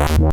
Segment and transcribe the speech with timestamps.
[0.00, 0.30] Yeah.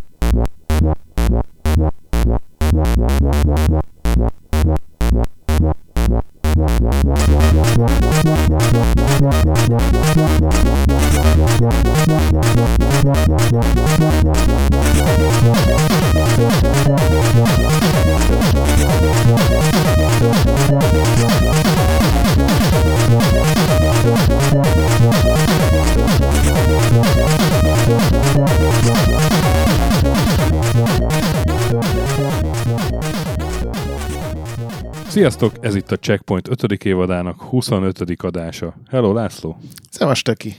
[35.17, 36.83] Sziasztok, ez itt a Checkpoint 5.
[36.83, 38.23] évadának 25.
[38.23, 38.73] adása.
[38.89, 39.57] Hello László!
[39.89, 40.55] Szevas Töki!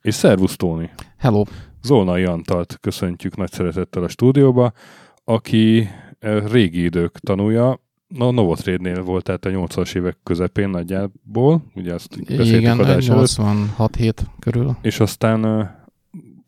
[0.00, 0.90] És szervusz Tóni!
[1.18, 1.42] Hello!
[1.82, 4.72] Zolnai Antalt köszöntjük nagy szeretettel a stúdióba,
[5.24, 5.88] aki
[6.18, 7.70] eh, régi idők tanulja,
[8.18, 13.08] a Novotrade-nél volt, tehát a 80-as évek közepén nagyjából, ugye azt beszéltük Igen, adás előtt.
[13.08, 14.76] 86 hét körül.
[14.82, 15.44] És aztán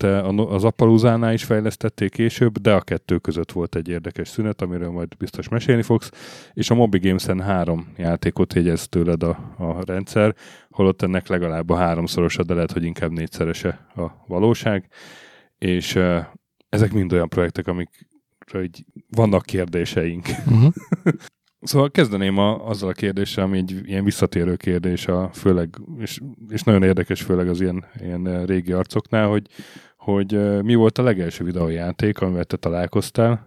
[0.02, 4.62] te a- az Appaluzánál is fejlesztették később, de a kettő között volt egy érdekes szünet,
[4.62, 6.10] amiről majd biztos mesélni fogsz,
[6.52, 10.34] és a Mobi Games-en három játékot jegyez tőled a, a rendszer,
[10.70, 14.88] holott ennek legalább a háromszorosa, de lehet, hogy inkább négyszerese a valóság,
[15.58, 16.18] és uh,
[16.68, 20.26] ezek mind olyan projektek, amikről így vannak kérdéseink.
[20.46, 20.72] Uh-huh.
[21.62, 26.62] Szóval kezdeném a, azzal a kérdéssel, ami egy ilyen visszatérő kérdés, a főleg, és, és
[26.62, 29.46] nagyon érdekes főleg az ilyen, ilyen régi arcoknál, hogy,
[30.04, 33.46] hogy mi volt a legelső videójáték, amivel te találkoztál,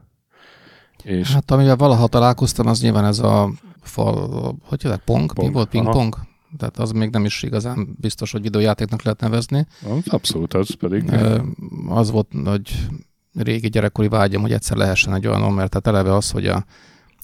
[1.04, 5.34] és Hát amivel valaha találkoztam, az nyilván ez a fal, hogy hívják, pong?
[5.34, 5.70] Pong, Mi volt?
[5.70, 6.16] Ping-pong?
[6.58, 9.68] Tehát az még nem is igazán biztos, hogy videójátéknak lehet nevezni.
[10.06, 11.12] abszolút az pedig.
[11.88, 12.88] Az volt nagy
[13.34, 16.66] régi gyerekkori vágyam, hogy egyszer lehessen egy olyan, mert tehát eleve az, hogy a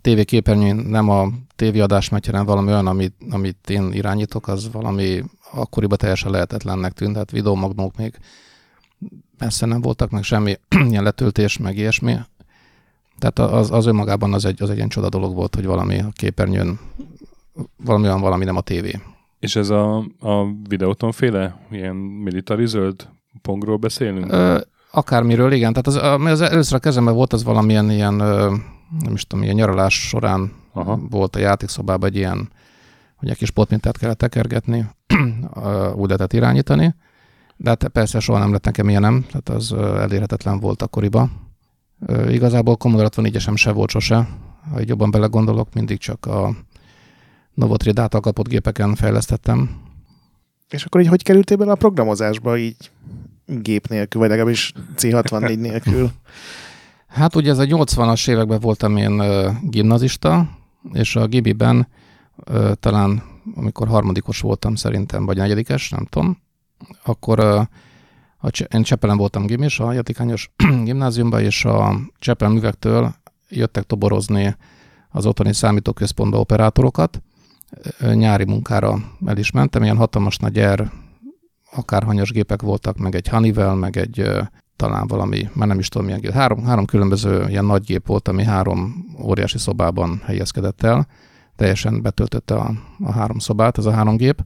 [0.02, 5.98] tévéképernyőn nem a tévéadás megy, hanem valami olyan, amit, amit én irányítok, az valami akkoriban
[5.98, 8.18] teljesen lehetetlennek tűnt, tehát videómagnók még
[9.38, 10.56] messze nem voltak, meg semmi
[10.90, 12.16] ilyen letöltés, meg ilyesmi.
[13.20, 16.10] Tehát az, az önmagában az egy, az egy ilyen csoda dolog volt, hogy valami a
[16.14, 16.80] képernyőn,
[17.84, 19.00] valami olyan, valami nem a tévé.
[19.40, 23.08] És ez a, a videóton féle, ilyen militari zöld
[23.42, 24.32] pongról beszélünk?
[24.32, 24.60] Ö,
[24.92, 25.74] akármiről, igen.
[25.74, 28.14] Tehát az, ami az először a kezemben volt, az valamilyen ilyen,
[29.00, 31.00] nem is tudom, ilyen nyaralás során Aha.
[31.10, 32.50] volt a játékszobában egy ilyen,
[33.16, 34.86] hogy egy kis potmintát kellett tekergetni,
[36.02, 36.96] úgy lehetett irányítani.
[37.62, 41.32] De hát persze soha nem lett nekem ilyenem, tehát az elérhetetlen volt akkoriban.
[42.30, 44.28] Igazából Commodore 64-esem se volt sose,
[44.72, 46.56] ha így jobban belegondolok, mindig csak a
[47.54, 49.70] Novotrade által kapott gépeken fejlesztettem.
[50.70, 52.92] És akkor így hogy kerültél bele a programozásba így
[53.46, 56.12] gép nélkül, vagy legalábbis C64 nélkül?
[57.08, 59.22] Hát ugye ez a 80-as években voltam én
[59.70, 60.50] gimnazista,
[60.94, 61.88] és a Gibiben
[62.74, 63.24] talán
[63.56, 66.38] amikor harmadikos voltam szerintem, vagy negyedikes, nem tudom,
[67.04, 67.70] akkor a,
[68.76, 70.52] én Csepelen voltam gimis, a Jatikányos
[70.84, 73.14] gimnáziumban, és a Csepelen művektől
[73.50, 74.56] jöttek toborozni
[75.10, 77.22] az otthoni számítóközpontba operátorokat.
[78.14, 80.92] Nyári munkára el is mentem, ilyen hatalmas nagy R,
[81.72, 84.30] akárhanyas gépek voltak, meg egy Honeywell, meg egy
[84.76, 86.32] talán valami, már nem is tudom milyen gép.
[86.32, 91.08] Három, három különböző ilyen nagy gép volt, ami három óriási szobában helyezkedett el.
[91.56, 92.72] Teljesen betöltötte a,
[93.04, 94.44] a három szobát, ez a három gép.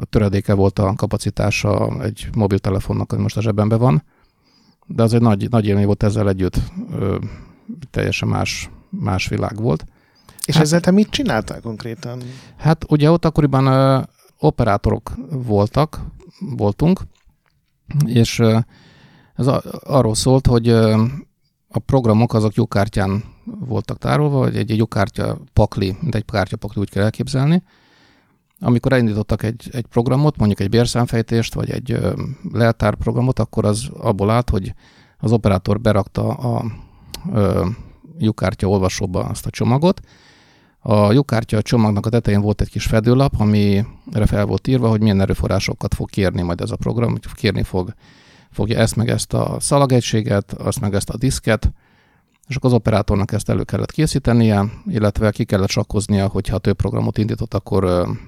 [0.00, 4.02] A töredéke volt a kapacitása egy mobiltelefonnak, ami most a zsebemben van.
[4.86, 6.56] De az egy nagy, nagy élmény volt ezzel együtt.
[6.92, 7.18] Ö,
[7.90, 9.84] Teljesen más, más világ volt.
[10.44, 12.22] És Hát- ezzel te mit csináltál konkrétan?
[12.56, 14.00] Hát ugye ott akkoriban ö,
[14.38, 16.00] operátorok voltak,
[16.40, 17.00] voltunk,
[18.04, 18.58] és ö,
[19.34, 21.02] ez a, arról szólt, hogy ö,
[21.68, 27.02] a programok azok lyukkártyán voltak tárolva, vagy egy, lyukkártya pakli, mint egy kártyapakli úgy kell
[27.02, 27.62] elképzelni.
[28.60, 31.98] Amikor elindítottak egy, egy programot, mondjuk egy bérszámfejtést, vagy egy
[32.52, 34.74] leltárprogramot, akkor az abból állt, hogy
[35.18, 36.64] az operátor berakta a
[37.32, 37.66] ö,
[38.18, 40.00] lyukkártya olvasóba azt a csomagot,
[40.82, 45.20] a lyukkártya csomagnak a tetején volt egy kis fedőlap, amire fel volt írva, hogy milyen
[45.20, 47.94] erőforrásokat fog kérni majd ez a program, hogy kérni fog,
[48.50, 51.72] fogja ezt meg ezt a szalagegységet, azt meg ezt a diszket,
[52.50, 57.18] és akkor az operátornak ezt elő kellett készítenie, illetve ki kellett sakkoznia, hogyha több programot
[57.18, 57.84] indított, akkor,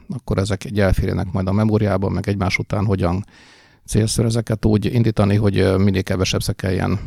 [0.09, 3.25] akkor ezek egy elférjenek majd a memóriába, meg egymás után hogyan
[3.87, 6.99] célszerű ezeket úgy indítani, hogy minél kevesebb kelljen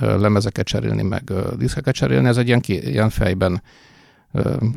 [0.00, 2.28] ö, lemezeket cserélni, meg diszkeket cserélni.
[2.28, 3.62] Ez egy ilyen, ilyen fejben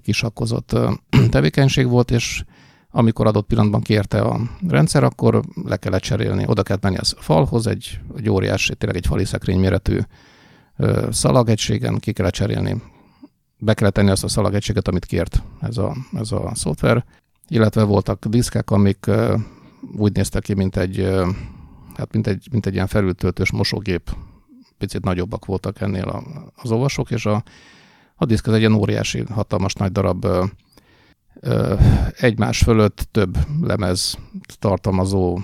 [0.02, 0.78] kisakkozott
[1.30, 2.44] tevékenység volt, és
[2.92, 6.44] amikor adott pillanatban kérte a rendszer, akkor le kellett cserélni.
[6.48, 10.00] Oda kellett menni az falhoz, egy, egy óriás, tényleg egy fali szekrény méretű
[11.10, 12.82] szalagegységen ki kellett cserélni.
[13.58, 17.06] Be kellett tenni azt a szalagegységet, amit kért ez a, ez a szoftver,
[17.48, 19.06] illetve voltak diszkek, amik
[19.98, 21.10] úgy néztek ki, mint egy
[21.96, 24.16] hát mint egy, mint egy ilyen felültöltős mosógép,
[24.78, 26.24] picit nagyobbak voltak ennél
[26.56, 27.44] az olvasók, és a,
[28.16, 30.28] a diszk az egy ilyen óriási, hatalmas nagy darab
[32.18, 34.18] egymás fölött több lemez
[34.60, 35.40] tartalmazó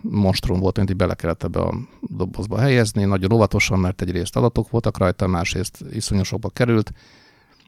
[0.00, 4.70] monstrum volt, mint így bele kellett ebbe a dobozba helyezni, nagyon óvatosan, mert egyrészt adatok
[4.70, 6.92] voltak rajta, másrészt iszonyosokba került,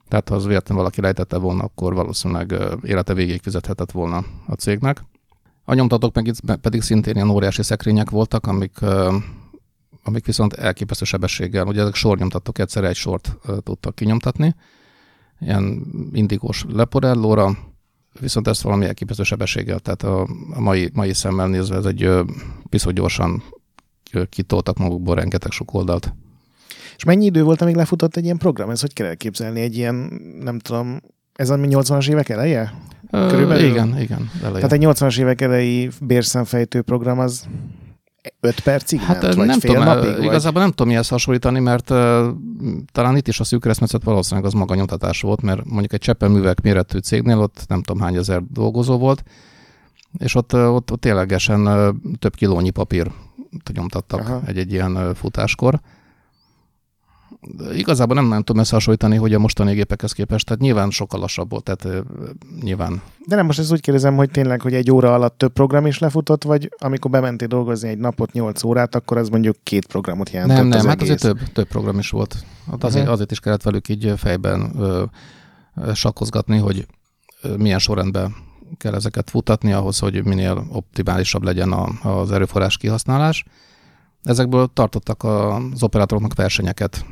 [0.09, 5.05] tehát ha az véletlenül valaki lejtette volna, akkor valószínűleg élete végéig fizethetett volna a cégnek.
[5.65, 8.79] A nyomtatók meg itt pedig szintén ilyen óriási szekrények voltak, amik,
[10.05, 14.55] amik viszont elképesztő sebességgel, ugye ezek sornyomtatók egyszerre egy sort tudtak kinyomtatni,
[15.41, 17.59] ilyen indigós leporellóra,
[18.21, 20.21] viszont ezt valami elképesztő sebességgel, tehát a,
[20.55, 22.09] a mai, mai szemmel nézve ez egy
[22.69, 23.43] piszok gyorsan
[24.29, 26.15] kitoltak magukból rengeteg sok oldalt.
[26.97, 28.71] És mennyi idő volt, amíg lefutott egy ilyen program?
[28.71, 29.61] Ez hogy kell elképzelni?
[29.61, 29.95] Egy ilyen,
[30.43, 31.01] nem tudom,
[31.33, 32.75] ez a 80-as évek eleje?
[33.11, 33.71] Körülbelül?
[33.71, 34.31] igen, igen.
[34.43, 34.55] Eleje.
[34.55, 37.49] Tehát egy 80-as évek elejé bérszemfejtő program az
[38.41, 40.17] 5 percig hát ment, vagy nem fél tudom, napig?
[40.17, 40.25] Vagy?
[40.25, 42.27] Igazából nem tudom mihez hasonlítani, mert uh,
[42.93, 46.29] talán itt is a szűk keresztmetszet valószínűleg az maga nyomtatás volt, mert mondjuk egy Cseppel
[46.29, 49.23] művek méretű cégnél ott nem tudom hány ezer dolgozó volt,
[50.19, 51.65] és ott, ott, ott ténylegesen
[52.19, 53.11] több kilónyi papír
[53.73, 55.81] nyomtattak egy-egy ilyen futáskor
[57.75, 61.65] igazából nem, nem tudom összehasonlítani, hogy a mostani gépekhez képest, tehát nyilván sokkal lassabb volt,
[61.65, 62.05] tehát
[62.63, 63.03] nyilván.
[63.27, 65.99] De nem, most ezt úgy kérdezem, hogy tényleg, hogy egy óra alatt több program is
[65.99, 70.57] lefutott, vagy amikor bementél dolgozni egy napot, 8 órát, akkor az mondjuk két programot jelentett
[70.57, 71.15] Nem, nem, az hát egész.
[71.15, 72.37] azért több, több program is volt.
[72.71, 73.13] Hát azért, uh-huh.
[73.13, 75.05] azért is kellett velük így fejben ö,
[75.95, 76.87] sakkozgatni, hogy
[77.57, 78.35] milyen sorrendben
[78.77, 83.45] kell ezeket futatni ahhoz, hogy minél optimálisabb legyen a, az erőforrás kihasználás.
[84.23, 87.05] Ezekből tartottak az operátoroknak versenyeket,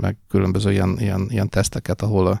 [0.00, 2.38] meg különböző ilyen, ilyen, ilyen teszteket, ahol, uh-huh.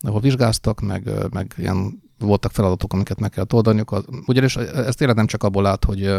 [0.00, 4.02] ahol vizsgáztak, meg, meg ilyen voltak feladatok, amiket meg kell oldaniuk.
[4.26, 6.14] Ugyanis ez tényleg nem csak abból lát, hogy,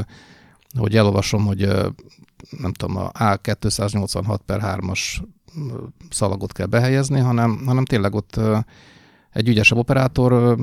[0.77, 1.59] hogy elolvasom, hogy
[2.49, 5.21] nem tudom, a A286 per 3-as
[6.09, 8.39] szalagot kell behelyezni, hanem, hanem tényleg ott
[9.31, 10.57] egy ügyesebb operátor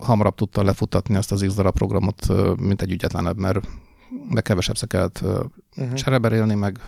[0.00, 2.26] hamarabb tudta lefutatni azt az x darab programot,
[2.60, 3.68] mint egy ügyetlenebb, mert
[4.28, 5.20] meg kevesebbszer kellett
[5.76, 5.94] uh-huh.
[5.94, 6.80] csereberélni, meg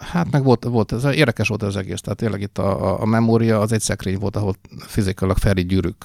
[0.00, 3.60] Hát meg volt, volt ez érdekes volt az egész, tehát tényleg itt a, a memória
[3.60, 6.04] az egy szekrény volt, ahol fizikailag feri gyűrűk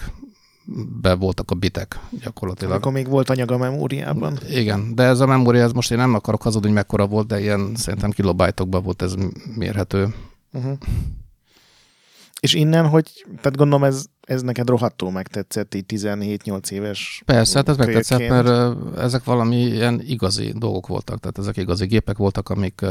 [1.02, 2.74] be voltak a bitek gyakorlatilag.
[2.74, 4.38] Akkor még volt anyag a memóriában.
[4.50, 7.40] Igen, de ez a memória, ez most én nem akarok hazudni, hogy mekkora volt, de
[7.40, 9.14] ilyen szerintem kilobájtokban volt ez
[9.56, 10.14] mérhető.
[10.54, 10.78] Uh-huh.
[12.40, 17.70] És innen, hogy, tehát gondolom ez, ez neked rohadtul megtetszett, így 17-8 éves Persze, hát
[17.70, 22.82] ez megtetszett, mert ezek valami ilyen igazi dolgok voltak, tehát ezek igazi gépek voltak, amik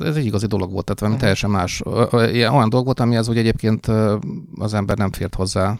[0.00, 1.20] ez egy igazi dolog volt, tehát valami uh-huh.
[1.20, 1.82] teljesen más.
[2.54, 3.86] Olyan dolog volt, amihez úgy egyébként
[4.58, 5.78] az ember nem fért hozzá.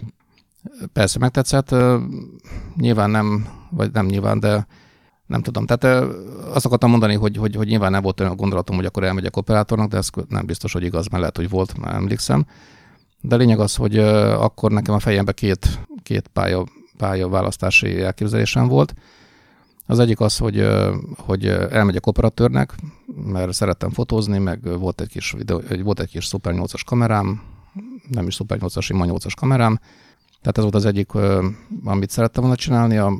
[0.93, 1.75] Persze megtetszett,
[2.77, 4.67] nyilván nem, vagy nem nyilván, de
[5.27, 5.67] nem tudom.
[5.67, 6.07] Tehát
[6.53, 9.91] azt akartam mondani, hogy, hogy, hogy nyilván nem volt olyan gondolatom, hogy akkor elmegyek operátornak,
[9.91, 12.47] de ez nem biztos, hogy igaz, mert lehet, hogy volt, már emlékszem.
[13.21, 16.65] De lényeg az, hogy akkor nekem a fejembe két, két pálya,
[16.97, 18.95] pálya választási elképzelésem volt.
[19.87, 20.69] Az egyik az, hogy,
[21.17, 22.75] hogy elmegyek operatőrnek,
[23.25, 27.43] mert szerettem fotózni, meg volt egy kis, videó, volt egy kis Super 8-as kamerám,
[28.09, 29.81] nem is Super 8-as, sima 8-as kamerám.
[30.41, 31.11] Tehát ez volt az egyik,
[31.85, 32.97] amit szerettem volna csinálni.
[32.97, 33.13] A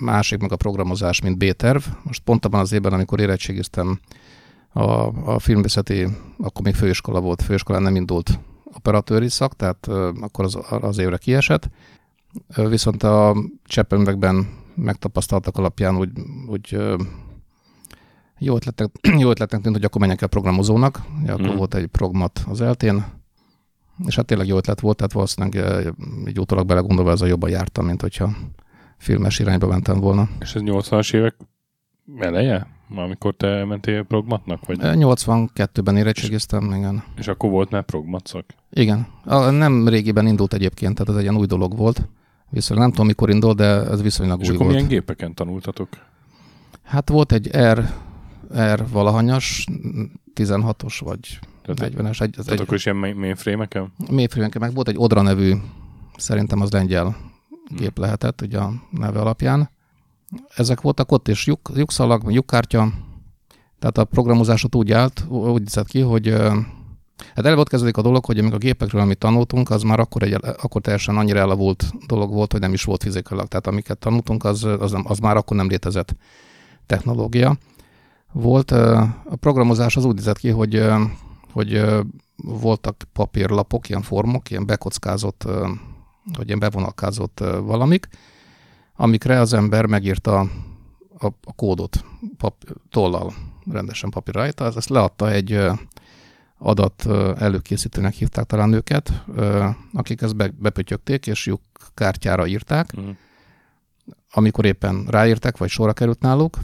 [0.00, 1.82] másik meg a programozás, mint B-terv.
[2.02, 4.00] Most pont abban az évben, amikor érettségiztem
[4.68, 4.82] a,
[5.32, 6.06] a filmészeti,
[6.38, 9.86] akkor még főiskola volt, főiskolán nem indult operatőri szak, tehát
[10.20, 11.70] akkor az, az évre kiesett.
[12.56, 16.10] Viszont a cseppemüvegben megtapasztaltak alapján úgy,
[16.46, 16.78] úgy
[18.38, 18.90] jó ötletnek,
[19.22, 21.00] jó ötletnek tűnt, hogy akkor menjek el programozónak.
[21.26, 21.56] Ja, akkor mm.
[21.56, 23.04] volt egy progmat az eltén,
[24.06, 25.82] és hát tényleg jó ötlet volt, tehát valószínűleg
[26.28, 28.30] így utólag belegondolva ez a jobban jártam, mint hogyha
[28.98, 30.28] filmes irányba mentem volna.
[30.40, 31.36] És ez 80-as évek
[32.18, 32.66] eleje?
[32.94, 34.66] Amikor te mentél progmatnak?
[34.66, 34.78] Vagy?
[34.80, 37.04] 82-ben érettségiztem, igen.
[37.16, 38.44] És akkor volt már progmatszak?
[38.70, 39.06] Igen.
[39.24, 42.08] A, nem régiben indult egyébként, tehát ez egy ilyen új dolog volt.
[42.52, 44.76] Viszont nem tudom, mikor indult, de ez viszonylag És új akkor volt.
[44.76, 45.88] milyen gépeken tanultatok?
[46.82, 47.84] Hát volt egy R,
[48.74, 49.66] R valahanyas,
[50.34, 52.20] 16-os vagy tehát, 40-es.
[52.20, 53.92] Egy, tehát egy, akkor is ilyen mainframe-eken?
[54.10, 55.54] mainframe meg volt egy Odra nevű,
[56.16, 57.76] szerintem az lengyel hmm.
[57.76, 59.70] gép lehetett, ugye a neve alapján.
[60.54, 62.92] Ezek voltak ott, és lyuk, lyukszalag, lyukkártya,
[63.78, 66.34] tehát a programozásot úgy állt, úgy nézett ki, hogy
[67.34, 70.22] Hát eleve ott kezdődik a dolog, hogy amíg a gépekről, amit tanultunk, az már akkor,
[70.22, 73.48] egy, akkor teljesen annyira elavult dolog volt, hogy nem is volt fizikailag.
[73.48, 76.14] Tehát amiket tanultunk, az, az, az már akkor nem létezett
[76.86, 77.56] technológia.
[78.32, 80.82] Volt a programozás az úgy nézett ki, hogy,
[81.52, 81.84] hogy
[82.36, 85.46] voltak papírlapok, ilyen formok, ilyen bekockázott,
[86.36, 88.08] vagy ilyen bevonalkázott valamik,
[88.96, 90.38] amikre az ember megírta
[91.18, 92.04] a, a kódot
[92.36, 92.54] pap,
[92.90, 93.32] tollal,
[93.70, 95.58] rendesen papírra ezt leadta egy
[96.62, 97.06] adat
[97.38, 99.24] előkészítőnek hívták talán őket,
[99.92, 101.60] akik ezt be, bepötyögték, és lyuk
[101.94, 103.10] kártyára írták, mm.
[104.30, 106.58] amikor éppen ráírtak, vagy sorra került náluk,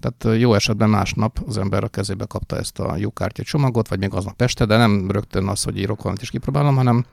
[0.00, 4.14] tehát jó esetben másnap az ember a kezébe kapta ezt a lyukkártya csomagot, vagy még
[4.14, 7.04] aznap este, de nem rögtön az, hogy írok valamit és kipróbálom, hanem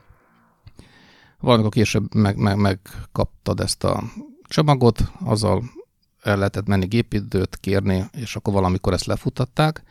[1.40, 4.02] valamikor később meg, meg, megkaptad ezt a
[4.48, 5.62] csomagot, azzal
[6.22, 9.82] el lehetett menni gépidőt kérni, és akkor valamikor ezt lefutatták,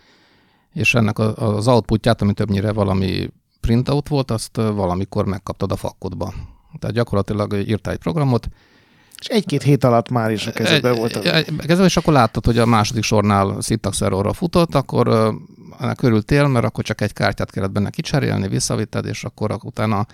[0.74, 6.34] és ennek az outputját, ami többnyire valami printout volt, azt valamikor megkaptad a fakkodba.
[6.80, 8.50] Tehát gyakorlatilag írtál egy programot,
[9.20, 11.20] és egy-két hét alatt már is a kezedben volt.
[11.20, 15.34] Kezedben, és akkor láttad, hogy a második sornál syntax errorra futott, akkor
[15.96, 20.06] körültél, mert akkor csak egy kártyát kellett benne kicserélni, visszavitted, és akkor utána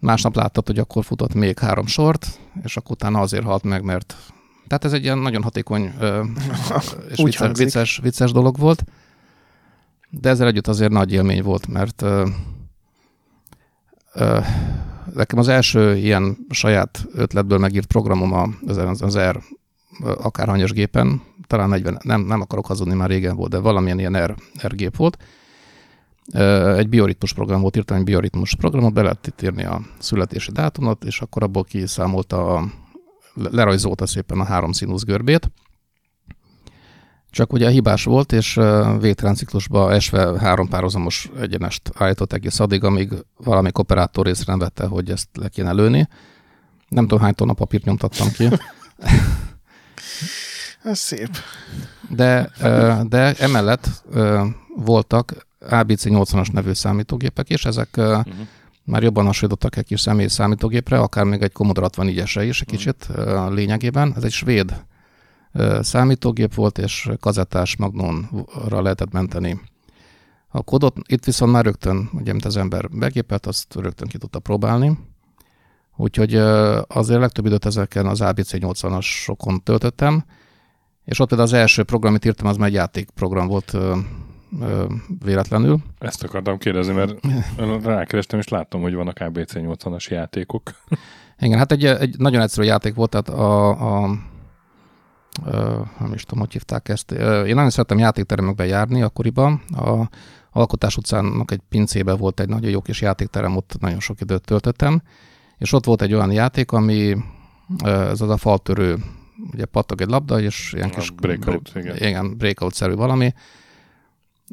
[0.00, 2.26] másnap láttad, hogy akkor futott még három sort,
[2.62, 4.16] és akkor utána azért halt meg, mert
[4.66, 5.82] tehát ez egy ilyen nagyon hatékony
[7.10, 8.84] és vicces, vicces, vicces dolog volt,
[10.20, 12.26] de ezzel együtt azért nagy élmény volt, mert ö,
[14.14, 14.38] ö,
[15.14, 19.42] nekem az első ilyen saját ötletből megírt programom az, az R
[20.00, 24.34] akárhanyas gépen, talán 40, nem, nem akarok hazudni, már régen volt, de valamilyen ilyen R,
[24.66, 25.16] R gép volt.
[26.76, 31.20] Egy bioritmus program volt, írtam egy bioritmus programot, be lehet írni a születési dátumot, és
[31.20, 32.64] akkor abból kiszámolta a,
[33.34, 35.50] lerajzolta szépen a három színusz görbét,
[37.32, 38.60] csak ugye hibás volt, és
[39.00, 44.86] végtelen ciklusba esve három párhuzamos egyenest állított egész addig, amíg valami operátor észre nem vette,
[44.86, 46.08] hogy ezt le kéne lőni.
[46.88, 48.48] Nem tudom, hány tonna papírt nyomtattam ki.
[50.82, 51.28] Ez szép.
[52.08, 52.50] De,
[53.08, 53.88] de emellett
[54.76, 58.24] voltak ABC 80-as nevű számítógépek, és ezek uh-huh.
[58.84, 62.76] már jobban hasonlítottak egy kis személy számítógépre, akár még egy Commodore 64-esre is egy mhm.
[62.76, 63.54] kicsit uh-huh.
[63.54, 64.12] lényegében.
[64.16, 64.74] Ez egy svéd
[65.80, 69.60] számítógép volt, és kazettás magnónra lehetett menteni
[70.48, 70.96] a kódot.
[71.06, 74.98] Itt viszont már rögtön, ugye, mint az ember begépelt, azt rögtön ki tudta próbálni.
[75.96, 76.34] Úgyhogy
[76.86, 80.24] azért legtöbb időt ezeken az ABC 80-asokon töltöttem,
[81.04, 83.96] és ott például az első program, amit írtam, az már egy játékprogram volt ö,
[84.60, 84.84] ö,
[85.24, 85.78] véletlenül.
[85.98, 87.14] Ezt akartam kérdezni, mert
[87.84, 90.70] rákerestem, és láttam, hogy vannak ABC 80-as játékok.
[91.38, 94.18] Igen, hát egy, egy nagyon egyszerű játék volt, tehát a, a
[95.98, 97.10] nem is tudom, hogy hívták ezt.
[97.10, 99.62] Én nagyon szerettem játékteremekbe járni akkoriban.
[99.68, 100.08] A
[100.50, 105.02] Alkotás utcának egy pincébe volt egy nagyon jó kis játékterem, ott nagyon sok időt töltöttem,
[105.58, 107.16] és ott volt egy olyan játék, ami
[107.84, 108.96] ez az a faltörő,
[109.52, 111.96] ugye pattog egy labda, és ilyen a kis breakout, igen.
[111.96, 113.34] igen breakout-szerű valami.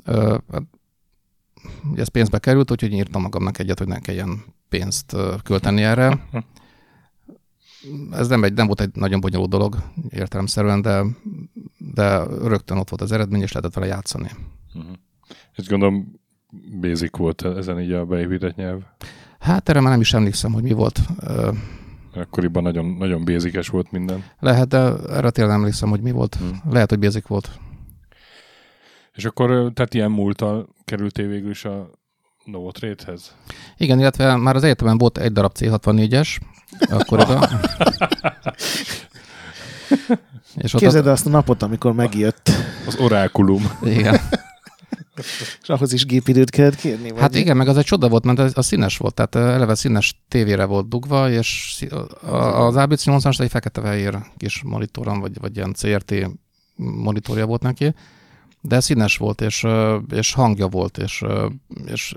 [0.06, 0.44] Hát,
[1.92, 6.26] ugye ez pénzbe került, úgyhogy írtam magamnak egyet, hogy ne kelljen pénzt költeni erre.
[8.12, 9.78] Ez nem, egy, nem volt egy nagyon bonyolult dolog
[10.10, 11.04] értelemszerűen, de,
[11.78, 14.30] de rögtön ott volt az eredmény, és lehetett vele játszani.
[14.74, 14.92] Uh-huh.
[15.56, 16.20] És gondolom
[16.82, 18.82] basic volt ezen így a beépített nyelv?
[19.40, 21.00] Hát erre már nem is emlékszem, hogy mi volt.
[22.14, 24.24] Akkoriban nagyon, nagyon basices volt minden.
[24.40, 24.78] Lehet, de
[25.10, 26.36] erre tényleg emlékszem, hogy mi volt.
[26.36, 26.62] Hmm.
[26.70, 27.60] Lehet, hogy basic volt.
[29.14, 31.90] És akkor tehát ilyen múltal kerültél végül is a
[32.52, 33.36] Novotrade-hez?
[33.78, 36.38] Igen, illetve már az egyetemen volt egy darab C64-es,
[36.90, 37.44] akkoriban.
[40.56, 42.50] És Képzeld azt a napot, amikor megjött.
[42.88, 43.72] Az orákulum.
[43.84, 44.20] Igen.
[45.62, 47.10] És ahhoz is gépidőt kellett kérni?
[47.10, 47.20] Vagy?
[47.20, 50.66] Hát igen, meg az egy csoda volt, mert a színes volt, tehát eleve színes tévére
[50.66, 51.80] volt dugva, és
[52.22, 56.14] az ABC 80 as egy fekete-fehér kis monitoron, vagy, vagy ilyen CRT
[56.76, 57.94] monitorja volt neki,
[58.62, 59.66] de színes volt, és,
[60.10, 61.24] és hangja volt, és,
[61.86, 62.16] és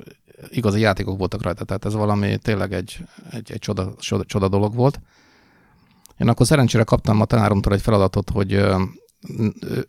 [0.49, 4.75] igazi játékok voltak rajta, tehát ez valami tényleg egy, egy, egy csoda, csoda, csoda dolog
[4.75, 5.01] volt.
[6.19, 8.65] Én akkor szerencsére kaptam a tanáromtól egy feladatot, hogy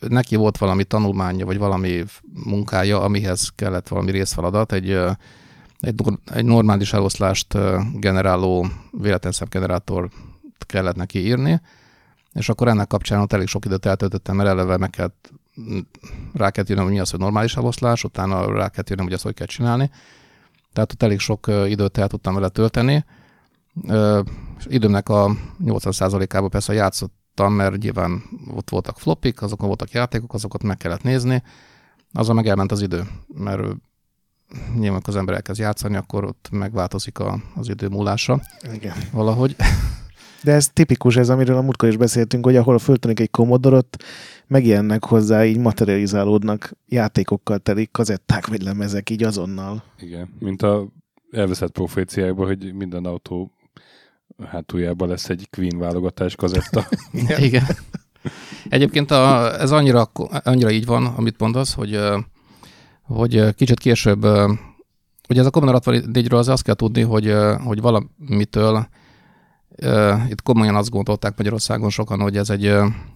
[0.07, 4.89] neki volt valami tanulmánya, vagy valami munkája, amihez kellett valami részfeladat, egy,
[5.79, 6.01] egy,
[6.33, 7.57] egy normális eloszlást
[7.93, 9.47] generáló véletlenszám
[10.57, 11.61] kellett neki írni,
[12.33, 15.31] és akkor ennek kapcsán ott elég sok időt eltöltöttem, mert eleve meg kellett
[16.33, 19.23] rá kellett írnom, hogy mi az, hogy normális eloszlás, utána rá kellett írnom, hogy azt
[19.23, 19.91] hogy kell csinálni.
[20.73, 23.05] Tehát ott elég sok időt el tudtam vele tölteni.
[24.65, 28.23] Időmnek a 80%-ában persze játszottam, mert nyilván
[28.55, 31.43] ott voltak flopik, azokon voltak játékok, azokat meg kellett nézni.
[32.13, 33.61] Azon meg elment az idő, mert
[34.75, 38.41] nyilván az ember elkezd játszani, akkor ott megváltozik a, az idő múlása.
[38.73, 38.95] Igen.
[39.11, 39.55] Valahogy.
[40.43, 44.03] De ez tipikus, ez amiről a múltkor is beszéltünk, hogy ahol föltönik egy komodorot,
[44.53, 49.83] megjelennek hozzá, így materializálódnak játékokkal telik kazetták vagy lemezek így azonnal.
[49.99, 50.87] Igen, mint a
[51.31, 53.51] elveszett proféciákban, hogy minden autó
[54.45, 56.87] hátuljában lesz egy Queen válogatás kazetta.
[57.47, 57.63] Igen.
[58.69, 60.11] Egyébként a, ez annyira,
[60.43, 61.99] annyira így van, amit mondasz, hogy,
[63.01, 64.23] hogy kicsit később,
[65.29, 67.33] ugye ez a Commodore 64-ről az azt kell tudni, hogy,
[67.63, 68.87] hogy valamitől
[70.29, 72.65] itt komolyan azt gondolták Magyarországon sokan, hogy ez egy,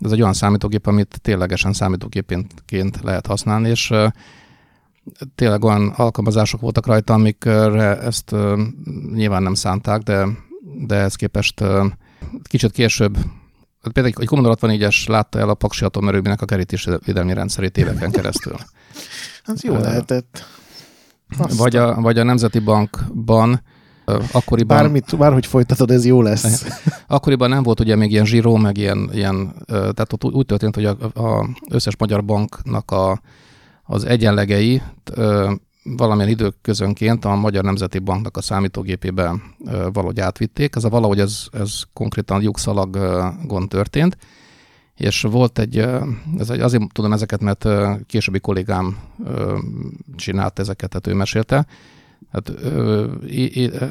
[0.02, 3.94] ez egy olyan számítógép, amit ténylegesen számítógépként lehet használni, és
[5.36, 8.36] tényleg olyan alkalmazások voltak rajta, amikre ezt
[9.14, 10.28] nyilván nem szánták, de,
[10.86, 11.64] de ez képest
[12.44, 13.18] kicsit később
[13.94, 18.56] például egy Commodore 64-es látta el a Paksi atomerőműnek a kerítésvédelmi rendszerét éveken keresztül.
[19.46, 20.46] Az jó lehetett.
[21.58, 23.62] Vagy a, vagy a Nemzeti Bankban
[24.32, 24.78] akkoriban...
[24.78, 26.66] Bármit, bárhogy folytatod, ez jó lesz.
[27.08, 30.86] Akkoriban nem volt ugye még ilyen zsíró, meg ilyen, ilyen tehát ott úgy történt, hogy
[30.86, 33.22] a, a összes magyar banknak a,
[33.84, 34.82] az egyenlegei
[35.84, 39.36] valamilyen időközönként a Magyar Nemzeti Banknak a számítógépébe
[39.94, 40.76] valahogy átvitték.
[40.76, 44.18] Ez a valahogy ez, ez konkrétan lyukszalagon történt,
[44.96, 45.78] és volt egy,
[46.38, 47.68] ez egy, azért tudom ezeket, mert
[48.06, 48.98] későbbi kollégám
[50.16, 51.66] csinált ezeket, tehát ő mesélte,
[52.32, 53.86] Hát, ö, ö,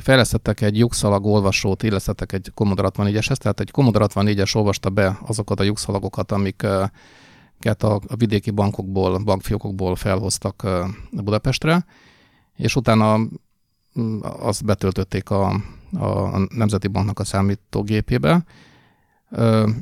[0.00, 5.60] fejlesztettek egy lyukszalag olvasót, illesztettek egy Commodore 64-eshez, tehát egy Commodore 64-es olvasta be azokat
[5.60, 10.66] a lyukszalagokat, amiket a, a vidéki bankokból, bankfiókokból felhoztak
[11.10, 11.84] Budapestre,
[12.56, 13.18] és utána
[14.22, 15.46] azt betöltötték a,
[15.92, 18.44] a Nemzeti Banknak a számítógépébe,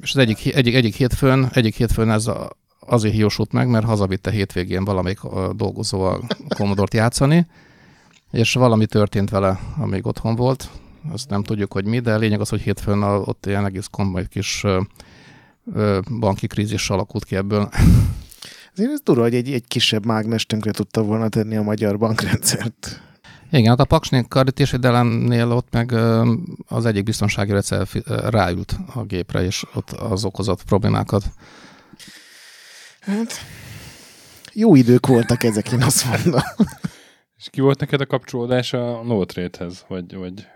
[0.00, 2.30] és az egyik, egyik, egyik hétfőn, egyik hétfőn ez
[2.80, 5.20] azért hiósult meg, mert hazavitte hétvégén valamelyik
[5.52, 7.46] dolgozó a Commodore-t játszani,
[8.30, 10.70] és valami történt vele, amíg otthon volt.
[11.12, 14.26] Azt nem tudjuk, hogy mi, de lényeg az, hogy hétfőn a, ott ilyen egész komoly
[14.28, 14.80] kis ö,
[15.74, 17.68] ö, banki krízis alakult ki ebből.
[18.74, 23.02] Azért ez durva, hogy egy, egy kisebb mágnes tönkre tudta volna tenni a magyar bankrendszert.
[23.50, 25.92] Igen, hát a Paksnél karítésvédelemnél ott meg
[26.66, 27.88] az egyik biztonsági rendszer
[28.30, 31.24] ráült a gépre, és ott az okozott problémákat.
[33.00, 33.32] Hát,
[34.52, 36.42] jó idők voltak ezek, én azt mondom.
[37.38, 39.84] És ki volt neked a kapcsolódás a Novotrade-hez?
[39.88, 40.46] Vagy, vagy...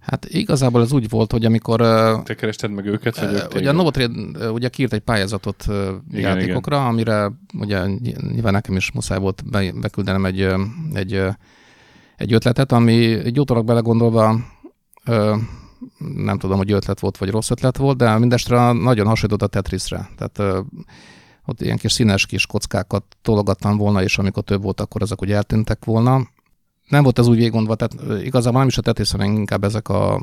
[0.00, 1.80] Hát igazából ez úgy volt, hogy amikor...
[2.24, 3.20] Te kerested meg őket?
[3.20, 5.64] Vagy uh, ugye a Novotrade ugye kiírt egy pályázatot
[6.10, 6.88] igen, játékokra, igen.
[6.88, 7.86] amire ugye
[8.32, 10.48] nyilván nekem is muszáj volt be, beküldenem egy,
[10.92, 11.22] egy,
[12.16, 14.36] egy ötletet, ami egy utólag belegondolva
[15.98, 20.08] nem tudom, hogy ötlet volt, vagy rossz ötlet volt, de mindestre nagyon hasonlított a Tetrisre.
[20.16, 20.64] Tehát
[21.50, 25.32] ott ilyen kis színes kis kockákat tologattam volna, és amikor több volt, akkor ezek úgy
[25.32, 26.28] eltűntek volna.
[26.88, 30.20] Nem volt ez úgy végiggondva, tehát igazából nem is a Tetris, hanem inkább ezek a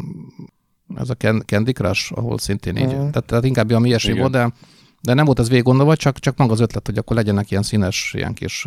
[0.96, 2.94] ez a Candy Crush, ahol szintén így.
[2.94, 3.10] Mm.
[3.10, 4.54] Tehát, tehát inkább ami ilyesmi volt, de,
[5.02, 8.12] de nem volt ez végiggondolva, csak, csak maga az ötlet, hogy akkor legyenek ilyen színes,
[8.16, 8.66] ilyen kis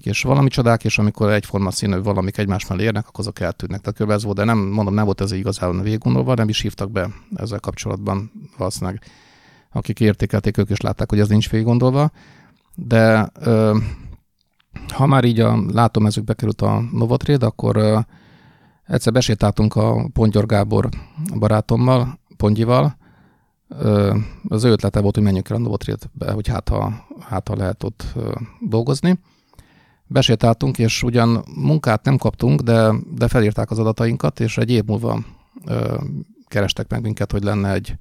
[0.00, 3.80] kis valami csodák, és amikor egyforma színű valamik egymás mellé érnek, akkor azok eltűnnek.
[3.80, 4.10] Tehát kb.
[4.10, 7.60] ez volt, de nem, mondom, nem volt ez igazán végiggondolva, nem is hívtak be ezzel
[7.60, 9.02] kapcsolatban valószínűleg
[9.72, 12.10] akik értékelték, ők is látták, hogy ez nincs végig gondolva,
[12.74, 13.78] de ö,
[14.88, 17.98] ha már így a látomezőkbe került a Novotrade, akkor ö,
[18.86, 20.88] egyszer besétáltunk a Pontgyor Gábor
[21.38, 22.96] barátommal, Pontyival,
[23.68, 24.16] ö,
[24.48, 27.82] az ő ötlete volt, hogy menjünk el a Novotrade-be, hogy hát ha, hát ha lehet
[27.82, 29.18] ott ö, dolgozni.
[30.06, 35.24] Besétáltunk, és ugyan munkát nem kaptunk, de, de felírták az adatainkat, és egy év múlva
[35.66, 36.00] ö,
[36.48, 37.96] kerestek meg minket, hogy lenne egy,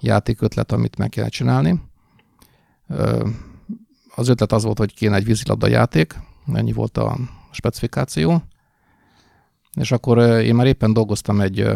[0.00, 1.80] játékötlet, amit meg kell csinálni.
[4.14, 6.14] Az ötlet az volt, hogy kéne egy vízilabda játék,
[6.52, 7.18] ennyi volt a
[7.50, 8.42] specifikáció,
[9.74, 11.68] és akkor én már éppen dolgoztam egy,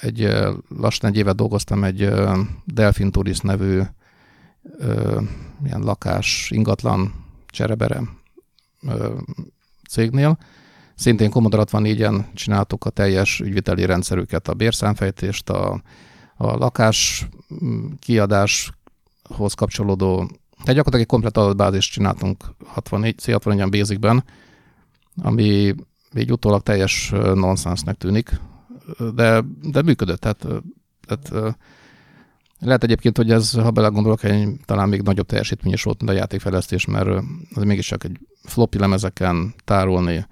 [0.00, 0.28] egy
[0.68, 2.08] lassan egy évet dolgoztam egy
[2.64, 3.80] Delfin Tourist nevű
[5.64, 8.02] ilyen lakás, ingatlan cserebere
[9.88, 10.38] cégnél.
[10.94, 15.82] Szintén Commodore 64-en csináltuk a teljes ügyviteli rendszerüket, a bérszámfejtést, a
[16.36, 17.28] a lakás
[17.64, 24.24] mm, kiadáshoz kapcsolódó, tehát gyakorlatilag egy komplet adatbázist csináltunk 64, C64-en Basicben,
[25.22, 25.74] ami
[26.16, 28.40] így utólag teljes nonsensnek tűnik,
[29.14, 30.20] de, de működött.
[30.20, 30.46] Tehát,
[31.06, 31.56] tehát
[32.58, 36.14] lehet egyébként, hogy ez, ha belegondolok, egy, talán még nagyobb teljesítmény is volt, mint a
[36.14, 37.08] játékfejlesztés, mert
[37.54, 40.26] az mégiscsak egy floppy lemezeken tárolni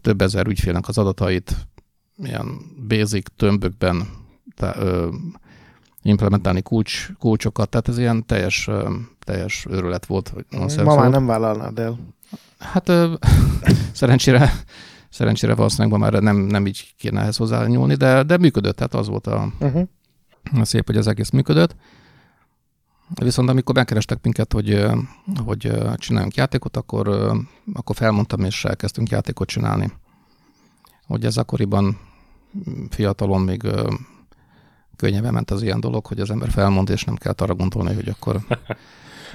[0.00, 1.56] több ezer ügyfélnek az adatait,
[2.16, 4.08] ilyen basic tömbökben
[4.54, 5.08] tá, ö,
[6.02, 10.34] implementálni kulcs, kulcsokat, tehát ez ilyen teljes, ö, teljes őrület volt.
[10.84, 11.98] Ma már nem vállalnád el.
[12.58, 13.14] Hát ö,
[13.92, 14.52] szerencsére,
[15.10, 19.08] szerencsére valószínűleg ma már nem, nem így kéne ehhez hozzányúlni, de, de működött, tehát az
[19.08, 19.88] volt a, uh-huh.
[20.52, 21.76] a szép, hogy az egész működött.
[23.14, 24.86] Viszont amikor megkerestek minket, hogy,
[25.44, 27.08] hogy csináljunk játékot, akkor,
[27.74, 29.92] akkor felmondtam, és elkezdtünk játékot csinálni.
[31.06, 31.98] Hogy ez akkoriban
[32.90, 33.62] fiatalon még
[34.96, 38.08] könnyebben ment az ilyen dolog, hogy az ember felmond, és nem kell arra gondolni, hogy
[38.08, 38.40] akkor...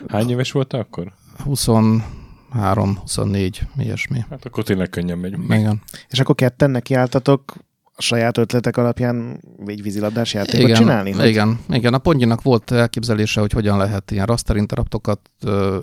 [0.07, 1.13] Hány éves volt akkor?
[1.43, 4.25] 23, 24, ilyesmi.
[4.29, 5.33] Hát akkor tényleg könnyen megy.
[5.59, 5.81] Igen.
[6.09, 7.55] És akkor ketten nekiálltatok
[7.99, 11.11] a saját ötletek alapján egy vízilabdás játékot igen, csinálni?
[11.11, 11.27] Hogy...
[11.27, 11.93] Igen, igen.
[11.93, 15.19] A Pongyinak volt elképzelése, hogy hogyan lehet ilyen raster interruptokat.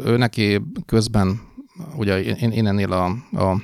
[0.05, 1.41] Ő neki közben,
[1.97, 3.05] ugye én, én ennél a,
[3.43, 3.63] a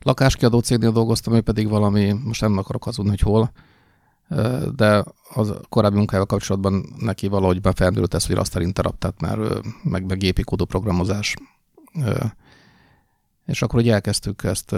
[0.00, 3.52] lakáskiadó cégnél dolgoztam, ő pedig valami, most nem akarok hazudni, hogy hol,
[4.74, 9.38] de az korábbi munkájával kapcsolatban neki valahogy befelmerült ez, hogy raster interrupt, tehát már
[9.82, 11.34] meg, meg gépi kódú programozás.
[13.46, 14.74] És akkor ugye elkezdtük ezt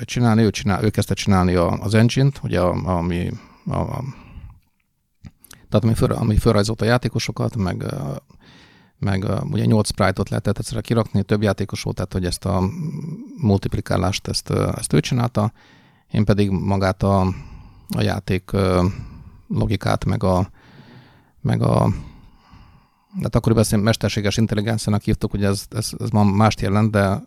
[0.00, 3.30] csinálni, ő, csinál, ő kezdte csinálni az engine-t, ugye ami,
[3.66, 4.04] a, a,
[5.68, 7.84] tehát ami, föl, ami felrajzolt a játékosokat, meg,
[8.98, 12.62] meg ugye 8 sprite-ot lehetett egyszerre kirakni, több játékos volt, tehát hogy ezt a
[13.36, 15.52] multiplikálást ezt, ezt ő csinálta,
[16.10, 17.34] én pedig magát a,
[17.96, 18.50] a játék
[19.48, 20.50] logikát, meg a,
[21.40, 21.92] meg a
[23.22, 27.22] hát akkoriban ezt mesterséges intelligenciának hívtuk, hogy ez, ez, ez ma mást jelent, de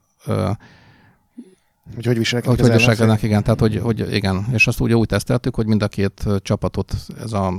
[1.96, 5.56] hogy hogy viselkednek hogy, viselkednek, igen, tehát hogy, hogy, igen, és azt ugye úgy teszteltük,
[5.56, 7.54] hogy mind a két csapatot ez a,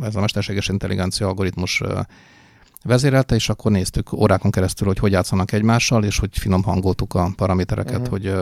[0.00, 1.82] ez a mesterséges intelligencia algoritmus
[2.82, 7.32] vezérelte, és akkor néztük órákon keresztül, hogy hogy játszanak egymással, és hogy finom hangoltuk a
[7.36, 8.08] paramétereket, uh-huh.
[8.08, 8.34] hogy,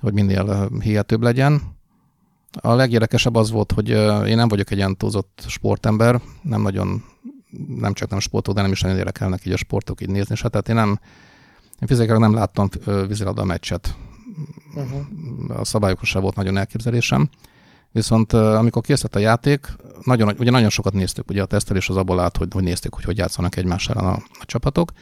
[0.00, 1.75] hogy minél hihetőbb legyen.
[2.60, 3.88] A legérdekesebb az volt, hogy
[4.28, 7.04] én nem vagyok egy ilyen túlzott sportember, nem nagyon,
[7.78, 10.42] nem csak nem sportok, de nem is nagyon érdekelnek így a sportok így nézni, és
[10.42, 10.98] hát tehát én nem,
[11.80, 12.68] én fizikailag nem láttam
[13.06, 13.96] vízilabda meccset.
[14.74, 15.60] Uh-huh.
[15.60, 17.28] A szabályokról sem volt nagyon elképzelésem.
[17.92, 22.20] Viszont amikor készült a játék, nagyon, ugye nagyon sokat néztük, ugye a tesztelés az abból
[22.20, 24.92] állt, hogy, hogy néztük, hogy hogy játszanak egymás ellen a, a csapatok.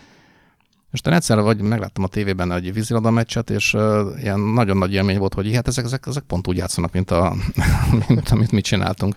[0.94, 3.82] És utána egyszer vagy megláttam a tévében egy vízilabda meccset, és uh,
[4.22, 7.34] ilyen nagyon nagy élmény volt, hogy hát ezek, ezek, ezek pont úgy játszanak, mint, a,
[8.08, 9.16] mint amit mi csináltunk.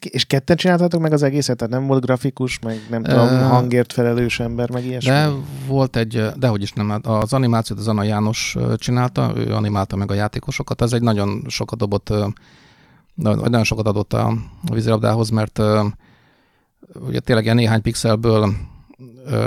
[0.00, 1.56] És ketten csináltatok meg az egészet?
[1.56, 5.10] Tehát nem volt grafikus, meg nem tudom, hangért felelős ember, meg ilyesmi?
[5.10, 5.28] De
[5.66, 10.14] volt egy, dehogy is nem, az animációt az Anna János csinálta, ő animálta meg a
[10.14, 12.12] játékosokat, ez egy nagyon sokat dobott,
[13.14, 14.34] nagyon sokat adott a
[14.72, 15.60] vízilabdához, mert
[17.06, 18.54] ugye tényleg ilyen néhány pixelből,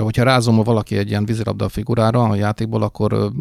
[0.02, 3.32] hogyha rázom valaki egy ilyen vízilabda figurára a játékból, akkor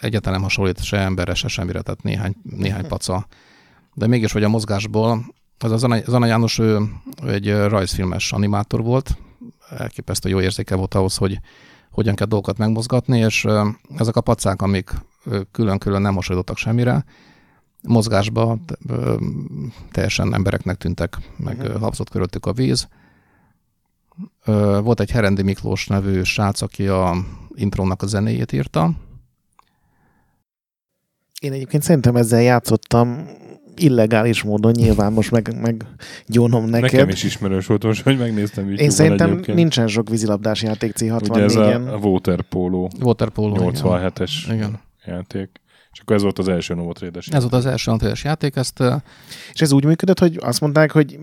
[0.00, 3.26] egyáltalán nem hasonlít se emberre, se semmire, tehát néhány, néhány paca.
[3.94, 6.78] De mégis, hogy a mozgásból az a Zana, Zana János, ő,
[7.24, 9.16] ő egy rajzfilmes animátor volt,
[9.70, 11.40] elképesztő jó érzéke volt ahhoz, hogy
[11.90, 13.46] hogyan kell dolgokat megmozgatni, és
[13.96, 14.90] ezek a pacák, amik
[15.50, 17.04] külön-külön nem hasonlítottak semmire,
[17.82, 18.58] mozgásba
[19.92, 21.80] teljesen embereknek tűntek, meg uh-huh.
[21.80, 22.88] habzott körülöttük a víz.
[24.82, 27.16] Volt egy Herendi Miklós nevű srác, aki a
[27.54, 28.90] intrónak a zenéjét írta.
[31.40, 33.26] Én egyébként szerintem ezzel játszottam
[33.76, 35.86] illegális módon nyilván most meg, meg
[36.26, 36.92] gyónom neked.
[36.92, 39.56] Nekem is ismerős volt most, hogy megnéztem Én szerintem egyébként.
[39.56, 41.30] nincsen sok vízilabdás játék C64-en.
[41.30, 44.80] Ugye ez a, Waterpolo, Waterpolo 87-es igen.
[45.04, 45.62] játék.
[45.92, 48.56] És akkor ez volt az első Novotrade-es Ez volt az első Novotrade-es játék.
[48.56, 48.82] Ezt,
[49.52, 51.18] és ez úgy működött, hogy azt mondták, hogy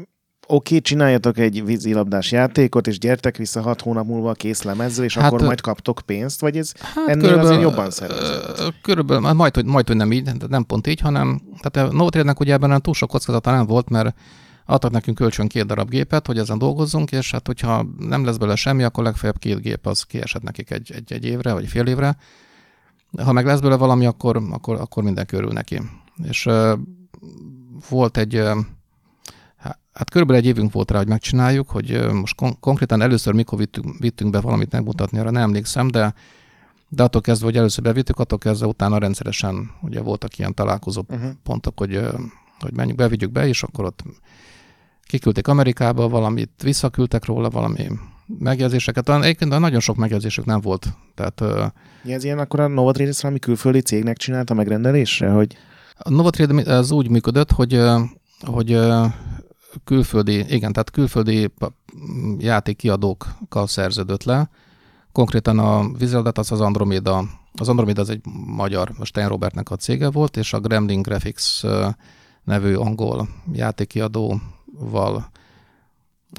[0.51, 5.25] oké, csináljatok egy vízilabdás játékot, és gyertek vissza hat hónap múlva kész lemezzel, és hát,
[5.25, 8.73] akkor majd kaptok pénzt, vagy ez hát ennél azért jobban szervezett?
[8.81, 12.39] Körülbelül, hát majd, hogy, majd, hogy nem így, nem pont így, hanem tehát a Novotrade-nek
[12.39, 14.15] ugye ebben túl sok kockázata nem volt, mert
[14.65, 18.55] adtak nekünk kölcsön két darab gépet, hogy ezen dolgozzunk, és hát hogyha nem lesz belőle
[18.55, 22.17] semmi, akkor legfeljebb két gép az kiesett nekik egy, egy, egy évre, vagy fél évre.
[23.23, 25.81] Ha meg lesz belőle valami, akkor, akkor, akkor minden körül neki.
[26.23, 26.79] És uh,
[27.89, 28.57] volt egy uh,
[29.93, 33.97] Hát körülbelül egy évünk volt rá, hogy megcsináljuk, hogy most kon- konkrétan először mikor vittünk,
[33.99, 36.13] vittünk be valamit megmutatni, arra nem emlékszem, de,
[36.89, 41.31] de attól kezdve, hogy először bevittük, attól kezdve utána rendszeresen ugye voltak ilyen találkozó uh-huh.
[41.43, 41.99] pontok, hogy,
[42.59, 44.03] hogy menjünk, bevigyük be, és akkor ott
[45.03, 47.87] kiküldték Amerikába valamit, visszaküldtek róla valami
[48.39, 49.09] megjegyzéseket.
[49.09, 50.87] Egyébként nagyon sok megjegyzésük nem volt.
[51.15, 51.39] Tehát,
[52.03, 55.57] ja, ez ilyen akkor a Novatrade valami külföldi cégnek csinálta megrendelésre, hogy...
[55.97, 57.81] A Novatrade ez úgy működött, hogy,
[58.39, 58.79] hogy
[59.83, 61.53] külföldi, igen, tehát külföldi
[62.37, 64.49] játékkiadókkal szerződött le.
[65.11, 70.09] Konkrétan a Vizeladat az az Andromeda, az Andromeda az egy magyar, Stein Robertnek a cége
[70.09, 71.61] volt, és a Gremlin Graphics
[72.43, 75.31] nevű angol játékkiadóval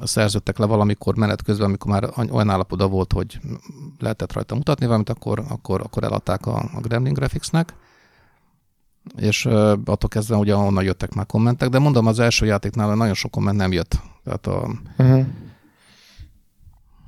[0.02, 3.40] szerződtek le valamikor menet közben, amikor már olyan állapotban volt, hogy
[3.98, 7.74] lehetett rajta mutatni valamit, akkor, akkor, akkor eladták a, a Gremlin Graphicsnek
[9.16, 9.44] és
[9.84, 13.56] attól kezdve ugye onnan jöttek már kommentek, de mondom, az első játéknál nagyon sok komment
[13.56, 14.00] nem jött.
[14.24, 15.26] Tehát a, uh-huh.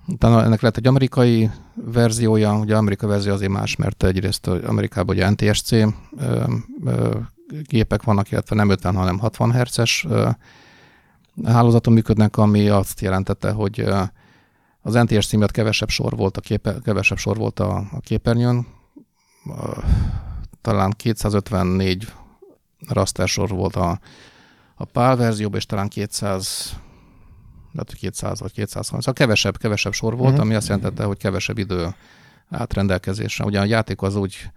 [0.07, 5.31] Utána ennek lett egy amerikai verziója, ugye amerikai verzió azért más, mert egyrészt Amerikában ugye
[5.31, 5.87] NTSC ö,
[6.85, 7.19] ö,
[7.63, 10.07] gépek vannak, illetve nem 50, hanem 60 Hz-es
[11.45, 13.85] hálózaton működnek, ami azt jelentette, hogy
[14.83, 18.67] az NTS címet kevesebb sor volt a, képe, kevesebb sor volt a, a képernyőn,
[20.65, 22.13] talán 254
[22.89, 24.01] raster sor volt a,
[24.75, 26.77] a PAL verzióban, és talán 200
[27.73, 30.45] lehet, hogy 200 vagy 230, szóval kevesebb, kevesebb sor volt, uh-huh.
[30.45, 31.95] ami azt jelentette, hogy kevesebb idő
[32.49, 33.45] átrendelkezésre.
[33.45, 34.51] Ugye a játék az úgy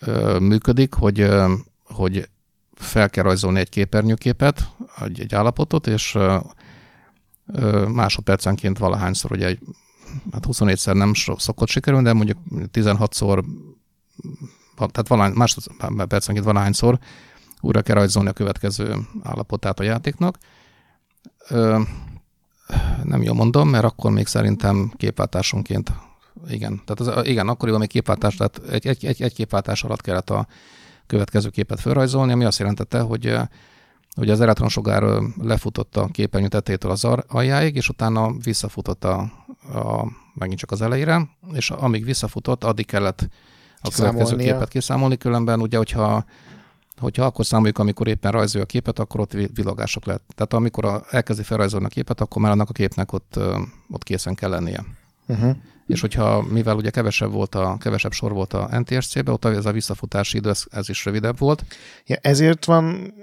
[0.00, 2.28] ö, működik, hogy, ö, hogy
[2.74, 6.36] fel kell rajzolni egy képernyőképet, egy, egy állapotot, és ö,
[7.46, 9.58] ö, másodpercenként valahányszor, ugye egy,
[10.32, 12.38] hát 24-szer nem szokott sikerülni, de mondjuk
[12.72, 13.44] 16-szor,
[14.76, 16.98] tehát valahány, másodpercenként valahányszor
[17.60, 20.38] újra kell rajzolni a következő állapotát a játéknak.
[21.48, 21.80] Ö,
[23.02, 25.92] nem jól mondom, mert akkor még szerintem képváltásonként
[26.48, 26.82] igen.
[26.84, 30.46] Tehát az, igen, akkoriban még képváltás, tehát egy, egy, egy, egy képváltás alatt kellett a
[31.06, 33.36] következő képet felrajzolni, ami azt jelentette, hogy
[34.14, 35.02] hogy az elektronsugár
[35.40, 39.18] lefutott a képernyő tetejétől az aljáig, és utána visszafutott a,
[39.74, 43.28] a, megint csak az elejére, és amíg visszafutott, addig kellett
[43.88, 46.24] a következő képet kiszámolni, különben ugye, hogyha
[46.98, 50.22] hogyha akkor számoljuk, amikor éppen rajzolja a képet, akkor ott villogások lehet.
[50.34, 53.38] Tehát amikor a, elkezdi felrajzolni a képet, akkor már annak a képnek ott,
[53.90, 54.84] ott készen kell lennie.
[55.26, 55.56] Uh-huh.
[55.86, 59.72] És hogyha, mivel ugye kevesebb volt a, kevesebb sor volt a NTSC-be, ott ez a
[59.72, 61.64] visszafutási idő, ez, ez is rövidebb volt.
[62.06, 63.14] Ja, ezért van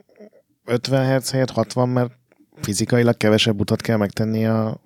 [0.65, 2.11] 50 Hz helyett 60, mert
[2.61, 4.81] fizikailag kevesebb utat kell megtenni a,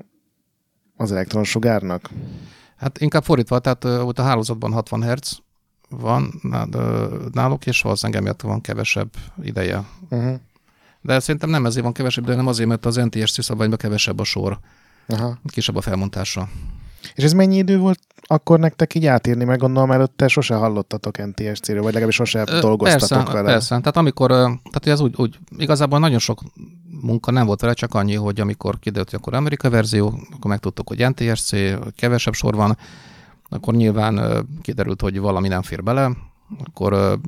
[0.95, 2.09] az elektronsugárnak?
[2.75, 5.37] Hát inkább fordítva, tehát ott a hálózatban 60 Hz,
[5.89, 6.41] van
[7.33, 9.09] náluk, és valószínűleg emiatt van kevesebb
[9.41, 9.83] ideje.
[10.09, 10.39] Uh-huh.
[11.01, 14.23] De szerintem nem ezért van kevesebb ideje, hanem azért, mert az NTSC szabványban kevesebb a
[14.23, 14.59] sor.
[15.07, 15.37] Aha.
[15.47, 16.49] Kisebb a felmontása.
[17.13, 21.81] És ez mennyi idő volt akkor nektek így átírni, meg gondolom előtte sose hallottatok NTSC-ről,
[21.81, 23.51] vagy legalábbis sose Ö, dolgoztatok persze, vele.
[23.51, 26.41] Persze, tehát amikor, tehát ez úgy, úgy, igazából nagyon sok
[27.01, 30.87] munka nem volt vele, csak annyi, hogy amikor kiderült, hogy akkor Amerika verzió, akkor megtudtuk,
[30.87, 31.55] hogy NTSC,
[31.95, 32.77] kevesebb sor van,
[33.49, 36.11] akkor nyilván kiderült, hogy valami nem fér bele,
[36.63, 37.19] akkor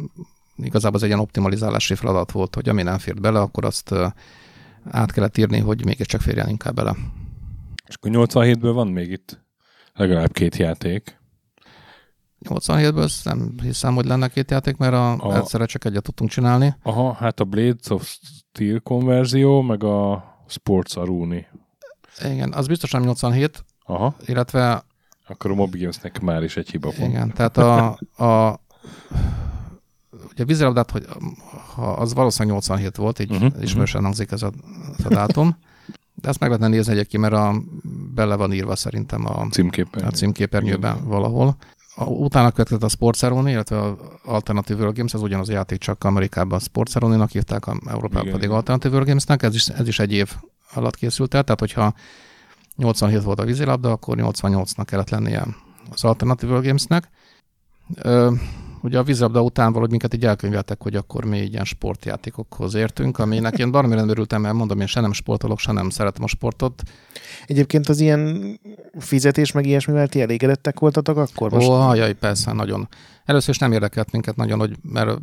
[0.55, 3.93] igazából ez egy ilyen optimalizálási feladat volt, hogy ami nem fér bele, akkor azt
[4.91, 6.95] át kellett írni, hogy mégiscsak férjen inkább bele.
[7.87, 9.45] És akkor 87-ből van még itt
[9.93, 11.19] legalább két játék.
[12.45, 16.75] 87-ből nem hiszem, hogy lenne két játék, mert a, a, egyszerre csak egyet tudtunk csinálni.
[16.83, 18.17] Aha, hát a Blades of
[18.51, 21.45] Steel konverzió, meg a Sports Aruni.
[22.23, 24.15] Igen, az biztosan 87, Aha.
[24.25, 24.83] illetve
[25.29, 27.09] akkor a Moby Gamesnek már is egy hiba pont.
[27.09, 27.85] Igen, tehát a,
[28.23, 28.59] a
[30.31, 31.05] ugye a vízilabdát, hogy
[31.75, 34.51] ha az valószínűleg 87 volt, így uh-huh, ismerősen hangzik ez a,
[34.97, 35.57] ez a dátum.
[36.13, 37.61] De ezt meg lehetne nézni egyébként, mert a,
[38.13, 41.55] bele van írva szerintem a címképernyőben, a címképernyőben valahol.
[41.95, 45.79] A, utána következett a Sports Aroni, illetve a Alternative World Games, ez ugyanaz a játék,
[45.79, 49.99] csak Amerikában a Sports Aroni-nak hívták, Európában pedig Alternative World Gamesnek, ez is, ez is
[49.99, 50.33] egy év
[50.73, 51.93] alatt készült el, tehát hogyha
[52.77, 55.47] 87 volt a vízilabda, akkor 88-nak kellett lennie
[55.91, 57.09] az Alternative Gamesnek.
[57.95, 58.31] Ö,
[58.81, 63.57] ugye a vízilabda után valahogy minket így elkönyveltek, hogy akkor mi ilyen sportjátékokhoz értünk, aminek
[63.57, 66.81] én baromira nem örültem, mert mondom, én se nem sportolok, se nem szeretem a sportot.
[67.45, 68.59] Egyébként az ilyen
[68.99, 71.51] fizetés meg ilyesmivel ti elégedettek voltatok akkor?
[71.51, 71.67] Most?
[71.67, 72.87] Ó, jaj, persze, nagyon.
[73.25, 75.19] Először is nem érdekelt minket nagyon, hogy, mert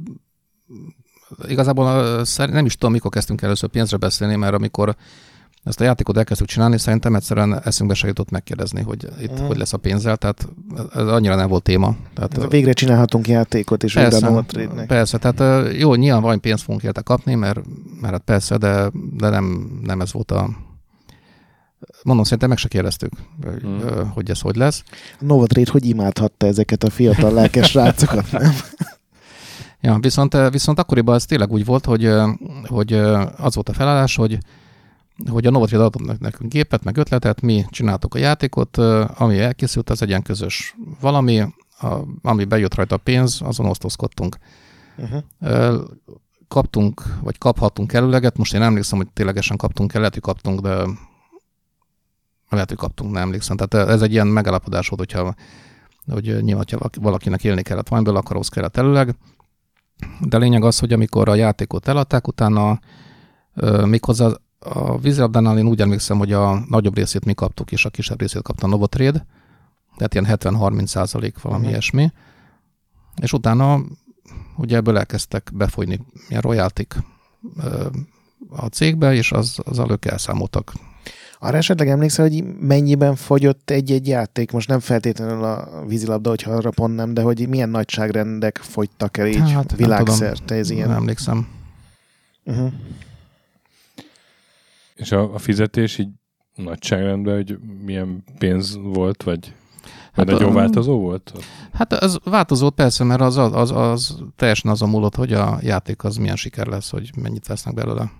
[1.48, 1.84] igazából
[2.36, 4.96] nem is tudom, mikor kezdtünk először pénzre beszélni, mert amikor
[5.64, 9.46] ezt a játékot elkezdtük csinálni, szerintem egyszerűen eszünkbe se jutott megkérdezni, hogy itt mm.
[9.46, 10.48] hogy lesz a pénzzel, tehát
[10.94, 11.96] ez annyira nem volt téma.
[12.14, 16.62] Tehát, ez végre csinálhatunk játékot, és persze, újra trade Persze, tehát jó, nyilván valami pénzt
[16.62, 17.60] fogunk érte kapni, mert,
[18.00, 20.48] mert hát persze, de, de nem, nem ez volt a,
[22.02, 23.12] Mondom, szerintem meg se kérdeztük,
[23.66, 23.78] mm.
[24.14, 24.82] hogy ez hogy lesz.
[25.28, 28.52] A hogy imádhatta ezeket a fiatal lelkes rácokat, nem?
[29.80, 32.10] Ja, viszont, viszont akkoriban ez tényleg úgy volt, hogy,
[32.66, 32.92] hogy
[33.36, 34.38] az volt a felállás, hogy
[35.30, 38.76] hogy a Novotrade adott nekünk gépet, meg ötletet, mi csináltuk a játékot,
[39.14, 44.36] ami elkészült, az egy ilyen közös valami, a, ami bejött rajta a pénz, azon osztozkodtunk.
[44.96, 45.80] Uh-huh.
[46.48, 50.84] Kaptunk, vagy kaphatunk előleget, most én emlékszem, hogy ténylegesen kaptunk el, lehet, hogy kaptunk, de
[52.48, 53.56] lehet, hogy kaptunk, nem emlékszem.
[53.56, 55.34] Tehát ez egy ilyen megállapodás volt, hogyha
[56.06, 59.14] hogy nyilván, ha valakinek élni kellett valamiből, akkor ahhoz kellett előleg.
[60.20, 62.80] De lényeg az, hogy amikor a játékot eladták, utána
[63.84, 64.30] méghozzá
[64.64, 68.42] a vízilabdánál én úgy emlékszem, hogy a nagyobb részét mi kaptuk, és a kisebb részét
[68.42, 69.26] kapta a Novotrade,
[69.96, 71.72] tehát ilyen 70-30 százalék valami uh-huh.
[71.72, 72.12] ilyesmi.
[73.22, 73.80] És utána
[74.56, 76.94] ugye ebből elkezdtek befolyni ilyen royaltik
[78.48, 80.72] a cégbe, és az, az ők elszámoltak.
[81.38, 84.50] Arra esetleg emlékszel, hogy mennyiben fogyott egy-egy játék?
[84.50, 89.26] Most nem feltétlenül a vízilabda, hogyha arra pont nem, de hogy milyen nagyságrendek fogytak el
[89.26, 90.88] így hát, világszerte ez ilyen?
[90.88, 91.48] Nem emlékszem.
[92.44, 92.72] Uh-huh.
[94.94, 96.08] És a, a fizetés így
[96.54, 99.54] nagyságrendben, hogy milyen pénz volt, vagy
[100.14, 101.32] Hát nagyon a, változó volt?
[101.72, 106.04] Hát az változó persze, mert az, az, az teljesen az a múlott, hogy a játék
[106.04, 108.10] az milyen siker lesz, hogy mennyit vesznek belőle.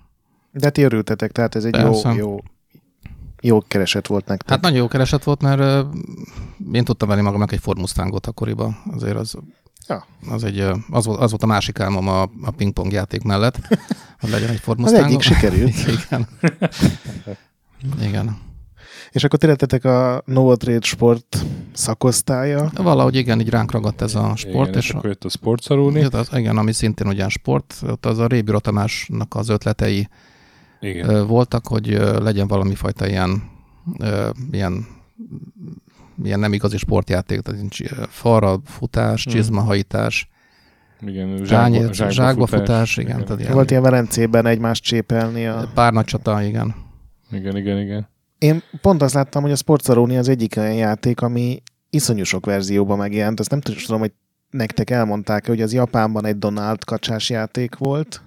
[0.53, 2.37] De ti örültetek, tehát ez egy jó, jó,
[3.41, 4.51] jó kereset volt nektek.
[4.51, 5.87] Hát nagyon jó kereset volt, mert
[6.73, 8.77] én tudtam venni magamnak egy Ford Mustangot akkoriban.
[8.93, 9.37] Azért az,
[9.89, 10.07] ja.
[10.31, 13.59] az, egy, az, volt, az volt a másik álmom a, a pingpong játék mellett,
[14.21, 15.05] hogy legyen egy Ford Mustang.
[15.05, 15.75] Az egyik sikerült.
[16.07, 16.29] Igen.
[18.01, 18.37] Igen.
[19.11, 22.71] És akkor tényleg a Novotrade sport szakosztálya.
[22.75, 24.69] Valahogy igen, így ránk ragadt ez a sport.
[24.69, 26.07] Igen, és, és akkor jött a sportszarúni.
[26.33, 27.75] Igen, ami szintén ugyan sport.
[27.89, 30.09] Ott az a Rébi Rotamásnak az ötletei
[30.81, 31.27] igen.
[31.27, 31.87] voltak, hogy
[32.19, 33.51] legyen valami fajta ilyen,
[34.51, 34.87] ilyen
[36.23, 39.33] ilyen nem igazi sportjáték, tehát nincs falra futás, hmm.
[39.33, 40.29] csizmahajítás,
[41.07, 43.11] igen, zsákba, zsákba, zsákba futás, futás igen.
[43.11, 43.25] igen.
[43.25, 45.47] Tehát ilyen, Volt ilyen Velencében egymást csépelni.
[45.47, 45.71] A...
[45.75, 46.75] Pár nagy csata, igen.
[47.31, 48.09] Igen, igen, igen.
[48.39, 52.99] Én pont azt láttam, hogy a Sportzaróni az egyik olyan játék, ami iszonyú sok verzióban
[52.99, 53.41] megjelent.
[53.41, 54.13] Azt nem tudom, hogy
[54.51, 58.23] nektek elmondták hogy az Japánban egy Donald kacsás játék volt,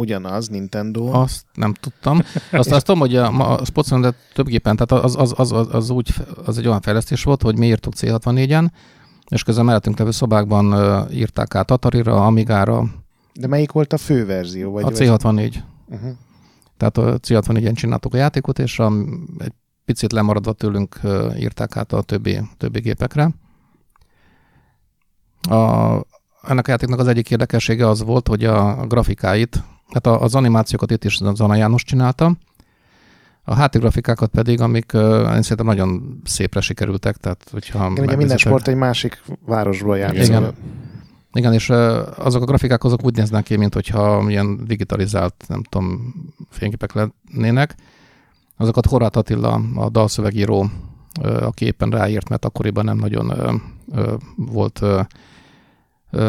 [0.00, 1.06] ugyanaz, Nintendo.
[1.12, 2.20] Azt nem tudtam.
[2.52, 5.90] Azt, azt tudom, hogy a, a Sportzaróni több gépen, tehát az, az, az, az, az,
[5.90, 8.68] úgy, az egy olyan fejlesztés volt, hogy mi írtuk C64-en,
[9.28, 10.74] és közben mellettünk levő szobákban
[11.12, 12.84] írták át Atari-ra, Amigára.
[13.34, 14.72] De melyik volt a fő verzió?
[14.72, 15.54] Vagy a C64.
[15.86, 16.10] Uh-huh.
[16.76, 18.92] Tehát a C64-en csináltuk a játékot, és a,
[19.38, 19.52] egy
[19.84, 21.00] picit lemaradva tőlünk
[21.38, 23.30] írták át a többi, többi gépekre.
[25.48, 25.94] A,
[26.42, 31.04] ennek a játéknak az egyik érdekessége az volt, hogy a grafikáit, hát az animációkat itt
[31.04, 32.36] is Zana János csinálta,
[33.44, 37.16] a háttérgrafikákat pedig, amik uh, én szerintem nagyon szépre sikerültek.
[37.16, 40.22] Tehát, hogyha Igen, ugye minden sport egy másik városból játszik.
[40.22, 40.54] Igen.
[41.32, 41.70] Igen, és
[42.16, 46.14] azok a grafikák azok úgy néznek ki, mint hogyha ilyen digitalizált, nem tudom,
[46.50, 47.74] fényképek lennének.
[48.56, 50.70] Azokat Horváth Attila, a dalszövegíró,
[51.40, 53.32] aki éppen ráírt, mert akkoriban nem nagyon
[54.36, 54.82] volt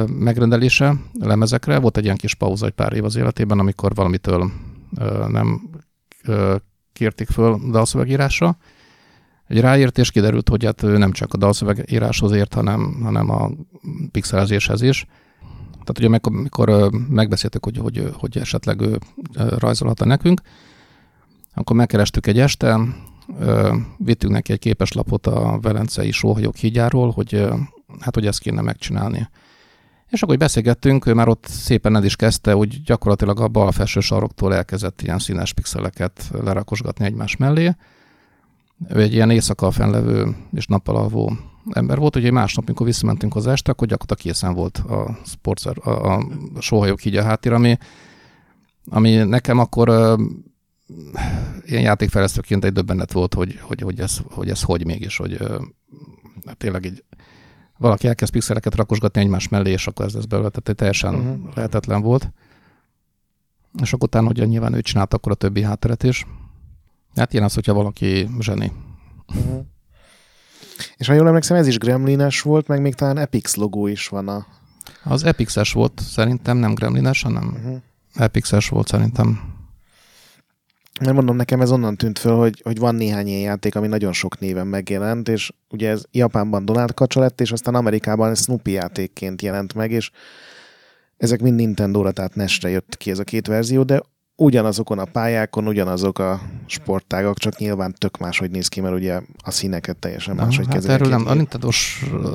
[0.08, 1.80] megrendelése lemezekre.
[1.80, 4.52] Volt egy ilyen kis pauza egy pár év az életében, amikor valamitől
[5.28, 5.70] nem
[6.94, 8.58] kérték föl dalszövegírásra,
[9.48, 13.50] egy ráírt, és kiderült, hogy hát nem csak a dalszövegíráshoz ért, hanem, hanem a
[14.12, 15.06] pixelezéshez is.
[15.70, 19.00] Tehát ugye amikor megbeszéltük, hogy, hogy, hogy esetleg ő
[19.34, 20.42] rajzolhatta nekünk,
[21.54, 22.80] akkor megkerestük egy este,
[23.98, 27.48] vittünk neki egy képeslapot a Velencei Sóhajók hígyáról, hogy
[28.00, 29.30] hát, hogy ezt kéne megcsinálni.
[30.12, 34.00] És akkor beszélgettünk, ő már ott szépen el is kezdte, úgy gyakorlatilag a bal felső
[34.00, 37.76] saroktól elkezdett ilyen színes pixeleket lerakosgatni egymás mellé,
[38.90, 41.34] ő egy ilyen éjszaka fennlevő és nappal alvó
[41.70, 42.16] ember volt.
[42.16, 46.28] Ugye másnap, amikor visszamentünk az este, akkor gyakorlatilag készen volt a, sportszer, a, a
[46.60, 47.78] sóhajók így a háttér, ami,
[48.90, 49.88] ami nekem akkor
[51.66, 55.62] ilyen játékfejlesztőként egy döbbenet volt, hogy, hogy, hogy, ez, hogy ez hogy mégis, hogy uh,
[56.58, 57.04] tényleg egy
[57.82, 61.56] valaki elkezd pixeleket rakosgatni egymás mellé, és akkor ez lesz belőle, tehát teljesen uh-huh.
[61.56, 62.32] lehetetlen volt.
[63.82, 66.26] És akkor utána, hogy nyilván ő csinált akkor a többi hátteret is.
[67.16, 68.72] Hát ilyen az, hogyha valaki zseni.
[69.36, 69.66] Uh-huh.
[70.98, 74.28] És ha jól emlékszem, ez is Gremlines volt, meg még talán Epix logó is van
[74.28, 74.46] a...
[75.04, 77.82] Az Epixes volt szerintem, nem Gremlines, hanem uh-huh.
[78.16, 79.40] Epixes volt szerintem.
[81.02, 84.14] Mert mondom, nekem ez onnan tűnt föl, hogy, hogy van néhány ilyen játék, ami nagyon
[84.14, 89.42] sok néven megjelent, és ugye ez Japánban Donald kacsa lett, és aztán Amerikában Snoopy játékként
[89.42, 90.12] jelent meg, és
[91.18, 94.02] ezek mind Nintendo-ra, tehát NES-re jött ki ez a két verzió, de
[94.36, 99.52] ugyanazokon a pályákon, ugyanazok a sportágak, csak nyilván tök máshogy néz ki, mert ugye a
[99.52, 100.96] színeket teljesen Na, máshogy hát kezelik.
[100.96, 101.70] Erről nem, a nintendo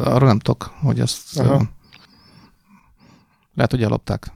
[0.05, 1.62] arról nem tudok, hogy ezt Aha.
[3.55, 4.33] lehet, hogy ellopták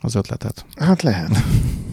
[0.00, 0.64] az ötletet.
[0.76, 1.30] Hát lehet.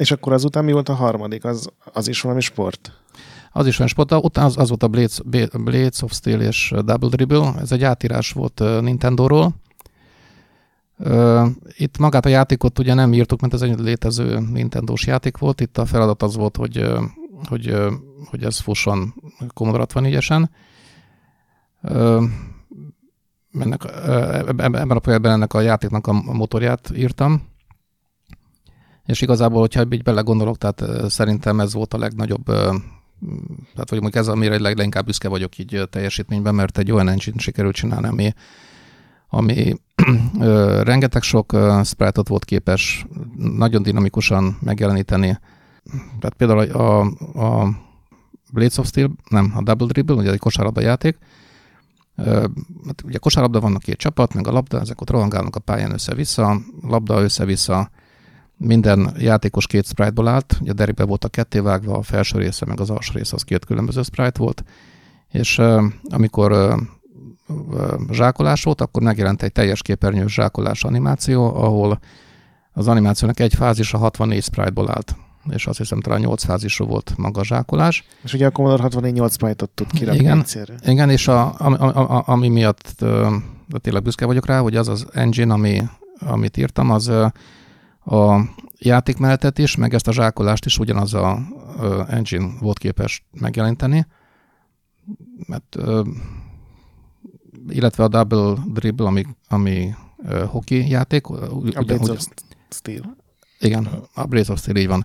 [0.00, 1.44] És akkor azután mi volt a harmadik?
[1.44, 2.92] Az, az is valami sport?
[3.52, 4.24] Az is valami sport.
[4.24, 5.20] Utána az, az volt a Blades,
[5.64, 7.54] Blades of Steel és Double Dribble.
[7.60, 9.54] Ez egy átírás volt Nintendo-ról
[11.76, 15.60] itt magát a játékot ugye nem írtuk, mert ez egy létező Nintendo-s játék volt.
[15.60, 16.88] Itt a feladat az volt, hogy,
[17.48, 17.76] hogy,
[18.30, 19.14] hogy ez fusson
[19.54, 20.48] Commodore 64-esen.
[23.52, 23.84] Ennek,
[24.46, 27.48] ebben a projektben ennek a játéknak a motorját írtam.
[29.10, 34.28] És igazából, hogyha így belegondolok, tehát szerintem ez volt a legnagyobb, tehát hogy mondjuk ez,
[34.28, 38.32] amire leginkább büszke vagyok így teljesítményben, mert egy olyan engine sikerült csinálni, ami,
[39.28, 39.74] ami
[40.82, 43.06] rengeteg sok sprite volt képes
[43.36, 45.38] nagyon dinamikusan megjeleníteni,
[46.18, 47.00] tehát például a,
[47.46, 47.70] a
[48.52, 51.18] Blades of Steel, nem, a Double Dribble, ugye egy kosárlabda játék,
[52.86, 56.60] hát ugye kosárlabda vannak két csapat, meg a labda, ezek ott rohangálnak a pályán össze-vissza,
[56.82, 57.90] labda össze-vissza,
[58.62, 62.90] minden játékos két sprite-ból állt, ugye a derikbe voltak kettévágva, a felső része meg az
[62.90, 64.64] alsó része az két különböző sprite volt,
[65.28, 65.60] és
[66.08, 66.76] amikor
[68.10, 72.00] zsákolás volt, akkor megjelent egy teljes képernyős zsákolás animáció, ahol
[72.72, 75.16] az animációnak egy fázisa 64 sprite-ból állt
[75.50, 78.04] és azt hiszem talán 8 fázisú volt maga a zsákolás.
[78.22, 80.74] És ugye a Commodore 64 8 sprite-ot tud kirakni igen, egyszerre.
[80.86, 83.04] Igen, és a, ami, a, ami miatt
[83.70, 85.82] de tényleg büszke vagyok rá, hogy az az engine, ami,
[86.18, 87.12] amit írtam, az
[88.04, 88.40] a
[88.78, 91.38] játékmenetet is, meg ezt a zsákolást is ugyanaz a
[92.08, 94.06] engine volt képes megjelenteni,
[95.46, 95.76] mert
[97.68, 99.94] illetve a Double Dribble, ami, ami
[100.46, 101.26] hoki játék.
[101.26, 102.26] A of
[102.70, 103.16] Steel.
[103.58, 105.04] Igen, a Blaze of Steel így van.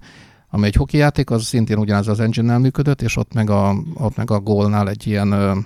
[0.49, 4.15] Ami egy hoki játék, az szintén ugyanaz az engine-nel működött, és ott meg a, ott
[4.15, 5.57] meg a gólnál egy ilyen ö,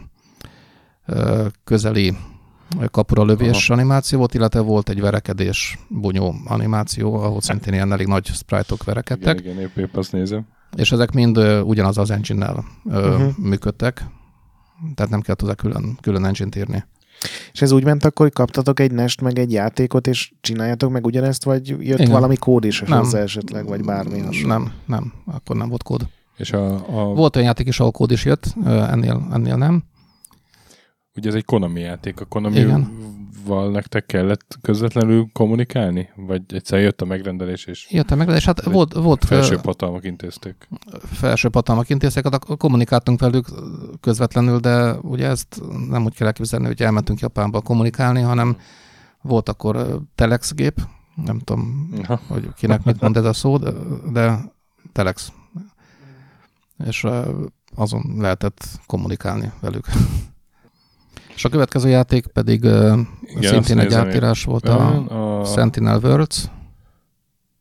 [1.06, 2.18] ö, közeli
[2.92, 3.80] kapura lövés Aha.
[3.80, 9.40] animáció volt, illetve volt egy verekedés bunyó animáció, ahol szintén ilyen elég nagy sprite-ok verekedtek.
[9.40, 10.48] Igen, igen épp, épp azt nézem.
[10.78, 13.38] És ezek mind ö, ugyanaz az engine-nel uh-huh.
[13.38, 14.06] működtek,
[14.96, 16.86] tehát nem kellett hozzá külön, külön engine-t írni.
[17.52, 21.06] És ez úgy ment akkor, hogy kaptatok egy nest, meg egy játékot, és csináljátok meg
[21.06, 22.12] ugyanezt, vagy jött Igen.
[22.12, 23.00] valami kód is nem.
[23.00, 24.48] hozzá esetleg, vagy bármi hasonló?
[24.48, 26.08] Nem, nem, akkor nem volt kód.
[26.38, 27.14] És a, a...
[27.14, 29.84] Volt olyan játék is, ahol kód is jött, ennél, ennél nem.
[31.20, 36.10] Ugye ez egy Konami játék, a Konami Igen val nektek kellett közvetlenül kommunikálni?
[36.16, 37.88] Vagy egyszer jött a megrendelés, és...
[37.92, 38.94] Jött a megrendelés, hát volt...
[38.94, 40.68] volt felsőbb hatalmak intézték.
[41.12, 43.48] Felsőbb hatalmak intézték, hát kommunikáltunk velük
[44.02, 48.58] közvetlenül, de ugye ezt nem úgy kell elképzelni, hogy elmentünk Japánba kommunikálni, hanem
[49.22, 50.82] volt akkor telex gép,
[51.26, 52.20] nem tudom, ja.
[52.28, 53.72] hogy kinek mit mond ez a szó, de,
[54.12, 54.40] de
[54.92, 55.32] telex.
[56.86, 57.08] És
[57.76, 59.86] azon lehetett kommunikálni velük.
[61.40, 63.08] És a következő játék pedig Igen,
[63.42, 66.46] szintén egy átírás volt, a, a Sentinel Worlds.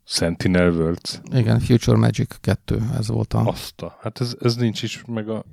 [0.04, 1.20] Sentinel Worlds.
[1.32, 3.46] Igen, Future Magic 2, ez volt a...
[3.46, 5.44] Azt a, hát ez, ez nincs is meg a...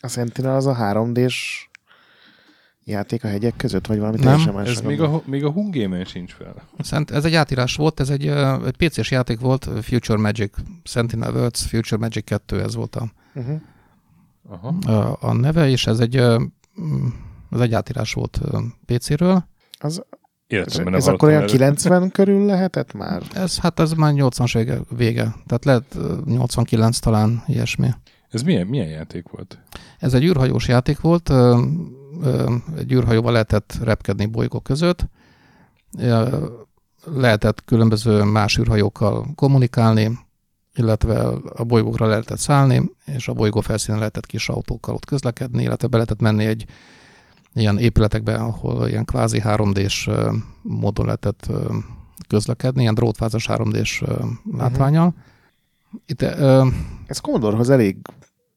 [0.00, 1.68] A Sentinel az a 3D-s
[2.84, 4.68] játék a hegyek között, vagy valami teljesen más?
[4.68, 6.54] ez még a, még a Hungame-en sincs fel.
[6.78, 8.26] Szent, ez egy átírás volt, ez egy,
[8.66, 13.60] egy PC-s játék volt, Future Magic, Sentinel Worlds, Future Magic 2, ez volt a, uh-huh.
[14.48, 14.68] Aha.
[14.92, 16.22] A, a neve, és ez egy
[17.50, 18.40] az egy átírás volt
[18.86, 19.44] PC-ről.
[19.78, 20.02] Az,
[20.46, 23.22] ez, ez akkor olyan 90 körül lehetett már?
[23.32, 25.34] Ez, hát ez már 80-as vége, vége.
[25.46, 27.88] Tehát lehet 89 talán ilyesmi.
[28.30, 29.58] Ez milyen, milyen játék volt?
[29.98, 31.32] Ez egy űrhajós játék volt.
[32.78, 35.06] Egy űrhajóval lehetett repkedni bolygók között.
[37.04, 40.18] Lehetett különböző más űrhajókkal kommunikálni,
[40.74, 45.88] illetve a bolygókra lehetett szállni, és a bolygó felszínen lehetett kis autókkal ott közlekedni, illetve
[45.88, 46.64] be lehetett menni egy
[47.54, 50.10] ilyen épületekbe, ahol ilyen kvázi 3D-s
[50.62, 51.46] módon lehetett
[52.28, 54.02] közlekedni, ilyen drótfázas 3D-s
[54.56, 55.06] látványal.
[55.06, 55.22] Uh-huh.
[56.06, 56.66] Itt, uh,
[57.06, 57.96] Ez Commodore-hoz elég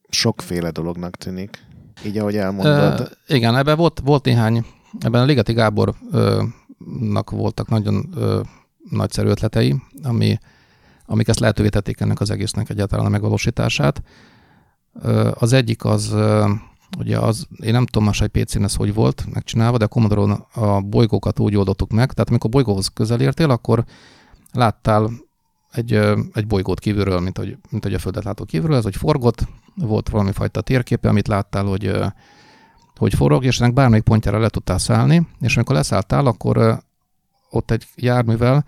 [0.08, 1.58] sokféle dolognak tűnik,
[2.04, 3.00] így ahogy elmondod.
[3.00, 4.64] Uh, igen, ebben volt, volt néhány,
[5.00, 8.40] ebben a Ligeti Gábornak voltak nagyon uh,
[8.90, 10.38] nagyszerű ötletei, ami
[11.06, 14.02] amik ezt lehetővé tették ennek az egésznek egyáltalán a megvalósítását.
[15.34, 16.14] Az egyik az,
[16.98, 20.36] ugye az, én nem tudom más egy PC-n ez hogy volt megcsinálva, de a commodore
[20.52, 23.84] a bolygókat úgy oldottuk meg, tehát amikor bolygóhoz közel értél, akkor
[24.52, 25.10] láttál
[25.72, 25.92] egy,
[26.32, 30.08] egy bolygót kívülről, mint hogy, mint hogy a Földet látó kívülről, ez hogy forgott, volt
[30.08, 31.90] valami fajta térképe, amit láttál, hogy,
[32.96, 36.82] hogy forog, és ennek bármelyik pontjára le tudtál szállni, és amikor leszálltál, akkor
[37.50, 38.64] ott egy járművel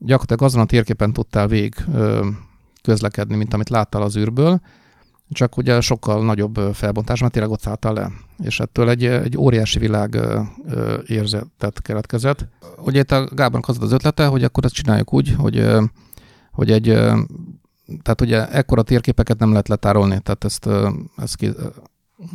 [0.00, 1.74] gyakorlatilag azon a térképen tudtál vég
[2.82, 4.60] közlekedni, mint amit láttál az űrből,
[5.32, 8.10] csak ugye sokkal nagyobb felbontás, mert tényleg ott szálltál le.
[8.38, 10.18] És ettől egy, egy óriási világ
[11.06, 12.46] érzetet keletkezett.
[12.78, 15.66] Ugye itt a Gábornak az az ötlete, hogy akkor ezt csináljuk úgy, hogy,
[16.52, 16.84] hogy egy,
[18.02, 20.68] tehát ugye ekkora térképeket nem lehet letárolni, tehát ezt,
[21.16, 21.56] ezt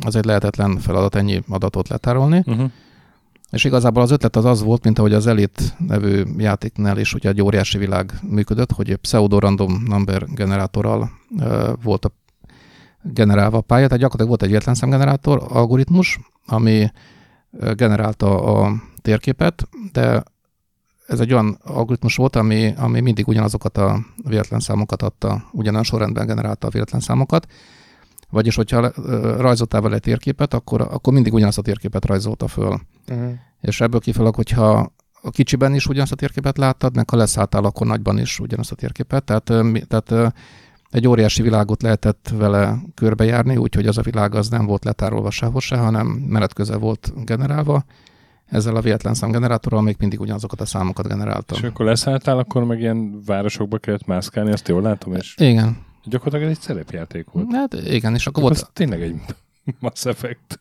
[0.04, 2.42] az egy lehetetlen feladat ennyi adatot letárolni.
[2.46, 2.70] Uh-huh.
[3.50, 7.28] És igazából az ötlet az az volt, mint ahogy az Elite nevű játéknál is ugye
[7.28, 12.10] egy óriási világ működött, hogy pseudo-random number generátorral uh, volt a
[13.02, 16.90] generálva a pálya, tehát gyakorlatilag volt egy értelemszámgenerátor algoritmus, ami
[17.74, 18.72] generálta a
[19.02, 20.22] térképet, de
[21.06, 26.26] ez egy olyan algoritmus volt, ami, ami mindig ugyanazokat a véletlen számokat adta, ugyanolyan sorrendben
[26.26, 27.46] generálta a véletlen számokat,
[28.30, 28.92] vagyis, hogyha
[29.38, 32.80] rajzoltál vele térképet, akkor, akkor mindig ugyanazt a térképet rajzolta föl.
[33.10, 33.32] Uh-huh.
[33.60, 34.92] És ebből kifelag, hogyha
[35.22, 38.74] a kicsiben is ugyanazt a térképet láttad, meg ha leszálltál, akkor nagyban is ugyanazt a
[38.74, 39.24] térképet.
[39.24, 39.52] Tehát,
[39.88, 40.34] tehát
[40.90, 45.60] egy óriási világot lehetett vele körbejárni, úgyhogy az a világ az nem volt letárolva sehol
[45.60, 47.84] se, hanem menet közel volt generálva.
[48.46, 51.58] Ezzel a véletlen számgenerátorral még mindig ugyanazokat a számokat generáltam.
[51.58, 55.78] És akkor leszálltál, akkor meg ilyen városokba kellett mászkálni, azt jól látom, és igen.
[56.04, 57.52] gyakorlatilag ez egy szerepjáték volt.
[57.52, 58.54] Hát igen, és akkor volt...
[58.54, 59.20] Ez tényleg egy
[59.80, 60.60] Mass Effect.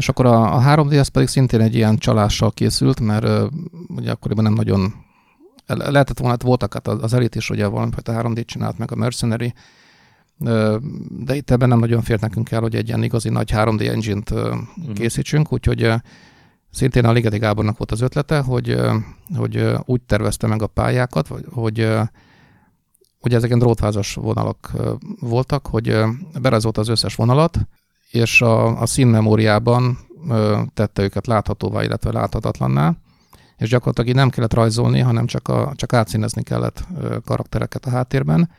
[0.00, 3.50] És akkor a, a 3D az pedig szintén egy ilyen csalással készült, mert uh,
[3.88, 4.94] ugye akkoriban nem nagyon
[5.66, 9.54] lehetett volna, hát voltak hát az elit is ugye valamifajta 3D csinált meg a Mercenary,
[11.08, 14.30] de itt ebben nem nagyon fért nekünk el, hogy egy ilyen igazi nagy 3D engine-t
[14.30, 14.92] uh-huh.
[14.94, 15.92] készítsünk, úgyhogy
[16.70, 18.80] szintén a Ligeti Gábornak volt az ötlete, hogy,
[19.36, 21.88] hogy úgy tervezte meg a pályákat, hogy,
[23.20, 24.70] hogy ezeken drótházas vonalak
[25.20, 25.96] voltak, hogy
[26.40, 27.58] berajzolta az összes vonalat,
[28.10, 29.98] és a, a színmemóriában
[30.74, 32.94] tette őket láthatóvá, illetve láthatatlanná,
[33.56, 36.84] és gyakorlatilag így nem kellett rajzolni, hanem csak, a, csak átszínezni kellett
[37.24, 38.50] karaktereket a háttérben,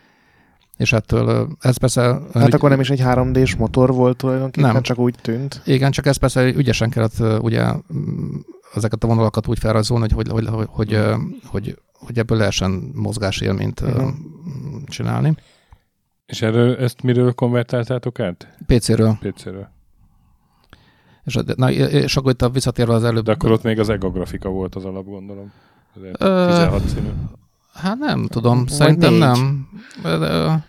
[0.77, 2.01] és ettől ez persze...
[2.33, 2.53] Hát ügy...
[2.53, 4.81] akkor nem is egy 3D-s motor volt tulajdonképpen, nem.
[4.81, 5.61] csak úgy tűnt.
[5.65, 7.65] Igen, csak ez persze ügyesen kellett ugye
[8.73, 10.99] ezeket a vonalakat úgy felrajzolni, hogy, hogy, hogy, hogy,
[11.45, 14.11] hogy, hogy ebből lehessen mozgásélményt uh-huh.
[14.85, 15.35] csinálni.
[16.31, 18.57] És erről, ezt miről konvertáltátok át?
[18.65, 19.17] PC-ről.
[19.21, 19.67] PC-ről.
[21.23, 23.23] És, na, és akkor itt a visszatérve az előbb...
[23.23, 25.51] De akkor ott még az ego grafika volt az alap, gondolom.
[25.93, 27.09] 16 színű.
[27.73, 29.19] Hát nem tudom, Vagy szerintem négy.
[29.19, 29.69] nem.
[30.03, 30.65] De,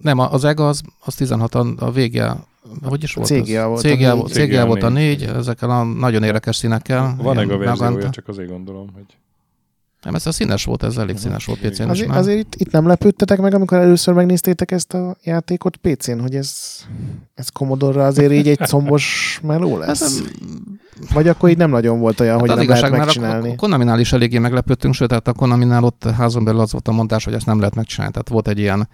[0.00, 2.36] nem, az EGA az, az 16 a vége,
[2.82, 6.56] hogy is volt CGA volt, CGA, volt, CGA volt a négy, ezekkel a nagyon érdekes
[6.56, 7.14] színekkel.
[7.18, 9.16] Van EGA verziója, csak azért gondolom, hogy...
[10.02, 12.18] Nem, ez a színes volt, ez elég színes volt PC-n azért, már.
[12.18, 16.56] Azért itt, itt nem lepődtetek meg, amikor először megnéztétek ezt a játékot PC-n, hogy ez,
[17.34, 20.20] ez Commodore azért így egy combos meló hát, lesz?
[20.20, 23.48] Hát, Vagy akkor így nem nagyon volt olyan, hát hogy nem lehet megcsinálni?
[23.48, 26.88] A, a Konami-nál is eléggé meglepődtünk, sőt, tehát a Konami-nál ott házon belül az volt
[26.88, 28.12] a mondás, hogy ezt nem lehet megcsinálni.
[28.12, 28.88] Tehát volt egy ilyen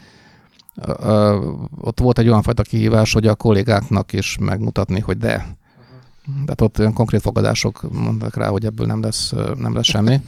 [1.81, 5.58] ott volt egy olyan fajta kihívás, hogy a kollégáknak is megmutatni, hogy de.
[6.33, 10.21] Tehát ott olyan konkrét fogadások mondtak rá, hogy ebből nem lesz, nem lesz semmi.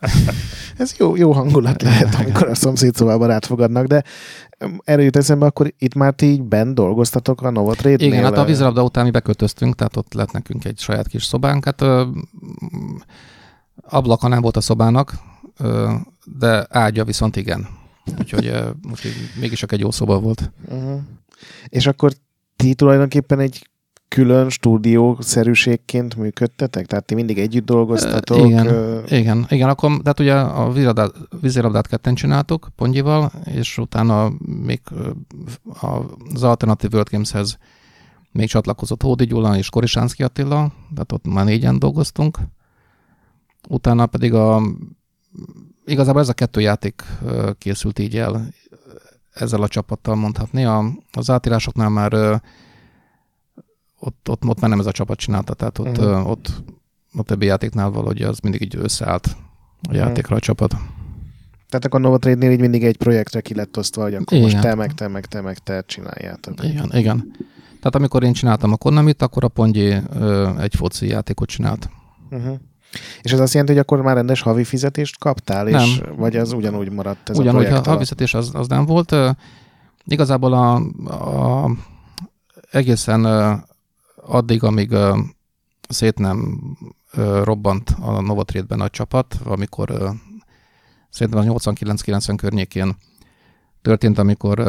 [0.78, 4.02] Ez jó, jó hangulat lehet, amikor a szomszéd szobában átfogadnak, de
[4.84, 8.06] erről jut eszembe, akkor itt már ti így bent dolgoztatok a Novotrade-nél?
[8.06, 11.64] Igen, hát a vízilabda után mi beköltöztünk, tehát ott lett nekünk egy saját kis szobánk.
[11.64, 12.06] Hát ö,
[13.82, 15.14] ablaka nem volt a szobának,
[15.58, 15.92] ö,
[16.38, 17.68] de ágya viszont igen.
[18.18, 18.52] Úgyhogy,
[18.90, 20.52] úgyhogy mégis csak egy jó szoba volt.
[20.68, 21.00] Uh-huh.
[21.68, 22.12] És akkor
[22.56, 23.70] ti tulajdonképpen egy
[24.12, 26.86] külön stúdiószerűségként működtetek?
[26.86, 28.38] Tehát ti mindig együtt dolgoztatok?
[28.38, 29.12] Uh, igen, uh...
[29.12, 34.32] igen, igen, akkor tehát ugye a vízilabdát, vízilabdát ketten csináltuk Pongyival, és utána
[34.64, 34.80] még
[36.32, 37.58] az Alternative World Games-hez
[38.30, 42.38] még csatlakozott Hódi Gyula és Korisánszki Attila, tehát ott már négyen dolgoztunk.
[43.68, 44.62] Utána pedig a
[45.84, 47.02] igazából ez a kettő játék
[47.58, 48.48] készült így el
[49.32, 50.64] ezzel a csapattal mondhatni.
[50.64, 52.42] A, az átírásoknál már
[54.04, 56.30] ott, ott, ott már nem ez a csapat csinálta, tehát ott, uh-huh.
[56.30, 56.62] ott
[57.12, 59.30] a többi játéknál valahogy az mindig így összeállt a
[59.82, 59.96] uh-huh.
[59.96, 60.70] játékra a csapat.
[61.68, 64.42] Tehát akkor Novotrade-nél így mindig egy projektre ki lett osztva, hogy akkor igen.
[64.42, 66.64] most te, meg te, meg te, meg te csináljátok.
[66.64, 67.36] Igen, igen.
[67.64, 69.96] Tehát amikor én csináltam a Konamit, akkor a Pongyi
[70.58, 71.90] egy foci játékot csinált.
[72.30, 72.58] Uh-huh.
[73.22, 75.80] És ez azt jelenti, hogy akkor már rendes havi fizetést kaptál, nem.
[75.80, 78.86] és vagy az ugyanúgy maradt ez ugyanúgy, a projekt a havi fizetés az, az nem
[78.86, 79.14] volt.
[80.04, 80.74] Igazából a,
[81.64, 81.70] a
[82.70, 83.24] egészen
[84.26, 84.96] addig, amíg
[85.88, 86.60] szét nem
[87.42, 90.12] robbant a Novotrade-ben a csapat, amikor
[91.08, 92.96] szerintem a 89-90 környékén
[93.82, 94.62] történt, amikor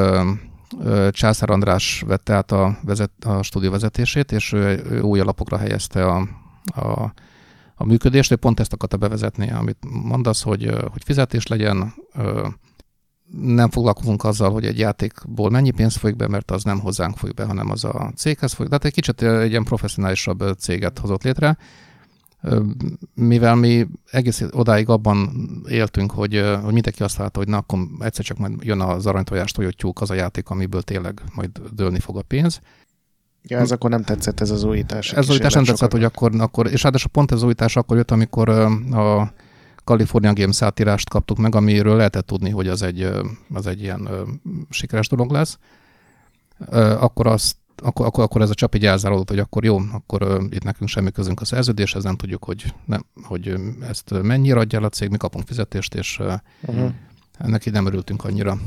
[1.11, 6.05] Császár András vette át a, vezet, a stúdió vezetését, és ő, ő új alapokra helyezte
[6.05, 6.27] a,
[6.65, 7.13] a
[7.75, 11.93] a működést, ő pont ezt akarta bevezetni, amit mondasz, hogy, hogy fizetés legyen,
[13.41, 17.35] nem foglalkozunk azzal, hogy egy játékból mennyi pénz folyik be, mert az nem hozzánk folyik
[17.35, 18.69] be, hanem az a céghez folyik.
[18.69, 21.57] Tehát egy kicsit egy ilyen professzionálisabb céget hozott létre,
[23.13, 25.29] mivel mi egész odáig abban
[25.69, 29.55] éltünk, hogy, hogy mindenki azt látta, hogy na, akkor egyszer csak majd jön az aranytojást,
[29.55, 32.61] hogy tyúk az a játék, amiből tényleg majd dőlni fog a pénz.
[33.43, 35.11] Ja, ez akkor nem tetszett ez az újítás.
[35.11, 37.97] Ez az újítás nem tetszett, hogy akkor, akkor, és ráadásul pont ez az újítás akkor
[37.97, 39.33] jött, amikor a
[39.83, 43.09] California Games átírást kaptuk meg, amiről lehetett tudni, hogy az egy,
[43.53, 44.09] az egy ilyen
[44.69, 45.57] sikeres dolog lesz.
[46.99, 50.63] Akkor azt akkor, akkor, akkor ez a csap így elzáródott, hogy akkor jó, akkor itt
[50.63, 53.55] nekünk semmi közünk a szerződéshez, nem tudjuk, hogy, nem, hogy
[53.89, 56.91] ezt mennyire adja el a cég, mi kapunk fizetést, és uh, uh-huh.
[57.37, 58.57] ennek így nem örültünk annyira.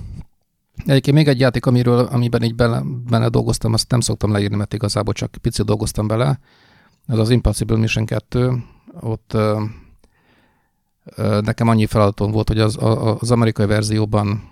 [0.86, 4.74] Egyébként még egy játék, amiről, amiben így bele, bele dolgoztam, azt nem szoktam leírni, mert
[4.74, 6.38] igazából csak picit dolgoztam bele.
[7.06, 8.62] Ez az Impossible Mission 2.
[9.00, 9.36] Ott
[11.40, 12.78] nekem annyi feladatom volt, hogy az,
[13.20, 14.48] az amerikai verzióban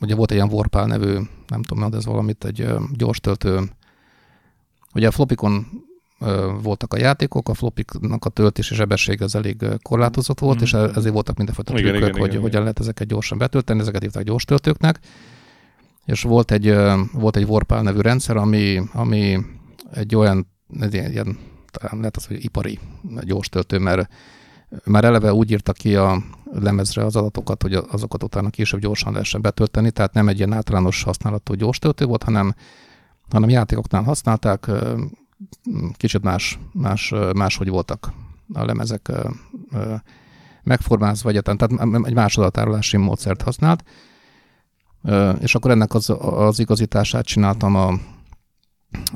[0.00, 1.18] ugye volt egy ilyen Warpal nevű,
[1.48, 2.66] nem tudom, de ez valamit, egy
[2.96, 3.60] gyors töltő.
[4.94, 5.66] Ugye a flopikon
[6.62, 10.62] voltak a játékok, a flopiknak a töltési sebesség az elég korlátozott volt, mm.
[10.62, 12.60] és e-, ezért voltak mindenfajta trükkök, igen, hogy igen, hogyan igen.
[12.60, 14.98] lehet ezeket gyorsan betölteni, ezeket hívták gyors töltőknek.
[16.04, 16.74] És volt egy,
[17.12, 19.38] volt egy Warpal nevű rendszer, ami, ami
[19.92, 20.46] egy olyan,
[20.80, 21.38] egy ilyen,
[21.70, 22.78] talán lehet az, hogy ipari
[23.20, 24.08] gyors töltő, mert
[24.84, 29.40] már eleve úgy írta ki a lemezre az adatokat, hogy azokat utána később gyorsan lehessen
[29.40, 32.54] betölteni, tehát nem egy ilyen általános használatú gyors töltő volt, hanem,
[33.30, 34.70] hanem játékoknál használták,
[35.96, 38.12] kicsit más, más, máshogy voltak
[38.52, 39.12] a lemezek
[40.62, 43.84] megformázva egyetlen, tehát egy más adatárolási módszert használt,
[45.40, 47.92] és akkor ennek az, az igazítását csináltam a,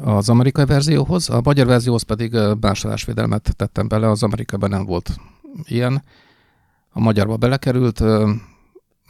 [0.02, 5.20] az amerikai verzióhoz, a magyar verzióhoz pedig másolásvédelmet tettem bele, az amerikában nem volt
[5.64, 6.02] ilyen.
[6.90, 8.02] A magyarba belekerült,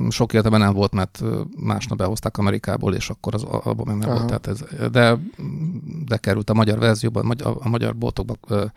[0.08, 1.22] sok értelme nem volt, mert
[1.56, 4.26] másnap behozták Amerikából, és akkor az abban nem volt.
[4.26, 5.18] Tehát ez, de,
[6.04, 8.72] de került a magyar verzióban, a magyar boltokban,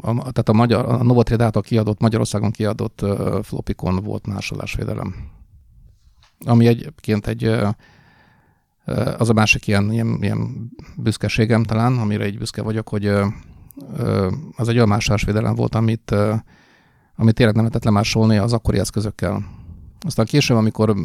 [0.00, 3.04] a, tehát a, magyar, a Novotrade által kiadott, Magyarországon kiadott
[3.42, 5.14] flopikon volt másolásvédelem.
[6.44, 7.44] Ami egyébként egy,
[9.18, 13.12] az a másik ilyen, ilyen, ilyen büszkeségem talán, amire egy büszke vagyok, hogy
[14.56, 16.14] az egy olyan másolásvédelem volt, amit,
[17.16, 19.44] amit tényleg nem lehetett lemásolni az akkori eszközökkel.
[20.00, 20.96] Aztán később, amikor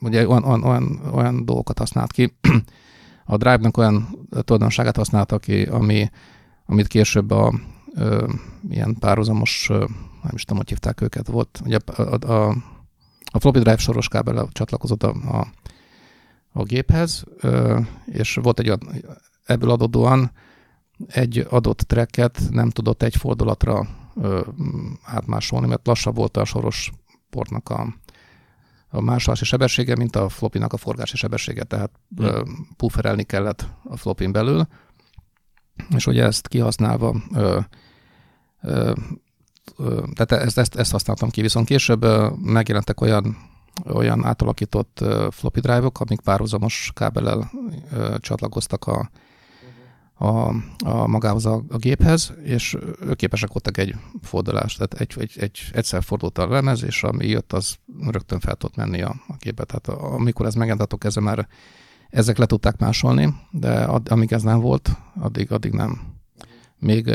[0.00, 2.36] ugye olyan, olyan, olyan, olyan dolgokat használt ki,
[3.26, 6.10] a Drive-nak olyan tulajdonságát használta ki, ami,
[6.66, 7.54] amit később a
[7.94, 8.28] ö,
[8.68, 9.78] ilyen párhuzamos, ö,
[10.22, 12.48] nem is tudom, hogy hívták őket, volt, ugye a, a,
[13.32, 15.46] a floppy drive soros kábel csatlakozott a, a,
[16.52, 18.72] a géphez, ö, és volt egy
[19.44, 20.30] ebből adódóan
[21.06, 24.40] egy adott tracket nem tudott egy fordulatra ö,
[25.04, 26.92] átmásolni, mert lassabb volt a soros
[27.30, 27.94] portnak a,
[28.88, 32.42] a másolási sebessége, mint a flopinak a forgási sebessége, tehát hmm.
[32.76, 34.66] pufferelni kellett a flopin belül,
[35.94, 37.60] és ugye ezt kihasználva ö,
[38.62, 38.92] ö,
[40.14, 42.06] tehát ezt, ezt, ezt használtam ki, viszont később
[42.42, 43.36] megjelentek olyan
[43.84, 47.50] olyan átalakított floppy drive-ok, amik párhuzamos kábellel
[48.18, 49.10] csatlakoztak a,
[50.18, 50.48] a,
[50.84, 55.60] a magához a, a géphez, és ők képesek voltak egy fordulást, tehát egy, egy, egy,
[55.72, 59.64] egyszer fordult a lemez, és ami jött, az rögtön fel tudott menni a, a gépbe.
[59.64, 61.48] Tehát amikor ez megjelent, ezzel már
[62.10, 64.90] ezek le tudták másolni, de ad, amíg ez nem volt,
[65.20, 66.00] addig, addig nem.
[66.78, 67.14] Még,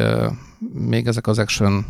[0.73, 1.85] még ezek az action,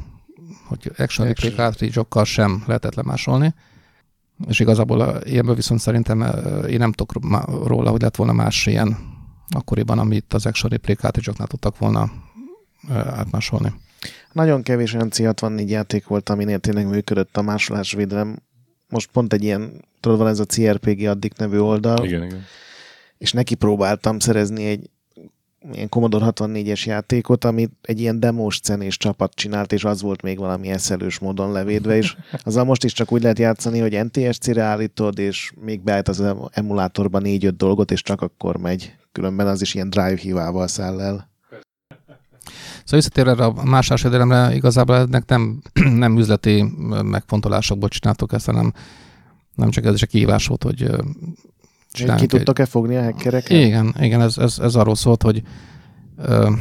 [0.68, 3.54] hogy action replay cartridge sem lehetett lemásolni,
[4.48, 6.22] és igazából ilyenből viszont szerintem
[6.68, 7.36] én nem tudok
[7.68, 9.11] róla, hogy lett volna más ilyen
[9.56, 12.12] akkoriban, amit az Action cartridge tudtak volna
[12.90, 13.74] átmásolni.
[14.32, 18.40] Nagyon kevés olyan C64 játék volt, aminél tényleg működött a másolásvédelem.
[18.90, 22.06] Most pont egy ilyen, tudod, van ez a CRPG addig nevű oldal.
[22.06, 22.44] Igen, igen.
[23.18, 24.90] És neki próbáltam szerezni egy
[25.72, 30.38] ilyen Commodore 64-es játékot, amit egy ilyen demos cenés csapat csinált, és az volt még
[30.38, 35.20] valami eszelős módon levédve, és azzal most is csak úgy lehet játszani, hogy NTSC-re állítod,
[35.20, 39.90] és még beállít az emulátorban négy-öt dolgot, és csak akkor megy különben az is ilyen
[39.90, 41.30] drive hívával száll el.
[42.84, 45.62] Szóval visszatérve erre a másásvédelemre, igazából ennek nem,
[46.04, 46.66] nem üzleti
[47.04, 48.74] megfontolásokból csináltok ezt, hanem
[49.56, 50.90] nem csak ez is a kihívás volt, hogy
[51.92, 53.58] Ki tudtok-e fogni a hackereket?
[53.58, 55.42] Igen, igen ez, ez, ez arról szólt, hogy
[56.18, 56.52] ö,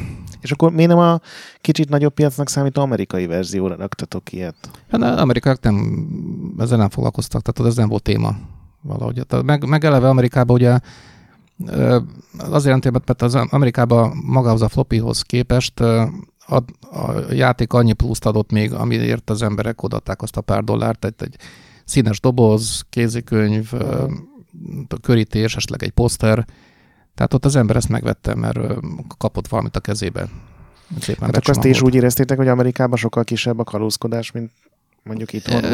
[0.40, 1.20] és akkor miért nem a
[1.60, 4.56] kicsit nagyobb piacnak számító amerikai verzióra raktatok ilyet?
[4.90, 6.06] Hát amerikák nem,
[6.58, 8.36] ezzel nem foglalkoztak, tehát ez nem volt téma
[8.82, 9.26] valahogy.
[9.44, 10.78] Meg, meg eleve Amerikában ugye
[12.38, 15.80] Azért jelenti, mert az Amerikában magához a floppyhoz képest
[16.50, 21.04] a, a játék annyi pluszt adott még, amiért az emberek odaadták azt a pár dollárt,
[21.04, 21.36] egy, egy
[21.84, 23.72] színes doboz, kézikönyv,
[25.02, 26.44] körítés, esetleg egy poszter.
[27.14, 28.58] Tehát ott az ember ezt megvette, mert
[29.18, 30.28] kapott valamit a kezébe.
[31.00, 34.50] Szépen Tehát akkor azt is úgy éreztétek, hogy Amerikában sokkal kisebb a kalózkodás, mint
[35.02, 35.64] mondjuk itt van,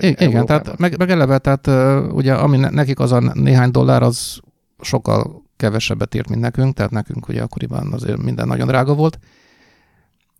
[0.00, 1.66] Igen, tehát meg, meg eleve, tehát
[2.12, 4.40] ugye ami nekik az a néhány dollár, az
[4.82, 9.18] sokkal kevesebbet írt, mint nekünk, tehát nekünk ugye akkoriban azért minden nagyon drága volt.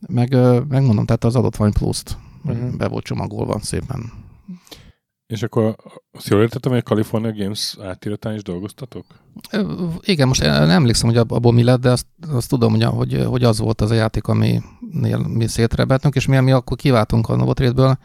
[0.08, 0.34] Meg,
[0.68, 2.76] megmondom, tehát az adott valami pluszt uh-huh.
[2.76, 4.12] be volt csomagolva szépen.
[5.26, 5.76] És akkor
[6.12, 9.04] azt jól értettem, hogy a California Games átiratán is dolgoztatok?
[10.00, 13.44] Igen, most nem emlékszem, hogy abból mi lett, de azt, azt tudom, hogy, hogy, hogy
[13.44, 17.98] az volt az a játék, aminél mi szétrebeltünk, és mi, mi akkor kiváltunk a Novotrade-ből,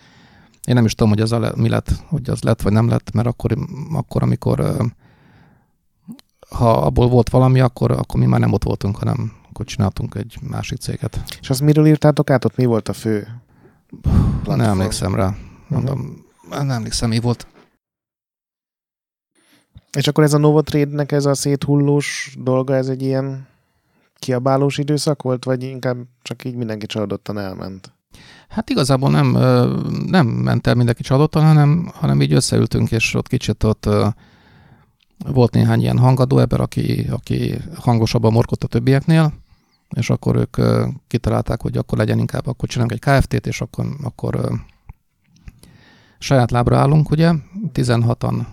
[0.67, 3.11] én nem is tudom, hogy az a, mi lett, hogy az lett, vagy nem lett,
[3.11, 3.57] mert akkor,
[3.93, 4.75] akkor amikor
[6.49, 10.37] ha abból volt valami, akkor, akkor mi már nem ott voltunk, hanem akkor csináltunk egy
[10.41, 11.23] másik céget.
[11.41, 12.45] És azt miről írtátok át?
[12.45, 13.27] Ott mi volt a fő
[14.45, 14.59] platform?
[14.59, 15.35] Nem emlékszem rá.
[15.67, 16.57] Mondom, uh-huh.
[16.57, 17.47] nem emlékszem, mi volt.
[19.97, 23.47] És akkor ez a Novotrade-nek ez a széthullós dolga, ez egy ilyen
[24.19, 27.93] kiabálós időszak volt, vagy inkább csak így mindenki csalódottan elment?
[28.49, 29.27] Hát igazából nem,
[30.05, 33.89] nem ment el mindenki csalódottan, hanem, hanem így összeültünk, és ott kicsit ott
[35.17, 39.33] volt néhány ilyen hangadó ember, aki, aki hangosabban morkott a többieknél,
[39.95, 40.57] és akkor ők
[41.07, 44.51] kitalálták, hogy akkor legyen inkább, akkor csinálunk egy KFT-t, és akkor, akkor
[46.19, 47.33] saját lábra állunk, ugye,
[47.73, 48.45] 16-an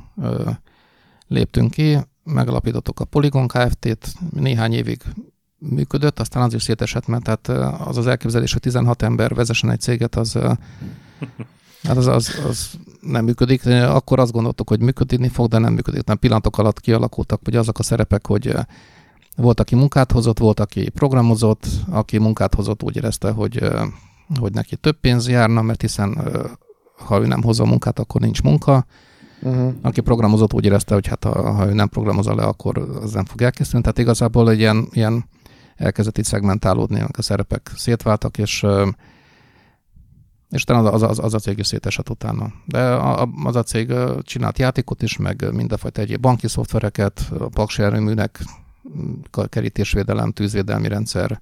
[1.29, 5.03] léptünk ki, megalapítottuk a Polygon Kft-t, néhány évig
[5.59, 7.49] működött, aztán az is szétesett, mert tehát
[7.87, 10.39] az az elképzelés, hogy 16 ember vezessen egy céget, az,
[11.83, 12.71] hát az, az, az
[13.01, 13.67] nem működik.
[13.67, 16.05] Akkor azt gondoltuk, hogy működni fog, de nem működik.
[16.05, 18.55] Nem pillanatok alatt kialakultak, hogy azok a szerepek, hogy
[19.37, 23.65] volt, aki munkát hozott, volt, aki programozott, aki munkát hozott, úgy érezte, hogy,
[24.41, 26.19] hogy neki több pénz járna, mert hiszen
[27.07, 28.87] ha ő nem hozza a munkát, akkor nincs munka.
[29.43, 29.75] Uh-huh.
[29.83, 33.25] Aki programozott, úgy érezte, hogy hát ha, ha ő nem programozza le, akkor az nem
[33.25, 33.83] fog elkészülni.
[33.83, 35.25] Tehát igazából egy ilyen, ilyen
[35.77, 38.67] elkezdett itt szegmentálódni, a szerepek szétváltak, és
[40.53, 42.53] és utána az, az, az a cég is szétesett utána.
[42.65, 42.81] De
[43.45, 48.45] az a cég csinált játékot is, meg mindenfajta egy banki szoftvereket, a paksi erőműnek
[49.49, 51.41] kerítésvédelem, tűzvédelmi rendszer,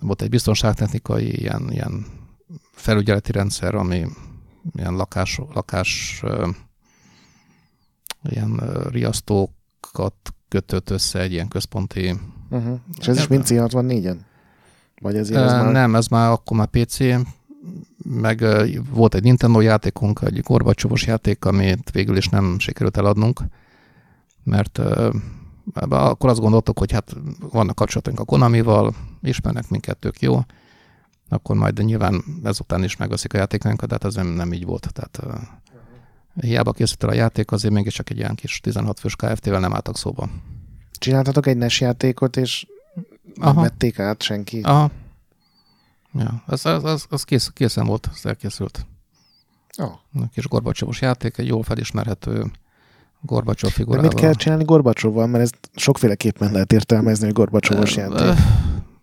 [0.00, 2.06] volt egy biztonságtechnikai ilyen, ilyen
[2.72, 4.06] felügyeleti rendszer, ami
[4.72, 6.22] ilyen lakás, lakás
[8.22, 10.14] ilyen riasztókat
[10.48, 12.14] kötött össze egy ilyen központi...
[12.50, 12.78] Uh-huh.
[12.98, 14.16] És ez is mind C64-en?
[15.00, 15.72] Vagy ez, ez már...
[15.72, 16.98] Nem, ez már akkor már PC,
[18.04, 18.44] meg
[18.90, 23.40] volt egy Nintendo játékunk, egy Gorbacsovos játék, amit végül is nem sikerült eladnunk,
[24.44, 24.80] mert
[25.88, 27.16] akkor azt gondoltuk, hogy hát
[27.50, 30.40] vannak kapcsolatunk a Konamival, ismernek minket, tök jó,
[31.28, 34.88] akkor majd nyilván ezután is megveszik a játékainkat, de hát ez nem, nem így volt.
[34.92, 35.42] Tehát
[36.40, 39.74] hiába készült el a játék, azért mégis csak egy ilyen kis 16 fős KFT-vel nem
[39.74, 40.28] álltak szóba.
[40.92, 42.66] Csináltatok egy NES játékot, és
[43.36, 43.52] Aha.
[43.52, 44.60] nem vették át senki?
[44.60, 44.90] Aha.
[46.12, 48.86] Ja, az, az, az, az kész, készen volt, az elkészült.
[49.78, 49.92] Oh.
[50.22, 52.50] A kis Gorbacsovos játék, egy jól felismerhető
[53.20, 54.08] Gorbacsov figurával.
[54.08, 55.26] De mit kell csinálni Gorbacsovval?
[55.26, 58.42] Mert ezt sokféleképpen lehet értelmezni, hogy Gorbacsovos játék.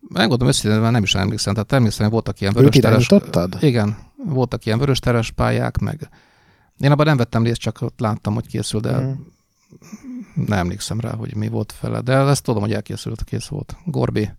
[0.10, 1.54] Megmondom őszintén, mert nem is emlékszem.
[1.54, 3.10] Tehát természetesen voltak ilyen vörös teres...
[3.60, 6.10] Igen, voltak ilyen vörös teres pályák, meg
[6.80, 9.12] én abban nem vettem részt, csak ott láttam, hogy készül, de mm.
[10.34, 12.02] nem emlékszem rá, hogy mi volt fele.
[12.02, 13.76] De ezt tudom, hogy elkészült, kész volt.
[13.86, 14.30] Gorbi.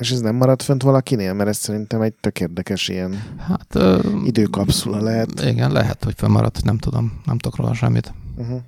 [0.00, 1.32] És ez nem maradt fönt valakinél?
[1.32, 5.40] Mert ez szerintem egy tök érdekes ilyen hát, ö, időkapszula lehet.
[5.40, 8.12] Igen, lehet, hogy fennmaradt, nem tudom, nem tudok róla semmit.
[8.36, 8.60] Uh-huh.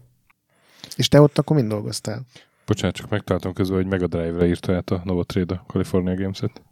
[0.97, 2.23] És te ott akkor mind dolgoztál?
[2.67, 6.63] Bocsánat, csak megtaláltam közben, hogy Mega Drive-re írta át a Novotrade a California Games-et.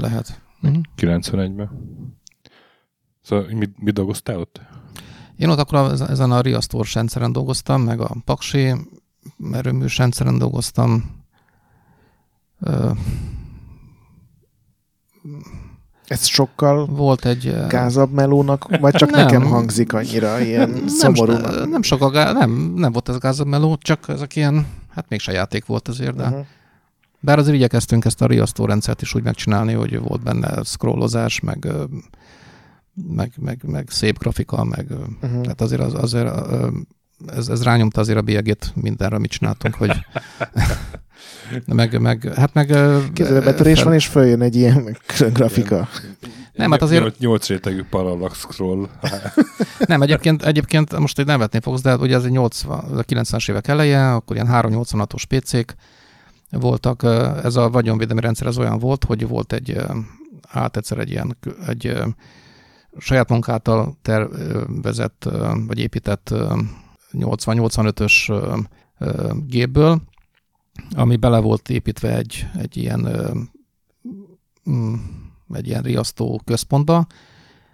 [0.00, 0.40] Lehet.
[0.62, 0.80] Uh-huh.
[0.96, 1.70] 91-ben.
[3.22, 4.60] Szóval mit, mit dolgoztál ott?
[5.36, 8.74] Én ott akkor ezen a riasztós rendszeren dolgoztam, meg a Paksi
[9.52, 11.20] erőműs rendszeren dolgoztam.
[16.06, 21.68] Ez sokkal volt egy gázabb melónak, vagy csak nem, nekem hangzik annyira ilyen nem, szomorúnak?
[21.68, 25.88] Nem sokkal, nem, nem volt ez gázabb meló, csak ezek ilyen hát mégse játék volt
[25.88, 26.46] azért, de uh-huh.
[27.20, 31.68] bár azért igyekeztünk ezt a riasztó rendszert is úgy megcsinálni, hogy volt benne scrollozás, meg,
[33.08, 35.40] meg, meg, meg szép grafika, meg uh-huh.
[35.40, 36.32] tehát azért, az, azért
[37.26, 39.90] ez, ez rányomta azért a bélyegét mindenre, amit csináltunk, hogy
[41.66, 42.66] meg, meg, hát meg...
[43.12, 43.84] Kézzelbetörés fel...
[43.84, 44.96] van, és följön egy ilyen
[45.32, 45.88] grafika.
[46.52, 47.18] Nem, hát azért...
[47.18, 48.88] Nyolc rétegű parallax scroll.
[49.86, 54.14] nem, egyébként, egyébként most egy nevetni fogsz, de ugye ez egy 80, 90-es évek eleje,
[54.14, 55.74] akkor ilyen 386-os PC-k
[56.50, 57.02] voltak.
[57.42, 59.76] Ez a vagyonvédelmi rendszer ez olyan volt, hogy volt egy,
[60.48, 62.02] át egyszer egy ilyen, egy
[62.98, 65.28] saját munkáltal tervezett,
[65.66, 66.34] vagy épített
[67.12, 68.42] 80-85-ös
[69.46, 70.02] gépből,
[70.94, 73.08] ami bele volt építve egy, egy ilyen
[74.70, 74.94] mm,
[75.52, 77.06] egy ilyen riasztó központba.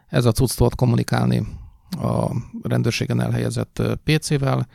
[0.06, 1.46] Ez a cucc tudott kommunikálni
[1.90, 2.30] a
[2.62, 4.68] rendőrségen elhelyezett PC-vel.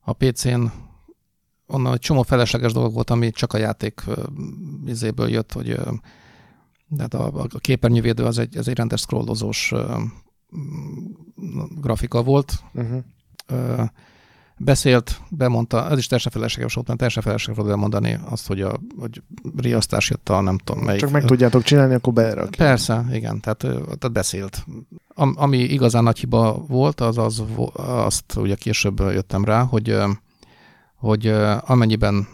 [0.00, 0.62] A PC-n
[1.66, 4.02] onnan egy csomó felesleges dolog volt, ami csak a játék
[4.86, 5.78] izéből jött, hogy
[6.96, 9.72] tehát a, a képernyővédő az egy, ez egy rendes scrollozós
[11.80, 12.62] grafika volt.
[12.74, 13.02] Uh-huh
[14.64, 18.80] beszélt, bemondta, ez is teljesen felesleges volt, mert teljesen felesleges volt bemondani azt, hogy, a,
[18.98, 19.22] hogy
[19.56, 21.00] riasztás jött a nem tudom melyik.
[21.00, 22.64] Csak meg tudjátok csinálni, akkor berakja.
[22.64, 24.64] Persze, igen, tehát, tehát beszélt.
[25.14, 27.42] Am, ami igazán nagy hiba volt, az, az
[27.74, 29.96] azt ugye később jöttem rá, hogy,
[30.94, 31.26] hogy
[31.60, 32.26] amennyiben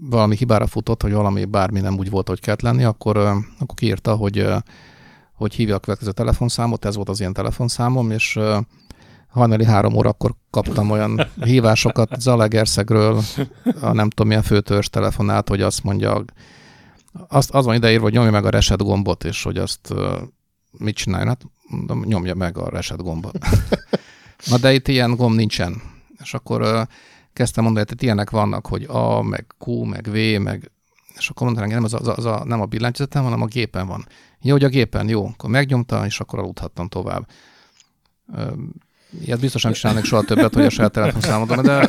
[0.00, 4.14] valami hibára futott, hogy valami bármi nem úgy volt, hogy kellett lenni, akkor, akkor kiírta,
[4.14, 4.46] hogy,
[5.34, 8.38] hogy hívja a következő telefonszámot, ez volt az ilyen telefonszámom, és
[9.32, 13.22] hajnali három órakor kaptam olyan hívásokat Zalegerszegről,
[13.80, 16.24] a nem tudom milyen főtörs telefonát, hogy azt mondja,
[17.28, 19.94] azt, az van ideírva, hogy nyomja meg a reset gombot, és hogy azt
[20.70, 21.28] mit csináljon?
[21.28, 23.38] Hát mondom, nyomja meg a reset gombot.
[24.50, 25.82] Na de itt ilyen gomb nincsen.
[26.22, 26.86] És akkor
[27.32, 30.70] kezdtem mondani, hogy ilyenek vannak, hogy A, meg Q, meg V, meg
[31.16, 34.06] és akkor mondta nem, az a, az a, nem a billentyűzetem, hanem a gépen van.
[34.40, 37.26] Jó, hogy a gépen, jó, akkor megnyomta, és akkor aludhattam tovább.
[39.20, 41.88] Ilyet biztos nem csinálnak soha többet, hogy a saját telefonszámodon, de...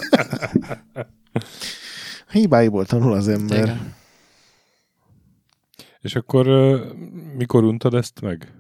[2.32, 3.64] Hibáiból tanul az ember.
[3.64, 3.94] Igen.
[6.00, 6.48] És akkor
[7.38, 8.54] mikor untad ezt meg?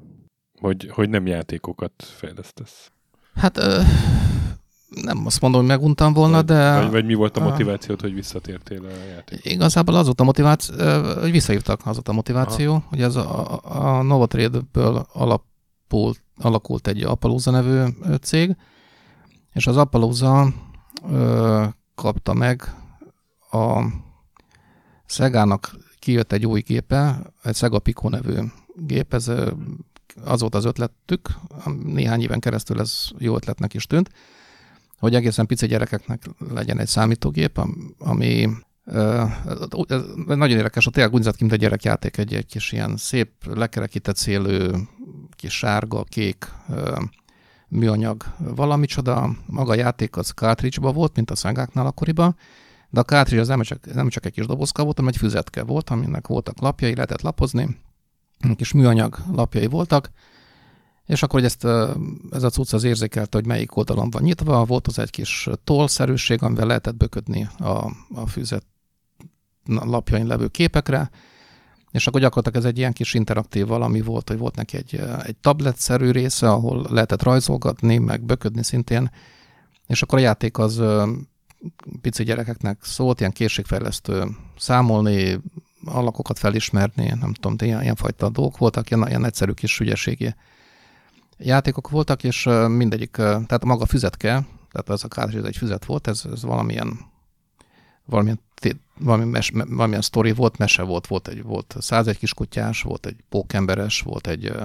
[0.59, 2.91] Hogy, hogy nem játékokat fejlesztesz?
[3.35, 3.59] Hát
[5.01, 6.79] nem azt mondom, hogy meguntam volna, vagy, de...
[6.81, 9.45] Vagy, vagy mi volt a motivációd, hogy visszatértél a játékot?
[9.45, 10.75] Igazából az volt a motiváció,
[11.19, 12.85] hogy visszahívtak, az volt a motiváció, Aha.
[12.89, 17.83] hogy ez a, a Novotrade-ből alapult, alakult egy Appaloosa nevű
[18.21, 18.55] cég,
[19.53, 20.53] és az Appaloosa
[21.95, 22.75] kapta meg
[23.51, 23.83] a
[25.05, 28.39] Szegának kijött egy új gépe, egy Sega Pico nevű
[28.75, 29.31] gép, ez
[30.23, 31.29] az volt az ötletük,
[31.83, 34.09] néhány éven keresztül ez jó ötletnek is tűnt,
[34.99, 37.61] hogy egészen pici gyerekeknek legyen egy számítógép,
[37.97, 38.49] ami
[39.87, 42.97] ez nagyon érdekes, a tényleg úgy nézett ki, mint egy gyerekjáték, egy, egy kis ilyen
[42.97, 44.71] szép, lekerekített szélő,
[45.43, 46.51] kis sárga, kék
[47.67, 49.35] műanyag valamicsoda.
[49.45, 52.35] Maga a játék az cartridge volt, mint a szegáknál akkoriban,
[52.89, 55.63] de a cartridge az nem csak, nem csak egy kis dobozka volt, hanem egy füzetke
[55.63, 57.77] volt, aminek voltak lapjai, lehetett lapozni,
[58.55, 60.11] kis műanyag lapjai voltak,
[61.05, 61.65] és akkor, hogy ezt,
[62.31, 66.43] ez a cucc az érzékelte, hogy melyik oldalon van nyitva, volt az egy kis tollszerűség,
[66.43, 68.65] amivel lehetett böködni a, a füzet
[69.65, 71.09] lapjain levő képekre,
[71.93, 75.35] és akkor gyakorlatilag ez egy ilyen kis interaktív valami volt, hogy volt neki egy, egy
[75.35, 79.11] tabletszerű része, ahol lehetett rajzolgatni, meg böködni szintén,
[79.87, 80.81] és akkor a játék az
[82.01, 84.27] pici gyerekeknek szólt, ilyen készségfejlesztő
[84.57, 85.39] számolni,
[85.85, 90.35] alakokat felismerni, nem tudom, de ilyen, fajta dolgok voltak, ilyen, ilyen egyszerű kis ügyességi
[91.37, 96.07] játékok voltak, és mindegyik, tehát maga füzetke, tehát az a kártya, ez egy füzet volt,
[96.07, 97.11] ez, ez valamilyen
[98.05, 98.39] valamilyen,
[98.99, 104.01] valami mes, valamilyen sztori volt, mese volt, volt egy volt 101 kiskutyás, volt egy pókemberes,
[104.01, 104.63] volt egy uh,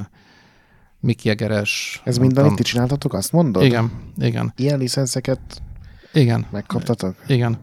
[1.01, 2.01] Mickey Egeres.
[2.05, 3.63] Ez mind, amit ti csináltatok, azt mondod?
[3.63, 4.53] Igen, igen.
[4.57, 5.63] Ilyen licenszeket
[6.13, 6.47] igen.
[6.51, 7.17] megkaptatok?
[7.27, 7.59] Igen.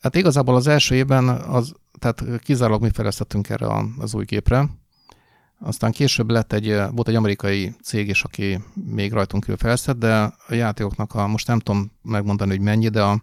[0.00, 3.66] Hát igazából az első évben az, tehát kizárólag mi fejlesztettünk erre
[3.98, 4.68] az új gépre,
[5.60, 10.14] aztán később lett egy, volt egy amerikai cég is, aki még rajtunk kívül fejlesztett, de
[10.48, 13.22] a játékoknak a, most nem tudom megmondani, hogy mennyi, de a,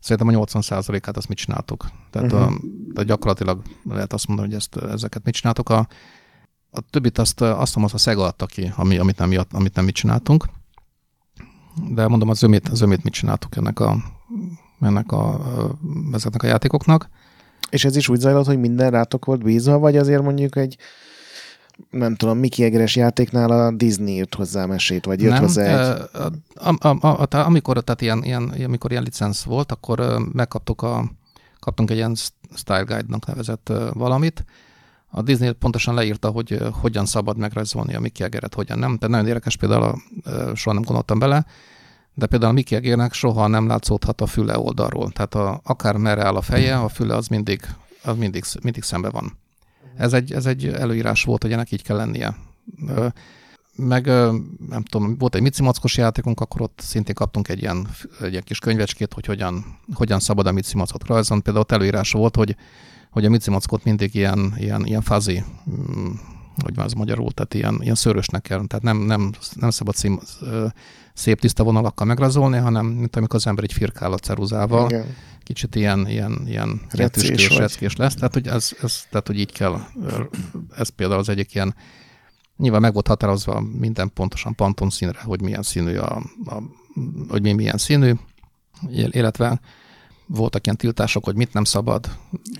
[0.00, 1.88] szerintem a 80%-át azt mit csináltuk.
[2.10, 2.48] Tehát, uh-huh.
[2.48, 2.60] a,
[2.94, 5.68] tehát gyakorlatilag lehet azt mondani, hogy ezt, ezeket mit csináltuk.
[5.68, 5.88] A,
[6.70, 9.84] a többit azt, azt mondom, az a Sega adta ki, ami, amit, nem, amit nem
[9.84, 10.44] mit csináltunk.
[11.88, 13.96] De mondom, az ömét, az ömét mit csináltuk ennek a,
[14.80, 15.40] ennek a,
[16.12, 17.08] ezeknek a játékoknak.
[17.70, 20.76] És ez is úgy zajlott, hogy minden rátok volt bízva, vagy azért mondjuk egy
[21.90, 26.08] nem tudom, Miki Egeres játéknál a Disney jött hozzá mesét, vagy jött nem, hozzá egy...
[26.54, 31.10] A, a, a, a, amikor, tehát ilyen, ilyen, amikor ilyen licensz volt, akkor megkaptuk a,
[31.60, 32.14] kaptunk egy ilyen
[32.54, 34.44] Style Guide-nak nevezett valamit.
[35.10, 38.96] A Disney pontosan leírta, hogy hogyan szabad megrajzolni a Mickey Egeret, hogyan nem.
[38.96, 39.96] Tehát nagyon érdekes, például a,
[40.54, 41.46] soha nem gondoltam bele,
[42.14, 45.10] de például a Mickey Egernek soha nem látszódhat a füle oldalról.
[45.10, 47.60] Tehát a, akár merre áll a feje, a füle az mindig,
[48.02, 49.38] az mindig, mindig szembe van.
[50.00, 52.36] Ez egy, ez egy előírás volt, hogy ennek így kell lennie.
[53.76, 54.06] Meg
[54.68, 57.88] nem tudom, volt egy Mici Mackos játékunk, akkor ott szintén kaptunk egy ilyen,
[58.20, 61.42] egy ilyen kis könyvecskét, hogy hogyan, hogyan szabad a Mici Mackot rajzolni.
[61.42, 62.56] Például ott előírás volt, hogy,
[63.10, 65.44] hogy a Mici Mackot mindig ilyen, ilyen, ilyen fazi,
[66.62, 70.20] hogy van az magyarul, tehát ilyen, ilyen szörösnek kell, tehát nem, nem, nem szabad szím,
[71.14, 75.06] szép tiszta vonalakkal megrajzolni, hanem mint amikor az ember egy firkál a ceruzával, Igen
[75.50, 78.14] kicsit ilyen, ilyen, ilyen retüskés, reckés lesz.
[78.14, 79.80] Tehát, hogy ez, ez, tehát, hogy így kell,
[80.76, 81.74] ez például az egyik ilyen,
[82.56, 86.62] nyilván meg volt határozva minden pontosan panton színre, hogy milyen színű a, a
[87.28, 88.12] hogy mi milyen színű,
[88.90, 89.60] illetve
[90.26, 92.08] voltak ilyen tiltások, hogy mit nem szabad.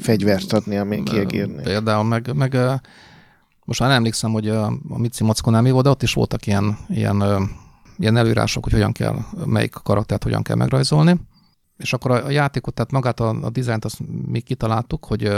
[0.01, 1.63] Fegyvert adni, ami kiegérni.
[1.63, 2.57] Például, meg, meg
[3.71, 6.79] most már emlékszem, hogy a, a Mici Mockonál mi volt, de ott is voltak ilyen,
[6.89, 7.49] ilyen,
[7.99, 11.17] ilyen előírások, hogy hogyan kell, melyik karaktert hogyan kell megrajzolni.
[11.77, 15.33] És akkor a, a játékot, tehát magát a, a dizájnt azt mi kitaláltuk, hogy,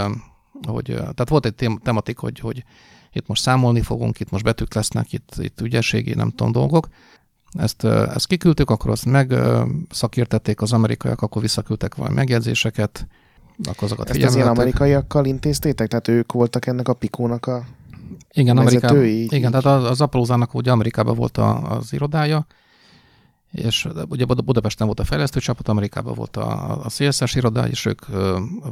[0.66, 2.64] hogy tehát volt egy tém, tematik, hogy, hogy
[3.12, 6.89] itt most számolni fogunk, itt most betűk lesznek, itt, itt ügyességi, nem tudom, dolgok.
[7.59, 9.35] Ezt, ezt kiküldtük, akkor azt meg
[9.91, 13.07] szakértették az amerikaiak, akkor visszaküldtek valami megjegyzéseket,
[13.64, 15.89] akkor azokat Ezt az ilyen amerikaiakkal intéztétek?
[15.89, 17.64] Tehát ők voltak ennek a pikónak a
[18.32, 22.46] igen, Amerikában, igen, tehát az, az Apollozának ugye Amerikában volt a, az irodája,
[23.52, 28.00] és ugye Budapesten volt a fejlesztő csapat, Amerikában volt a, a CSS iroda, és ők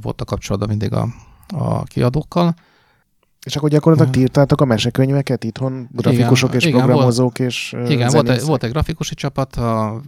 [0.01, 1.09] voltak kapcsolatban mindig a,
[1.49, 2.55] a kiadókkal.
[3.45, 7.77] És akkor gyakorlatilag uh, írtátok a mesekönyveket itthon, grafikusok igen, és igen, programozók volt, és
[7.89, 10.01] Igen, volt egy, volt egy grafikusi csapat, a,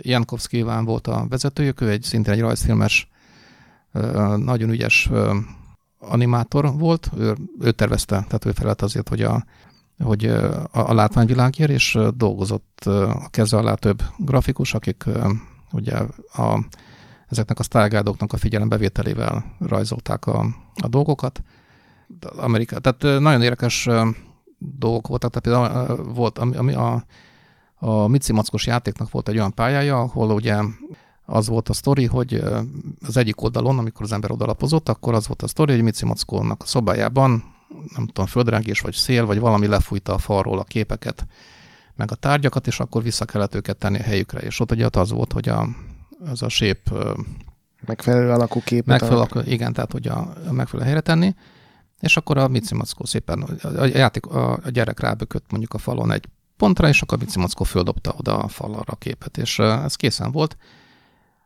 [0.00, 3.08] Jankowski Iván volt a vezetőjük, ő egy szintén egy rajzfilmes,
[4.36, 5.10] nagyon ügyes
[6.08, 9.44] animátor volt, ő, ő tervezte, tehát ő felelt azért, hogy a,
[9.98, 15.04] hogy a, a látványvilágért, és dolgozott a keze alá több grafikus, akik
[15.72, 15.96] ugye
[16.32, 16.64] a,
[17.28, 20.46] ezeknek a sztálgádoknak a figyelembevételével rajzolták a,
[20.82, 21.42] a dolgokat.
[22.36, 23.88] Amerika, tehát nagyon érdekes
[24.58, 27.04] dolgok voltak, tehát például volt, ami, ami a,
[27.74, 30.62] a Mici Mackos játéknak volt egy olyan pályája, ahol ugye
[31.24, 32.42] az volt a sztori, hogy
[33.06, 36.62] az egyik oldalon, amikor az ember odalapozott, akkor az volt a sztori, hogy Mici Mackónak
[36.62, 37.54] a szobájában
[37.94, 41.26] nem tudom, földrengés, vagy szél, vagy valami lefújta a falról a képeket,
[41.96, 44.40] meg a tárgyakat, és akkor vissza kellett őket tenni a helyükre.
[44.40, 45.68] És ott ugye az volt, hogy a,
[46.30, 46.90] az a sép
[47.86, 48.86] megfelelő alakú képet.
[48.86, 51.34] Megfelelő alakú, igen, tehát hogy a, a megfelelő helyre tenni.
[52.00, 56.12] És akkor a Mici Mackó szépen, a, játék, a, a gyerek rábökött mondjuk a falon
[56.12, 59.94] egy pontra, és akkor a Mici Mackó földobta oda a falra a képet, és ez
[59.94, 60.56] készen volt.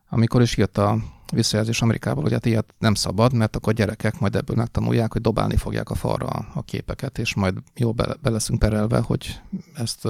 [0.08, 0.98] Amikor is jött a
[1.32, 5.20] visszajelzés Amerikából, hogy hát ilyet nem szabad, mert akkor a gyerekek majd ebből megtanulják, hogy
[5.20, 9.40] dobálni fogják a falra a képeket, és majd jó be, be leszünk perelve, hogy
[9.74, 10.08] ezt,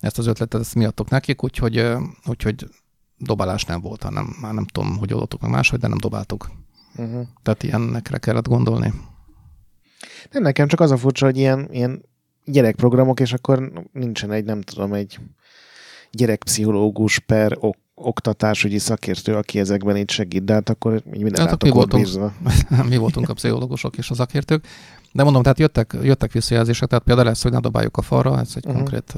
[0.00, 1.86] ezt az ötletet ezt miattok nekik, úgyhogy,
[2.26, 2.68] úgyhogy
[3.16, 6.50] dobálás nem volt, hanem már nem tudom, hogy oldottuk meg máshogy, de nem dobáltuk.
[6.96, 7.26] Uh-huh.
[7.42, 8.92] Tehát ilyenekre kellett gondolni.
[10.30, 12.04] Nem, nekem csak az a furcsa, hogy ilyen, ilyen
[12.44, 15.18] gyerekprogramok, és akkor nincsen egy, nem tudom, egy
[16.10, 21.70] gyerekpszichológus per ok oktatásügyi szakértő, aki ezekben így segít, de hát akkor minden hát, mi
[21.70, 22.32] voltunk, bízva.
[22.88, 24.66] mi voltunk a pszichológusok és a szakértők.
[25.12, 28.52] De mondom, tehát jöttek, jöttek visszajelzések, tehát például lesz, hogy ne dobáljuk a falra, ez
[28.54, 28.74] egy uh-huh.
[28.74, 29.14] konkrét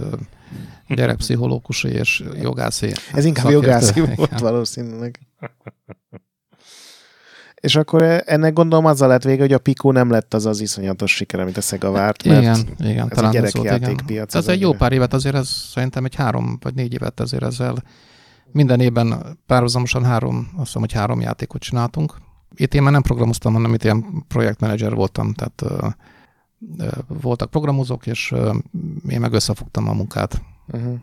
[0.88, 2.92] gyerekpszichológusi és jogászi.
[3.12, 3.66] Ez inkább szakértő.
[3.66, 5.18] jogászi volt valószínűleg.
[7.54, 11.14] És akkor ennek gondolom azzal lett vége, hogy a Pico nem lett az az iszonyatos
[11.14, 14.34] siker, amit a Sega várt, mert igen, igen, ez talán a gyerekjátékpiac.
[14.34, 17.82] Ez egy jó pár évet azért, ez szerintem egy három vagy négy évet azért ezzel
[18.52, 22.14] minden évben párhuzamosan három, azt hiszem, hogy három játékot csináltunk.
[22.54, 25.92] Itt én már nem programoztam, hanem itt ilyen projektmenedzser voltam, tehát uh,
[26.78, 28.54] uh, voltak programozók, és uh,
[29.08, 30.42] én meg összefogtam a munkát.
[30.72, 30.94] Uh-huh.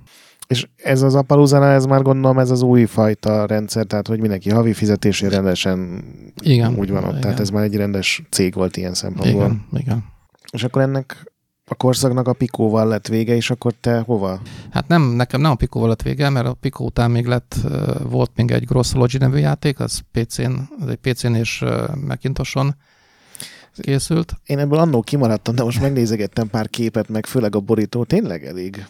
[0.48, 4.50] És ez az Apaluzana, ez már gondolom ez az új fajta rendszer, tehát hogy mindenki
[4.50, 6.04] havi fizetésére rendesen
[6.44, 7.10] igen, úgy van ott.
[7.10, 7.22] Igen.
[7.22, 9.46] Tehát ez már egy rendes cég volt ilyen szempontból.
[9.46, 10.04] Igen, igen.
[10.52, 11.34] És akkor ennek
[11.68, 14.42] a korszaknak a Pikóval lett vége, és akkor te hova?
[14.72, 17.56] Hát nem, nekem nem a Pikóval lett vége, mert a Pikó után még lett,
[18.04, 21.64] volt még egy Grossology nevű játék, az PC-n, az egy PC-n és
[22.08, 22.76] Macintoson
[23.78, 24.34] készült.
[24.46, 28.86] Én ebből annó kimaradtam, de most megnézegettem pár képet, meg főleg a borító, tényleg elég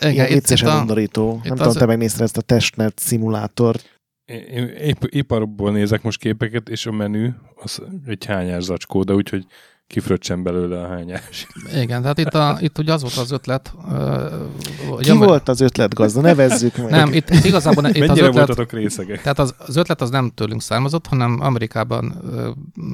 [0.00, 1.40] igen, itt, itt a, undorító.
[1.42, 3.98] Itt Nem tudom, te megnézted ezt a testnet szimulátort.
[4.24, 9.46] Én épp, iparból nézek most képeket, és a menü az egy hányás zacskó, de úgyhogy
[9.88, 11.46] kifröccsen belőle a hányás.
[11.74, 13.72] Igen, tehát itt, a, itt ugye az volt az ötlet.
[13.76, 16.20] Uh, Ki volt az ötlet gazda?
[16.20, 16.90] Nevezzük meg.
[16.90, 19.22] Nem, itt, itt igazából itt Mennyire az ötlet, voltatok részegek?
[19.22, 22.48] Tehát az, az ötlet az nem tőlünk származott, hanem Amerikában uh,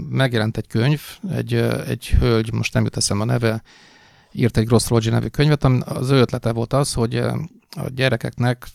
[0.09, 3.63] megjelent egy könyv, egy, uh, egy hölgy, most nem jut eszem a neve,
[4.33, 7.17] írt egy Grossology nevű könyvet, ami az ő ötlete volt az, hogy
[7.77, 8.67] a gyerekeknek,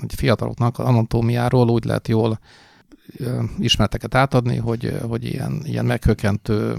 [0.00, 2.38] vagy fiataloknak anatómiáról úgy lehet jól
[3.58, 6.76] ismereteket átadni, hogy, hogy ilyen, ilyen meghökkentő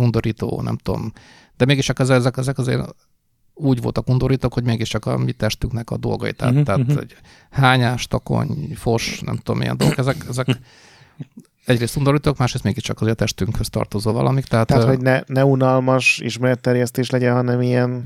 [0.00, 1.12] undorító, nem tudom.
[1.56, 2.94] De mégis csak az, ezek, ezek azért
[3.54, 6.32] úgy voltak undorítók, hogy mégiscsak a mi testünknek a dolgai.
[6.32, 7.02] Tehát, uh-huh, tehát uh-huh.
[7.50, 10.46] hányás, takony, fos, nem tudom milyen dolgok, ezek, ezek
[11.64, 14.44] egyrészt undorítók, másrészt mégiscsak azért a testünkhöz tartozó valamik.
[14.44, 18.02] Tehát, tehát hogy ne, ne unalmas ismeretterjesztés legyen, hanem ilyen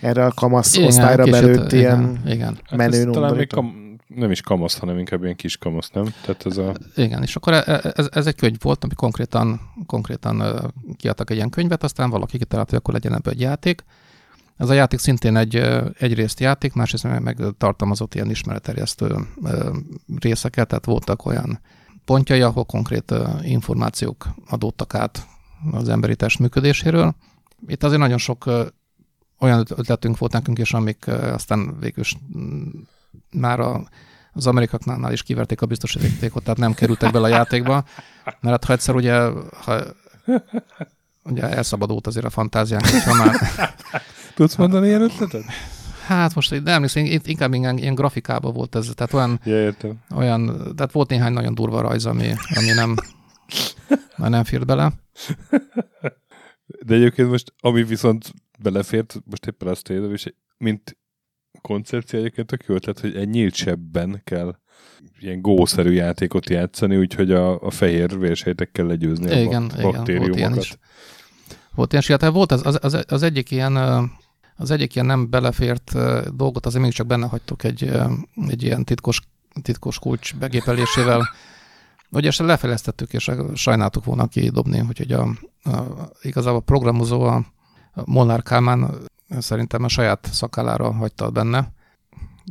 [0.00, 2.58] erre a kamasz igen, osztályra belőtt ilyen igen, igen.
[2.70, 6.14] menő hát talán még kam- nem is kamasz, hanem inkább ilyen kis kamasz, nem?
[6.22, 6.74] Tehát ez a...
[6.94, 10.42] Igen, és akkor e, e, ez, ez egy könyv volt, ami konkrétan, konkrétan
[10.96, 13.84] kiadtak egy ilyen könyvet, aztán valaki kitalálta, hogy akkor legyen ebből egy játék.
[14.56, 15.56] Ez a játék szintén egy
[15.98, 19.16] egyrészt játék, másrészt meg, meg tartalmazott ilyen ismeretterjesztő
[20.18, 21.60] részeket, tehát voltak olyan
[22.04, 25.26] pontjai, ahol konkrét információk adottak át
[25.70, 27.14] az emberi test működéséről.
[27.66, 28.50] Itt azért nagyon sok
[29.38, 32.04] olyan ötletünk volt nekünk is, amik aztán végül
[33.30, 33.88] már a,
[34.32, 37.84] az amerikaknál is kiverték a biztosítékot, tehát nem kerültek bele a játékba,
[38.24, 39.20] mert hát ha egyszer ugye,
[39.64, 39.80] ha,
[41.24, 43.36] ugye elszabadult azért a fantáziánk, hogyha már...
[44.34, 45.44] Tudsz mondani ilyen ötletet?
[46.06, 49.98] Hát most de emlékszem, inkább ilyen, ilyen grafikában volt ez, tehát olyan, ja, értem.
[50.14, 50.46] olyan,
[50.76, 52.94] tehát volt néhány nagyon durva rajz, ami, ami nem,
[54.16, 54.92] nem fért bele.
[56.84, 60.96] De egyébként most, ami viszont belefért, most éppen azt érdemes, és mint
[61.60, 64.56] koncepció egyébként tök jó, tehát hogy egy nyílt sebben kell
[65.20, 70.36] ilyen gószerű játékot játszani, úgyhogy a, a fehér vérsejtekkel legyőzni igen, a baktériumokat.
[70.38, 70.78] Igen, volt.
[71.74, 73.76] Volt ilyen, hát volt az, az, az, egyik ilyen
[74.56, 75.92] az egyik ilyen nem belefért
[76.36, 77.90] dolgot, azért mégiscsak benne hagytuk egy,
[78.48, 79.20] egy ilyen titkos,
[79.62, 81.28] titkos kulcs begépelésével,
[82.10, 85.22] hogy ezt lefejlesztettük, és sajnáltuk volna kidobni, úgyhogy a,
[85.62, 87.44] a, igazából a programozó a
[88.04, 88.90] Molnár Kálmán
[89.38, 91.72] szerintem a saját szakállára hagyta benne.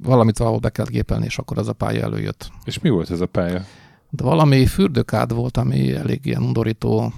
[0.04, 2.52] Valamit valahol be kellett gépelni, és akkor az a pálya előjött.
[2.64, 3.66] És mi volt ez a pálya?
[4.10, 7.14] De valami fürdőkád volt, ami elég ilyen undorítóan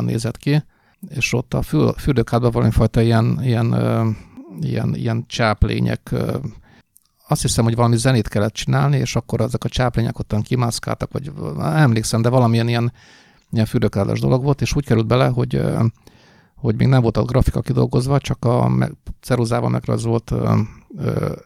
[0.00, 0.62] nézett ki,
[1.08, 1.62] és ott a
[1.96, 3.74] fürdőkádban valamifajta ilyen, ilyen,
[4.60, 6.14] ilyen, ilyen csáplények,
[7.28, 11.32] azt hiszem, hogy valami zenét kellett csinálni, és akkor ezek a csáplények ottan kimászkáltak, vagy
[11.58, 12.92] emlékszem, de valamilyen ilyen,
[13.50, 15.62] ilyen fürdőkádas dolog volt, és úgy került bele, hogy
[16.62, 18.70] hogy még nem volt a grafika kidolgozva, csak a
[19.20, 20.32] ceruzával megrajzolt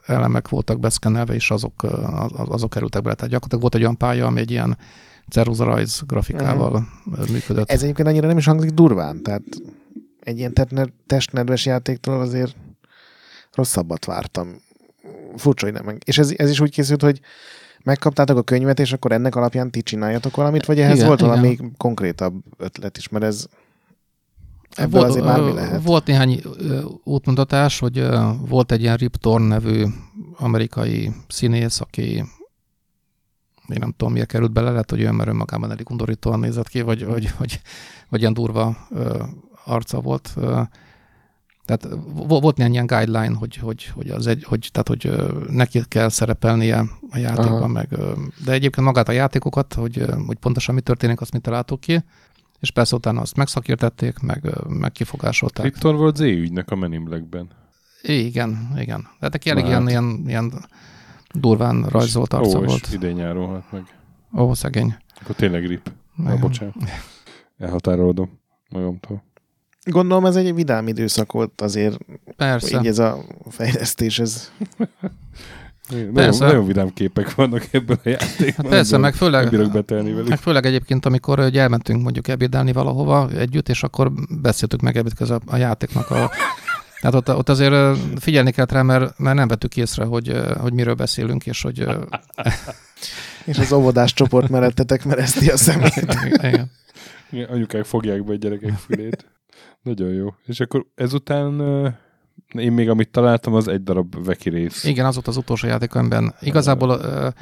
[0.06, 1.86] elemek voltak beszkennelve, és azok,
[2.34, 3.14] azok kerültek bele.
[3.14, 4.78] Tehát gyakorlatilag volt egy olyan pálya, ami egy ilyen
[5.30, 7.28] ceruzarajz grafikával uh-huh.
[7.28, 7.70] működött.
[7.70, 9.42] Ez egyébként annyira nem is hangzik durván, tehát
[10.20, 10.52] egy ilyen
[11.06, 12.56] testnedves játéktól azért
[13.52, 14.48] rosszabbat vártam.
[15.36, 15.98] Furcsa, hogy nem.
[16.04, 17.20] És ez, ez is úgy készült, hogy
[17.84, 21.48] megkaptátok a könyvet, és akkor ennek alapján ti csináljatok valamit, vagy ehhez igen, volt valami
[21.48, 21.74] igen.
[21.76, 23.46] konkrétabb ötlet is, mert ez
[24.76, 25.82] Ebből volt, azért bármi lehet.
[25.82, 26.42] Volt néhány
[27.04, 28.06] útmutatás, hogy
[28.48, 29.84] volt egy ilyen Rip Torn nevű
[30.36, 32.24] amerikai színész, aki
[33.68, 36.80] én nem tudom, miért került bele, lehet, hogy olyan, mert önmagában elég undorítóan nézett ki,
[36.80, 37.60] vagy, vagy, vagy,
[38.08, 38.88] vagy ilyen durva
[39.64, 40.34] arca volt.
[41.64, 46.08] Tehát volt néhány ilyen guideline, hogy, hogy, hogy, az egy, hogy, tehát, hogy neki kell
[46.08, 47.66] szerepelnie a játékban, Aha.
[47.66, 47.88] meg,
[48.44, 52.04] de egyébként magát a játékokat, hogy, hogy pontosan mi történik, azt mit találtuk ki
[52.60, 55.64] és persze utána azt megszakértették, meg, meg kifogásolták.
[55.64, 57.48] Viktor volt Z ügynek a Men in Black-ben.
[58.02, 59.00] Igen, igen.
[59.02, 60.52] Tehát neki elég ilyen, ilyen, ilyen
[61.34, 62.92] durván rajzolt arca ó, volt.
[62.92, 63.84] idén nyáron halt meg.
[64.36, 64.96] Ó, szegény.
[65.22, 65.92] Akkor tényleg rip.
[66.14, 66.74] Na, bocsánat.
[67.58, 69.22] Elhatárolodom magamtól.
[69.84, 71.98] Gondolom ez egy vidám időszak volt azért.
[72.36, 72.78] Persze.
[72.78, 74.50] Így ez a fejlesztés, ez...
[75.88, 78.70] Nagyon, nagyon vidám képek vannak ebből a játékban.
[78.70, 80.28] Persze, meg főleg, bírok betelni velük.
[80.28, 85.14] meg főleg egyébként, amikor hogy elmentünk mondjuk ebédelni valahova együtt, és akkor beszéltük meg ebéd
[85.14, 86.30] közben a játéknak a
[87.00, 90.94] tehát ott, ott azért figyelni kellett rá, mert, mert nem vettük észre, hogy, hogy miről
[90.94, 91.86] beszélünk, és hogy...
[93.46, 96.06] és az óvodás csoport meredtetek mereszti a szemét.
[96.24, 96.70] Igen.
[97.30, 97.48] Igen.
[97.48, 99.26] Anyukák fogják be a gyerekek fülét.
[99.82, 100.34] Nagyon jó.
[100.46, 101.60] És akkor ezután
[102.58, 104.84] én még amit találtam, az egy darab veki rész.
[104.84, 107.32] Igen, az volt az utolsó játék, amiben igazából uh,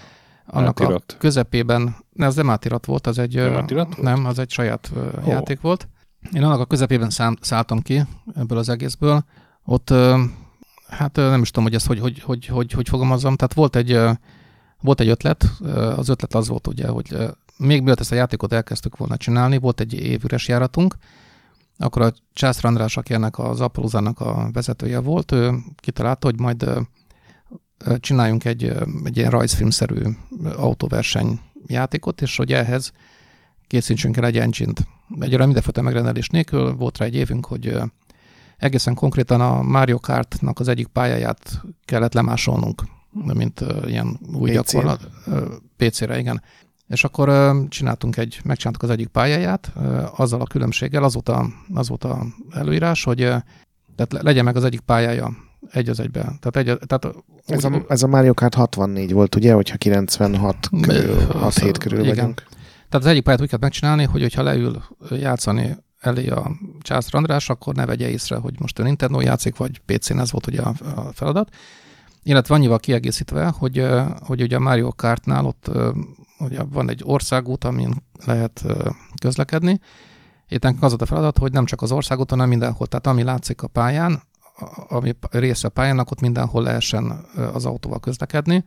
[0.47, 1.15] annak átirat.
[1.15, 4.03] a közepében, ne, az nem átirat volt, az egy, nem, volt?
[4.03, 5.27] nem az egy saját oh.
[5.27, 5.89] játék volt.
[6.33, 8.03] Én annak a közepében szám, szálltam ki
[8.35, 9.25] ebből az egészből.
[9.65, 9.95] Ott,
[10.89, 13.37] hát nem is tudom, hogy ezt hogy, hogy, hogy, hogy, hogy fogalmazom.
[13.37, 14.01] Tehát volt egy,
[14.81, 15.45] volt egy ötlet,
[15.97, 17.17] az ötlet az volt ugye, hogy
[17.57, 20.97] még mielőtt ezt a játékot elkezdtük volna csinálni, volt egy évüres járatunk,
[21.85, 26.71] akkor a Császr András, aki ennek az Apollozának a vezetője volt, ő kitalálta, hogy majd
[27.99, 28.73] csináljunk egy,
[29.05, 30.03] egy ilyen rajzfilmszerű
[30.57, 32.93] autóverseny játékot, és hogy ehhez
[33.67, 34.87] készítsünk el egy engine-t.
[35.21, 37.77] Egyre mindenfajta megrendelés nélkül volt rá egy évünk, hogy
[38.57, 42.83] egészen konkrétan a Mario Kart-nak az egyik pályáját kellett lemásolnunk,
[43.13, 45.09] mint ilyen új gyakorlat.
[45.77, 46.43] PC-re, igen.
[46.89, 49.73] És akkor csináltunk egy, megcsináltuk az egyik pályáját,
[50.17, 53.19] azzal a különbséggel, az volt a, az volt a előírás, hogy
[53.97, 55.31] tehát legyen meg az egyik pályája
[55.71, 56.21] egy az egybe.
[56.21, 57.17] Tehát egy, tehát
[57.47, 62.15] ez, a, ez a Mario Kart 64 volt, ugye, hogyha 96 körül, 6-7 körül igen.
[62.15, 62.43] vagyunk.
[62.89, 66.51] Tehát az egyik pályát úgy kell megcsinálni, hogy hogyha leül játszani elé a
[66.81, 70.47] Császr András, akkor ne vegye észre, hogy most a Nintendo játszik, vagy PC-n ez volt
[70.47, 71.49] ugye a, a feladat.
[72.23, 73.87] Illetve annyival kiegészítve, hogy,
[74.21, 75.71] hogy ugye a Mario Kartnál ott
[76.39, 78.65] ugye van egy országút, amin lehet
[79.21, 79.81] közlekedni.
[80.49, 82.87] Itt az a feladat, hogy nem csak az országút, hanem mindenhol.
[82.87, 84.23] Tehát ami látszik a pályán,
[84.89, 88.65] ami része a pályának, ott mindenhol lehessen az autóval közlekedni,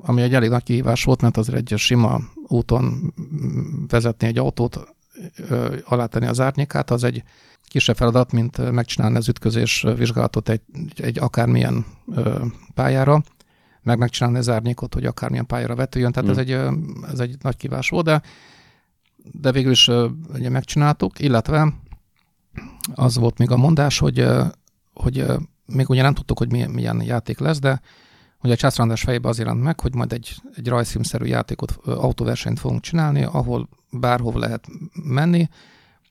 [0.00, 3.14] ami egy elég nagy kihívás volt, mert azért egy sima úton
[3.88, 4.94] vezetni egy autót,
[5.84, 7.22] alátenni az árnyékát, az egy
[7.68, 10.60] kisebb feladat, mint megcsinálni az ütközés vizsgálatot egy,
[10.96, 11.86] egy akármilyen
[12.74, 13.22] pályára
[13.82, 16.12] meg megcsinálni az árnyékot, hogy akármilyen pályára vetüljön.
[16.12, 16.32] Tehát mm.
[16.32, 16.50] ez, egy,
[17.12, 18.22] ez egy nagy kívás volt, de,
[19.32, 19.90] de végül is
[20.34, 21.72] ugye megcsináltuk, illetve
[22.94, 24.26] az volt még a mondás, hogy,
[24.94, 25.24] hogy
[25.66, 27.80] még ugye nem tudtuk, hogy milyen, milyen játék lesz, de
[28.42, 32.80] ugye a Császrandás fejébe az jelent meg, hogy majd egy, egy rajzfilmszerű játékot, autóversenyt fogunk
[32.80, 35.48] csinálni, ahol bárhol lehet menni,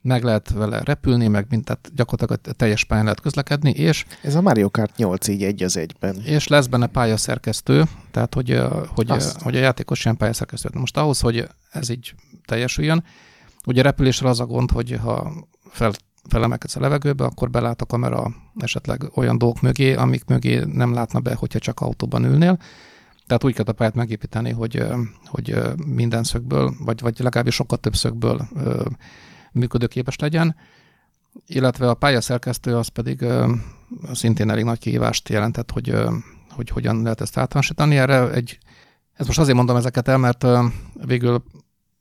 [0.02, 4.06] meg lehet vele repülni, meg mint tehát gyakorlatilag a teljes pályán lehet közlekedni, és...
[4.22, 6.22] Ez a Mario Kart 8 így egy az egyben.
[6.24, 8.62] És lesz benne pályaszerkesztő, tehát hogy,
[8.96, 10.70] hogy, hogy a játékos ilyen pályaszerkesztő.
[10.74, 12.14] Most ahhoz, hogy ez így
[12.46, 13.04] teljesüljön,
[13.66, 15.34] ugye repülésre az a gond, hogy ha
[15.70, 15.92] fel,
[16.30, 21.20] felemelkedsz a levegőbe, akkor belát a kamera esetleg olyan dolgok mögé, amik mögé nem látna
[21.20, 22.58] be, hogyha csak autóban ülnél.
[23.28, 24.84] Tehát úgy kell a pályát megépíteni, hogy,
[25.26, 28.48] hogy minden szögből, vagy, vagy legalábbis sokkal több szögből
[29.52, 30.56] működőképes legyen,
[31.46, 33.26] illetve a pályaszerkesztő az pedig
[34.14, 35.96] szintén elég nagy kihívást jelentett, hogy,
[36.50, 37.98] hogy hogyan lehet ezt általánosítani.
[37.98, 38.58] Erre egy,
[39.14, 40.46] ezt most azért mondom ezeket el, mert
[41.06, 41.44] végül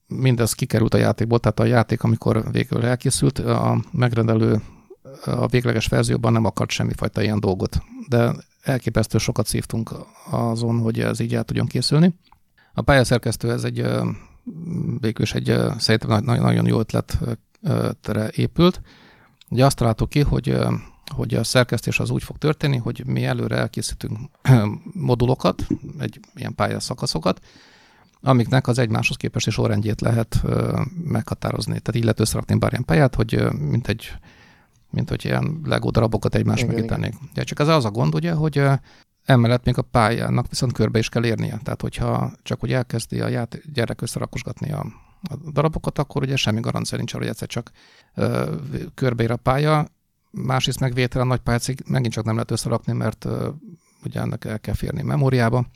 [0.07, 4.63] mindez kikerült a játékból, tehát a játék, amikor végül elkészült, a megrendelő
[5.25, 9.91] a végleges verzióban nem akart semmifajta ilyen dolgot, de elképesztő sokat szívtunk
[10.31, 12.15] azon, hogy ez így el tudjon készülni.
[12.75, 13.87] A pályaszerkesztő ez egy
[15.01, 18.81] végül is egy szerintem nagyon jó ötletre épült.
[19.49, 20.57] Ugye azt találtuk ki, hogy,
[21.15, 24.19] hogy a szerkesztés az úgy fog történni, hogy mi előre elkészítünk
[24.93, 25.67] modulokat,
[25.99, 27.41] egy ilyen pályaszakaszokat,
[28.21, 30.43] amiknek az egymáshoz képest sorrendjét lehet
[31.05, 31.71] meghatározni.
[31.71, 34.13] Tehát így lehet összerakni bármilyen pályát, hogy mint egy
[34.91, 37.15] mint hogy ilyen Lego darabokat egymás mögé tennék.
[37.35, 38.63] Ja, csak ez az a gond, ugye, hogy
[39.29, 41.61] emellett még a pályának viszont körbe is kell érnie.
[41.63, 44.87] Tehát, hogyha csak hogy elkezdi a ját, gyerek összerakosgatni a,
[45.23, 47.71] a darabokat, akkor ugye semmi garancia nincs arra, hogy egyszer csak
[48.15, 48.55] ö,
[48.95, 49.87] körbeér a pálya,
[50.31, 53.49] másrészt meg vétel a nagy pályát megint csak nem lehet összerakni, mert ö,
[54.05, 55.67] ugye ennek el kell férni memóriába.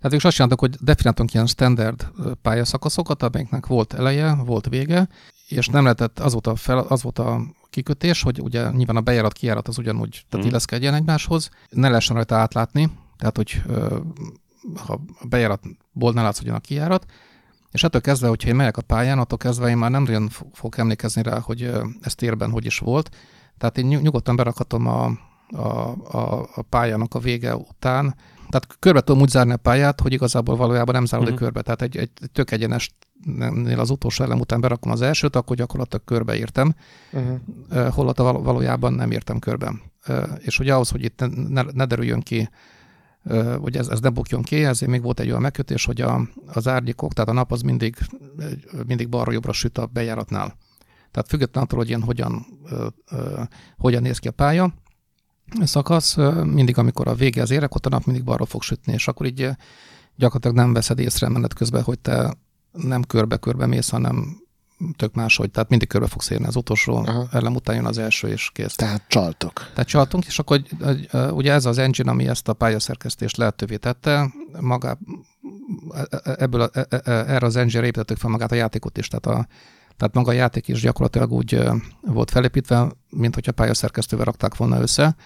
[0.00, 2.10] Tehát ők azt csináltak, hogy definiáltunk ilyen standard
[2.42, 5.08] pályaszakaszokat, amelyeknek volt eleje, volt vége,
[5.56, 7.40] és nem lehetett, az volt a, fel, az volt a
[7.70, 10.48] kikötés, hogy ugye nyilván a bejárat, kijárat az ugyanúgy, tehát mm.
[10.48, 13.62] illeszkedjen egymáshoz, ne lehessen rajta átlátni, tehát hogy
[14.86, 17.06] ha a bejáratból ne látszódjon a kijárat,
[17.70, 20.78] és ettől kezdve, hogyha én megyek a pályán, attól kezdve én már nem nagyon fogok
[20.78, 21.70] emlékezni rá, hogy
[22.00, 23.16] ez térben hogy is volt.
[23.58, 25.04] Tehát én nyugodtan berakhatom a,
[25.48, 25.68] a,
[26.16, 28.14] a, a pályának a vége után,
[28.54, 31.40] tehát körbe tudom úgy zárni a pályát, hogy igazából valójában nem zárod uh-huh.
[31.40, 31.62] körbe.
[31.62, 32.98] Tehát egy, egy tök egyenesnél
[33.76, 36.74] az utolsó elem után berakom az elsőt, akkor gyakorlatilag körbeírtam,
[37.12, 37.88] uh-huh.
[37.88, 39.74] holott valójában nem értem körbe.
[40.38, 42.48] És hogy ahhoz, hogy itt ne, ne derüljön ki,
[43.60, 46.68] hogy ez, ez ne bukjon ki, ezért még volt egy olyan megkötés, hogy a, az
[46.68, 47.96] árnyékok, tehát a nap az mindig,
[48.86, 50.56] mindig balra-jobbra süt a bejáratnál.
[51.10, 52.46] Tehát függetlenül attól, hogy ilyen hogyan,
[53.76, 54.74] hogyan néz ki a pálya,
[55.62, 59.08] szakasz, mindig amikor a vége az érek, ott a nap mindig balra fog sütni, és
[59.08, 59.50] akkor így
[60.16, 62.34] gyakorlatilag nem veszed észre menet közben, hogy te
[62.76, 64.42] nem körbe-körbe mész, hanem
[64.96, 67.26] tök máshogy, tehát mindig körbe fogsz érni az utolsó Aha.
[67.32, 68.74] elem után jön az első, és kész.
[68.74, 69.52] Tehát csaltok.
[69.72, 70.62] Tehát csaltunk, és akkor
[71.30, 74.30] ugye ez az engine, ami ezt a pályaszerkesztést lehetővé tette,
[74.60, 74.98] maga,
[75.90, 79.26] e, e, ebből a, e, erre az engine építettük fel magát a játékot is, tehát
[79.26, 79.46] a,
[79.96, 81.62] tehát maga a játék is gyakorlatilag úgy
[82.00, 85.16] volt felépítve, mint hogyha pályaszerkesztővel rakták volna össze.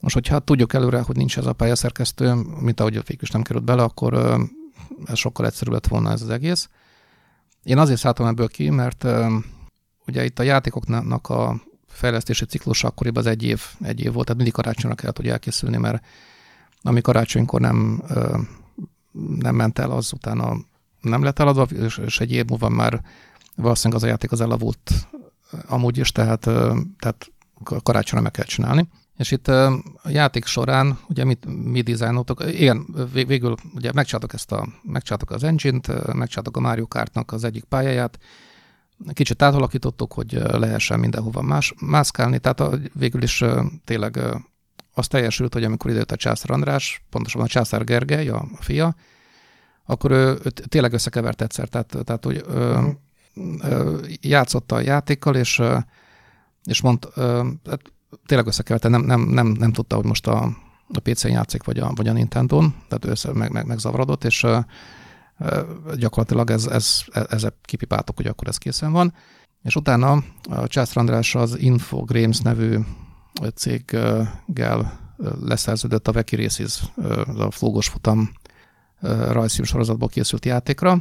[0.00, 3.64] Most, hogyha tudjuk előre, hogy nincs ez a pályaszerkesztő, mint ahogy a is nem került
[3.64, 4.38] bele, akkor
[5.14, 6.68] sokkal egyszerűbb lett volna ez az egész.
[7.62, 9.06] Én azért szálltam ebből ki, mert
[10.06, 14.42] ugye itt a játékoknak a fejlesztési ciklus akkoriban az egy év, egy év volt, tehát
[14.42, 16.04] mindig karácsonyra kellett, hogy elkészülni, mert
[16.82, 18.02] ami karácsonykor nem,
[19.38, 20.56] nem ment el, az utána
[21.00, 21.62] nem lett eladva,
[22.04, 23.00] és egy év múlva már
[23.54, 25.08] valószínűleg az a játék az elavult
[25.66, 26.40] amúgy is, tehát,
[26.98, 27.32] tehát
[27.82, 28.88] karácsonyra meg kell csinálni.
[29.16, 34.68] És itt a játék során, ugye mit, mi dizájnoltok, igen, végül ugye megcsináltok ezt a,
[34.82, 38.18] megcsináltok az engine-t, megcsináltok a Mario Kartnak az egyik pályáját,
[39.12, 43.44] kicsit átalakítottuk, hogy lehessen mindenhova más, mászkálni, tehát a, végül is
[43.84, 44.18] tényleg
[44.94, 48.94] az teljesült, hogy amikor idejött a Császár András, pontosabban a Császár Gergely, a fia,
[49.84, 52.94] akkor ő, ő tényleg összekevert egyszer, tehát, tehát hogy uh-huh
[54.20, 55.62] játszotta a játékkal, és,
[56.64, 57.08] és mond,
[57.66, 57.80] hát
[58.26, 60.42] tényleg összekeverte, nem, nem, nem, nem tudta, hogy most a,
[60.88, 64.46] a PC-n játszik, vagy a, vagy a Nintendo-n, tehát össze meg, meg, megzavarodott, és
[65.96, 69.14] gyakorlatilag ez, ez, ez kipipáltuk, hogy akkor ez készen van.
[69.62, 72.78] És utána a Császr András az Infogrames nevű
[73.54, 74.98] céggel
[75.40, 76.82] leszerződött a Veki Races,
[77.36, 78.30] a flógos futam
[79.30, 80.98] rajzfilm sorozatból készült játékra,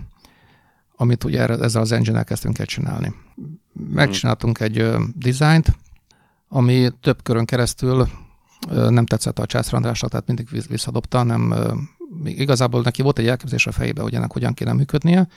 [0.95, 3.13] amit ugye ezzel az engine elkezdtünk el csinálni.
[3.73, 5.75] Megcsináltunk egy uh, dizájnt,
[6.49, 8.07] ami több körön keresztül
[8.69, 11.53] nem tetszett a Császr Andrásnak, tehát mindig visszadobta, nem,
[12.23, 15.27] igazából neki volt egy elképzelés a fejébe, hogy ennek hogyan kéne működnie,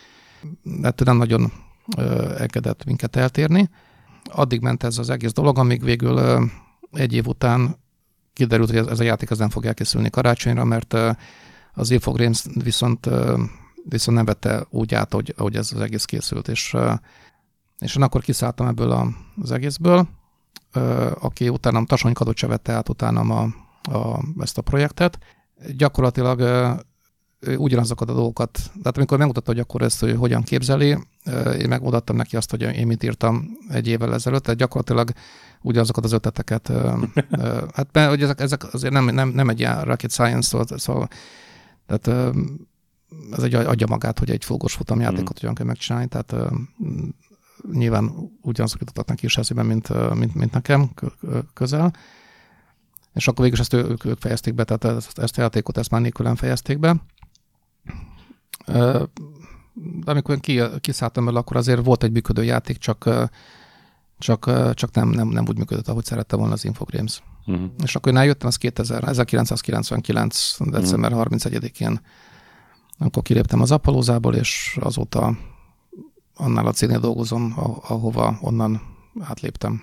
[0.83, 1.53] ettől nem nagyon
[2.39, 3.71] engedett minket eltérni.
[4.25, 6.49] Addig ment ez az egész dolog, amíg végül
[6.93, 7.77] egy év után
[8.33, 10.97] kiderült, hogy ez, a játék az nem fog elkészülni karácsonyra, mert
[11.75, 13.09] az Infogrames viszont
[13.89, 16.77] viszont nem vette úgy át, hogy, ahogy ez az egész készült, és
[17.79, 20.09] És én akkor kiszálltam ebből az egészből,
[21.21, 23.49] aki utána Tasonykadot se vette át utána a,
[23.93, 25.19] a, ezt a projektet.
[25.77, 26.43] Gyakorlatilag
[27.57, 30.99] ugyanazokat a dolgokat, tehát amikor megmutatta, hogy akkor ezt hogy hogyan képzeli,
[31.59, 35.11] én megmutattam neki azt, hogy én mit írtam egy évvel ezelőtt, tehát gyakorlatilag
[35.63, 36.73] ugyanazokat az ötleteket,
[37.75, 41.09] hát mert hogy ezek, ezek azért nem, nem, nem egy ilyen rocket science, szóval, szóval
[41.87, 42.35] tehát
[43.37, 45.41] ez egy adja magát, hogy egy fogos futamjátékot mm.
[45.41, 46.35] hogyan kell megcsinálni, tehát
[47.73, 48.13] nyilván
[48.43, 50.91] ugyanazok jutottak is eszében, mint, mint, mint nekem
[51.55, 51.93] közel.
[53.15, 56.01] És akkor végül ezt ők, ők fejezték be, tehát ezt, ezt a játékot ezt már
[56.01, 56.97] nélkülön fejezték be.
[59.75, 63.29] De amikor ki, kiszálltam el, akkor azért volt egy működő játék, csak,
[64.19, 67.23] csak, csak nem, nem, nem úgy működött, ahogy szerette volna az Infogrames.
[67.47, 67.71] Uh-huh.
[67.83, 70.57] És akkor én eljöttem, az 2000, 1999.
[70.71, 71.27] december uh-huh.
[71.31, 72.01] 31-én,
[72.99, 75.37] akkor kiléptem az Apolózából, és azóta
[76.39, 77.55] annál a cégnél dolgozom,
[77.89, 78.81] ahova onnan
[79.21, 79.83] átléptem.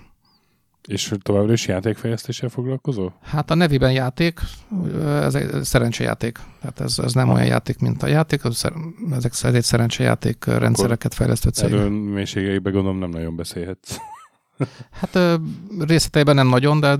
[0.88, 3.14] És továbbra is játékfejlesztéssel foglalkozol?
[3.22, 4.40] Hát a nevében játék,
[5.04, 6.40] ez egy szerencsejáték.
[6.62, 7.36] Tehát ez, ez nem ah.
[7.36, 8.42] olyan játék, mint a játék,
[9.12, 11.66] ezek ez egy szerencsejáték rendszereket fejlesztő cég.
[11.66, 13.98] Erről mélységeibe gondolom nem nagyon beszélhetsz.
[14.92, 15.40] Hát
[15.80, 16.96] részleteiben nem nagyon, de...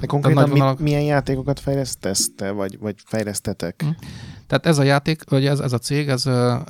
[0.00, 0.78] De konkrétan mi, vonalak...
[0.78, 3.82] milyen játékokat fejlesztesz te, vagy, vagy fejlesztetek?
[3.82, 3.88] Hm.
[4.46, 6.26] Tehát ez a játék, vagy ez, ez a cég, ez,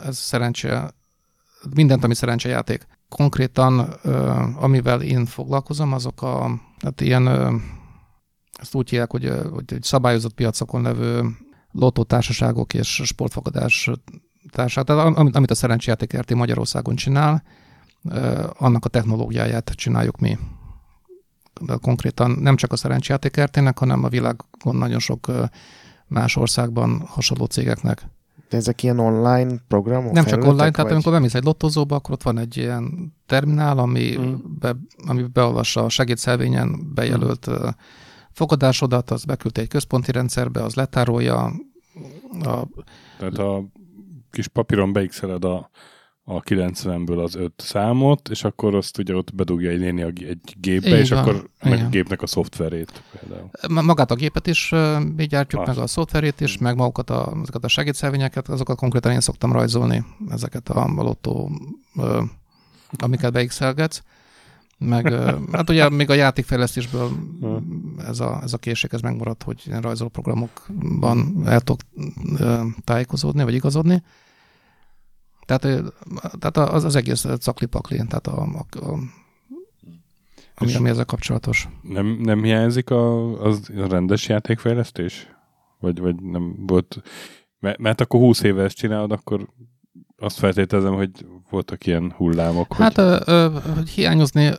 [0.07, 0.91] ez szerencse,
[1.75, 2.87] mindent, ami szerencsejáték.
[3.09, 3.79] Konkrétan,
[4.57, 7.27] amivel én foglalkozom, azok a, hát ilyen,
[8.59, 11.37] ezt úgy hívják, hogy, hogy szabályozott piacokon levő
[11.71, 13.91] lottótársaságok és sportfogadás
[14.51, 17.43] társaság, tehát amit a szerencsejáték RT Magyarországon csinál,
[18.59, 20.39] annak a technológiáját csináljuk mi.
[21.61, 25.31] De konkrétan nem csak a szerencsejáték RT-nek, hanem a világon nagyon sok
[26.07, 28.07] más országban hasonló cégeknek.
[28.53, 30.13] De ezek ilyen online programok?
[30.13, 30.73] Nem csak online, vagy?
[30.73, 34.35] tehát amikor bemész egy lottozóba, akkor ott van egy ilyen terminál, ami, mm.
[34.59, 34.77] be,
[35.07, 37.69] ami beolvassa a segédszelvényen bejelölt mm.
[38.31, 41.45] fogadásodat, az beküldte egy központi rendszerbe, az letárolja.
[42.43, 42.67] A,
[43.19, 43.65] tehát a
[44.31, 45.71] kis papíron beixeled a
[46.25, 50.87] a 90-ből az öt számot, és akkor azt ugye ott bedugja egy néni egy gépbe,
[50.87, 53.51] Igen, és akkor meg a gépnek a szoftverét például.
[53.85, 54.73] Magát a gépet is
[55.17, 55.75] mi gyártjuk, Más.
[55.75, 60.05] meg a szoftverét is, meg magukat a, azokat a segédszelvényeket, azokat konkrétan én szoktam rajzolni,
[60.31, 61.51] ezeket a lottó,
[62.99, 64.03] amiket beixelgetsz.
[64.79, 65.13] Meg,
[65.53, 67.11] hát ugye még a játékfejlesztésből
[68.07, 71.81] ez a, ez a készség, ez megmaradt, hogy ilyen rajzolóprogramokban el tudok
[72.85, 74.03] tájékozódni, vagy igazodni.
[75.57, 75.93] Tehát,
[76.39, 78.99] tehát az, az egész caklipakli, tehát a, a, a
[80.55, 81.69] ami, ami ezzel kapcsolatos.
[81.83, 85.29] Nem, nem hiányzik a, az a rendes játékfejlesztés?
[85.81, 87.03] Vagy, vagy nem volt...
[87.59, 89.49] Mert, mert akkor 20 éve ezt csinálod, akkor
[90.17, 91.11] azt feltételezem, hogy
[91.51, 92.75] voltak ilyen hullámok.
[92.75, 93.05] Hát hogy...
[93.05, 94.53] Ö, ö, hogy hiányozni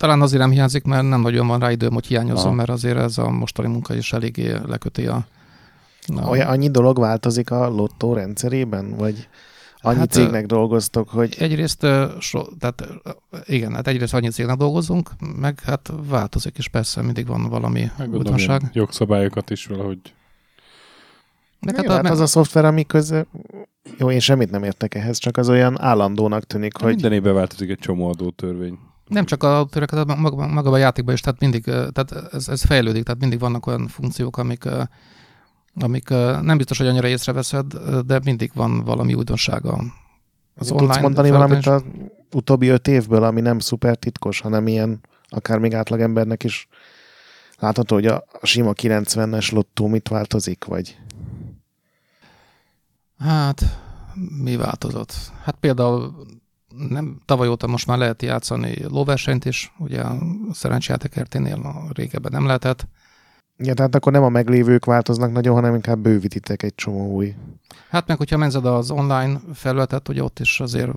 [0.00, 3.18] talán azért nem hiányzik, mert nem nagyon van rá időm, hogy hiányozom, mert azért ez
[3.18, 5.26] a mostani munka is eléggé leköti a...
[6.16, 6.28] a...
[6.28, 8.96] Olyan, annyi dolog változik a lottó rendszerében?
[8.96, 9.28] Vagy
[9.82, 11.36] annyi hát, cégnek dolgoztok, hogy...
[11.38, 11.86] Egyrészt,
[12.18, 12.84] so, tehát
[13.44, 18.62] igen, hát egyrészt annyi cégnek dolgozunk, meg hát változik is persze, mindig van valami újdonság.
[18.72, 19.98] Jogszabályokat is valahogy...
[21.60, 23.26] Meg hát, hát az a szoftver, ami köze...
[23.98, 26.90] Jó, én semmit nem értek ehhez, csak az olyan állandónak tűnik, hogy...
[26.90, 28.78] Minden évben változik egy csomó adótörvény.
[29.06, 33.02] Nem csak a töröket, maga, maga a játékban is, tehát mindig, tehát ez, ez fejlődik,
[33.04, 34.64] tehát mindig vannak olyan funkciók, amik
[35.82, 36.08] amik
[36.42, 37.74] nem biztos, hogy annyira észreveszed,
[38.06, 39.84] de mindig van valami újdonsága.
[40.54, 41.84] Az online Tudsz mondani valamit az
[42.32, 46.68] utóbbi öt évből, ami nem szuper titkos, hanem ilyen akár még átlagembernek is
[47.58, 50.98] látható, hogy a, a sima 90-es lottó mit változik, vagy?
[53.18, 53.62] Hát,
[54.42, 55.14] mi változott?
[55.42, 56.26] Hát például
[56.88, 60.18] nem, tavaly óta most már lehet játszani lóversenyt is, ugye a
[60.52, 61.14] szerencsejáték
[61.92, 62.88] régebben nem lehetett.
[63.62, 67.34] Ja, tehát akkor nem a meglévők változnak nagyon, hanem inkább bővítitek egy csomó új.
[67.88, 70.90] Hát meg, hogyha menzed az online felületet, ugye ott is azért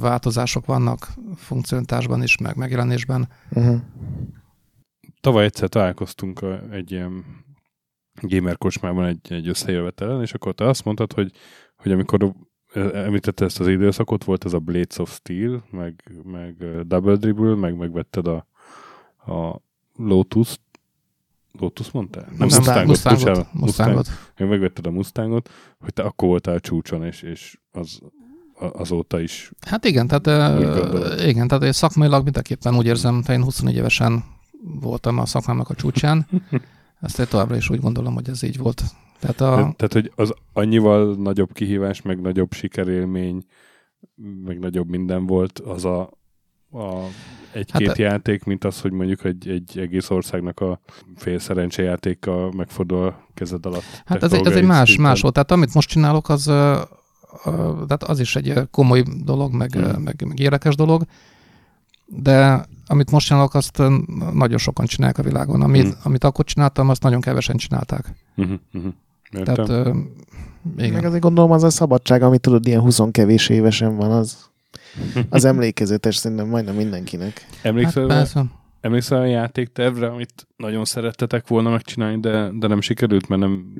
[0.00, 3.28] változások vannak funkcionalitásban is, meg megjelenésben.
[3.50, 3.80] Uh-huh.
[5.20, 7.24] Tavaly egyszer találkoztunk a, egy ilyen
[8.20, 11.32] gamer kocsmában egy, egy összejövetelen, és akkor te azt mondtad, hogy,
[11.76, 12.34] hogy amikor
[12.92, 17.76] említette ezt az időszakot, volt ez a Blades of Steel, meg, meg Double Dribble, meg
[17.76, 18.46] megvetted a,
[19.32, 19.62] a
[19.96, 20.58] Lotus
[21.58, 22.26] Lotus mondtál?
[22.38, 22.86] Nem, Mustangot.
[22.86, 23.46] Mustangot.
[23.52, 24.08] Mustangot.
[24.38, 28.00] Én megvetted a Mustangot, hogy te akkor voltál csúcson, és, és az
[28.72, 29.50] azóta is.
[29.60, 34.24] Hát igen, tehát, uh, igen, tehát szakmailag mindenképpen úgy érzem, hogy én 24 évesen
[34.80, 36.26] voltam a szakmának a csúcsán.
[37.00, 38.82] Ezt én továbbra is úgy gondolom, hogy ez így volt.
[39.20, 39.74] Tehát, a...
[39.76, 43.44] tehát hogy az annyival nagyobb kihívás, meg nagyobb sikerélmény
[44.44, 46.00] meg nagyobb minden volt az a,
[46.70, 47.06] a
[47.54, 50.80] egy-két hát, játék, mint az, hogy mondjuk egy, egy egész országnak a
[51.16, 53.82] fél szerencsejátéka megfordul a kezed alatt.
[54.04, 55.34] Hát ez egy, ez egy más, más volt.
[55.34, 56.44] Tehát amit most csinálok, az,
[57.86, 60.02] tehát az is egy komoly dolog, meg, hmm.
[60.02, 61.04] meg, meg érdekes dolog,
[62.06, 63.82] de amit most csinálok, azt
[64.32, 65.62] nagyon sokan csinálják a világon.
[65.62, 66.00] Amit, hmm.
[66.02, 68.14] amit akkor csináltam, azt nagyon kevesen csinálták.
[68.34, 68.60] Hmm.
[68.72, 68.94] Hmm.
[69.44, 69.96] Tehát, uh,
[70.76, 70.92] igen.
[70.92, 74.52] Meg azért gondolom az a szabadság, amit tudod, ilyen 20 kevés évesen van, az,
[75.28, 77.46] az emlékezetes szerintem majdnem mindenkinek.
[77.62, 78.34] Emlékszel, hát,
[78.80, 83.72] emlékszel a játéktervre, amit nagyon szerettetek volna megcsinálni, de, de nem sikerült, mert nem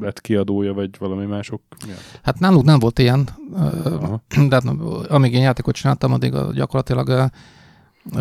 [0.00, 1.62] lett kiadója, vagy valami mások?
[1.88, 1.94] Ja.
[2.22, 3.28] Hát nálunk nem volt ilyen,
[3.84, 4.22] Aha.
[4.48, 4.64] de hát,
[5.08, 7.30] amíg én játékot csináltam, addig gyakorlatilag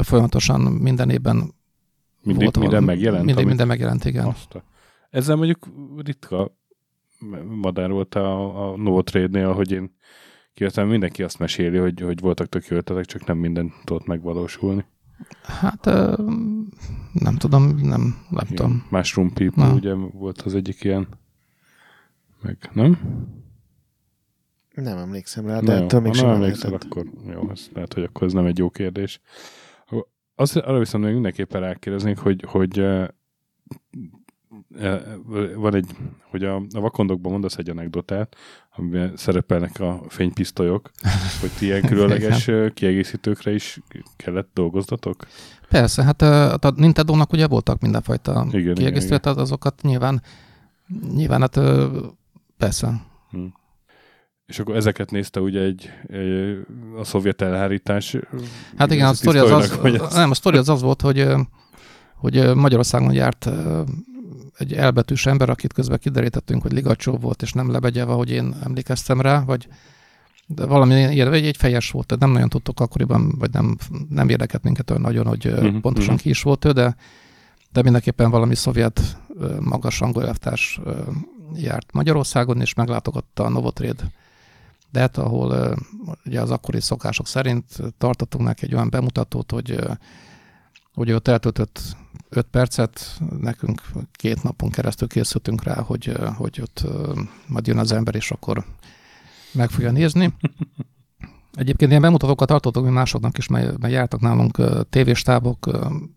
[0.03, 1.53] folyamatosan minden évben
[2.23, 3.25] mindig, volt minden megjelent?
[3.25, 4.25] Mindig, minden megjelent, igen.
[4.25, 4.63] Azt.
[5.09, 5.67] Ezzel mondjuk
[6.05, 6.51] ritka
[7.61, 9.95] madár volt a, a Novotrade-nél, hogy én
[10.53, 14.85] kijöttem, mindenki azt meséli, hogy, hogy voltak tök jó ötletek, csak nem minden tudott megvalósulni.
[15.43, 15.85] Hát
[17.13, 18.55] nem tudom, nem, nem Igen.
[18.55, 18.85] tudom.
[18.89, 19.73] Mushroom People Na.
[19.73, 21.07] ugye volt az egyik ilyen,
[22.41, 22.99] meg nem?
[24.73, 28.27] Nem emlékszem rá, de ettől még sem nem emlékszel, akkor jó, ez lehet, hogy akkor
[28.27, 29.21] ez nem egy jó kérdés.
[30.35, 32.85] Az, arra viszont még mindenképpen rákérdeznék, hogy, hogy
[35.55, 35.89] van egy,
[36.29, 38.35] hogy a, a vakondokban mondasz egy anekdotát,
[38.75, 40.91] amiben szerepelnek a fénypisztolyok,
[41.41, 43.79] hogy ti ilyen különleges kiegészítőkre is
[44.15, 45.27] kellett dolgozdatok?
[45.69, 46.21] Persze, hát
[46.65, 50.21] a Nintendo-nak ugye voltak mindenfajta igen, kiegészítőt, igen, azokat nyilván,
[51.13, 51.59] nyilván hát
[52.57, 53.01] persze.
[53.31, 53.45] Hm.
[54.45, 56.57] És akkor ezeket nézte ugye egy, egy
[56.97, 58.17] a szovjet elhárítás.
[58.77, 61.27] Hát igen, a sztori az, az, az, nem, a sztori az az volt, hogy,
[62.15, 63.49] hogy Magyarországon járt
[64.61, 69.21] egy elbetűs ember, akit közben kiderítettünk, hogy Ligacsó volt, és nem Lebegyev, ahogy én emlékeztem
[69.21, 69.67] rá, vagy
[70.45, 73.77] de valami ilyen, vagy egy fejes volt, tehát nem nagyon tudtuk akkoriban, vagy nem,
[74.09, 76.21] nem érdekelt minket olyan nagyon, hogy uh-huh, pontosan uh-huh.
[76.21, 76.95] ki is volt ő, de,
[77.71, 79.17] de mindenképpen valami szovjet
[79.59, 80.79] magas angolelvtárs
[81.55, 84.03] járt Magyarországon, és meglátogatta a Novotrade
[84.91, 85.77] de hát ahol
[86.25, 87.65] ugye az akkori szokások szerint
[87.97, 89.79] tartottunk neki egy olyan bemutatót, hogy
[90.93, 91.81] hogy ott eltöltött
[92.35, 93.81] öt percet, nekünk
[94.11, 96.85] két napon keresztül készültünk rá, hogy, hogy ott
[97.47, 98.65] majd jön az ember, és akkor
[99.53, 100.33] meg fogja nézni.
[101.53, 105.69] Egyébként ilyen bemutatókat tartottunk mi másoknak is, mert, jártak nálunk tévéstábok,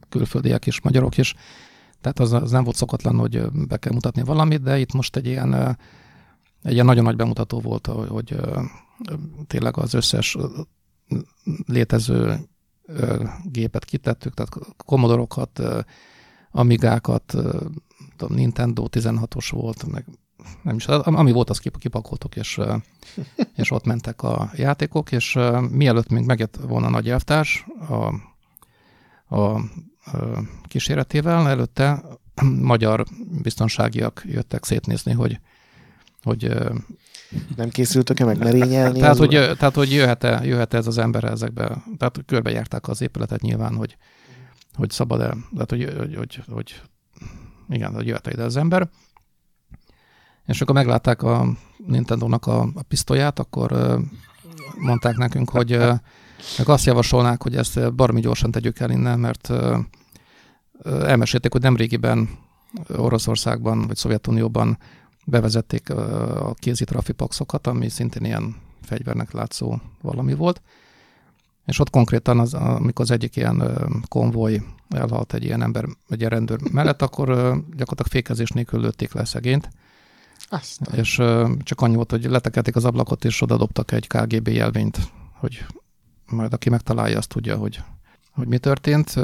[0.09, 1.35] külföldiek is, magyarok is,
[2.01, 5.27] tehát az, az nem volt szokatlan, hogy be kell mutatni valamit, de itt most egy
[5.27, 5.79] ilyen,
[6.63, 8.37] egy ilyen nagyon nagy bemutató volt, hogy
[9.47, 10.37] tényleg az összes
[11.67, 12.49] létező
[13.45, 15.63] gépet kitettük, tehát komodorokat,
[16.51, 17.37] Amigákat,
[18.29, 20.05] Nintendo 16-os volt, meg
[20.63, 22.61] nem is, ami volt, azt kipakoltuk, és,
[23.57, 25.39] és ott mentek a játékok, és
[25.71, 28.15] mielőtt még megjött volna a nagy elvtárs a,
[29.37, 29.61] a, a
[30.63, 32.05] kíséretével, előtte
[32.61, 33.05] magyar
[33.43, 35.41] biztonságiak jöttek szétnézni, hogy,
[36.23, 36.55] hogy
[37.57, 38.99] nem készültök-e meg merényelni?
[38.99, 43.75] Tehát, hogy, tehát, hogy jöhet-e, jöhet ez az ember ezekbe, tehát körbejárták az épületet nyilván,
[43.75, 43.97] hogy,
[44.75, 46.83] hogy szabad-e, tehát hogy, hogy, hogy, hogy
[47.69, 48.89] igen, hogy jöhet ide az ember.
[50.47, 51.47] És akkor meglátták a
[51.87, 53.99] Nintendo-nak a, a pisztolyát, akkor
[54.79, 55.71] mondták nekünk, hogy
[56.59, 59.53] meg azt javasolnák, hogy ezt barmi gyorsan tegyük el innen, mert
[60.85, 62.29] elmesélték, hogy nem régiben
[62.97, 64.79] Oroszországban vagy Szovjetunióban
[65.25, 70.63] bevezették a kézi trafipaxokat, ami szintén ilyen fegyvernek látszó valami volt.
[71.67, 73.63] És ott konkrétan, az, amikor az egyik ilyen
[74.09, 77.27] konvoj elhalt egy ilyen ember, egy ilyen rendőr mellett, akkor
[77.77, 79.69] gyakorlatilag fékezés nélkül lőtték le szegényt.
[80.49, 80.99] Aztán.
[80.99, 81.23] És
[81.63, 84.99] csak annyi volt, hogy letekelték az ablakot, és oda dobtak egy KGB jelvényt,
[85.33, 85.67] hogy
[86.27, 87.83] majd aki megtalálja, azt tudja, hogy,
[88.31, 89.15] hogy mi történt,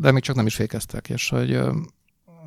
[0.00, 1.60] de még csak nem is fékeztek, és hogy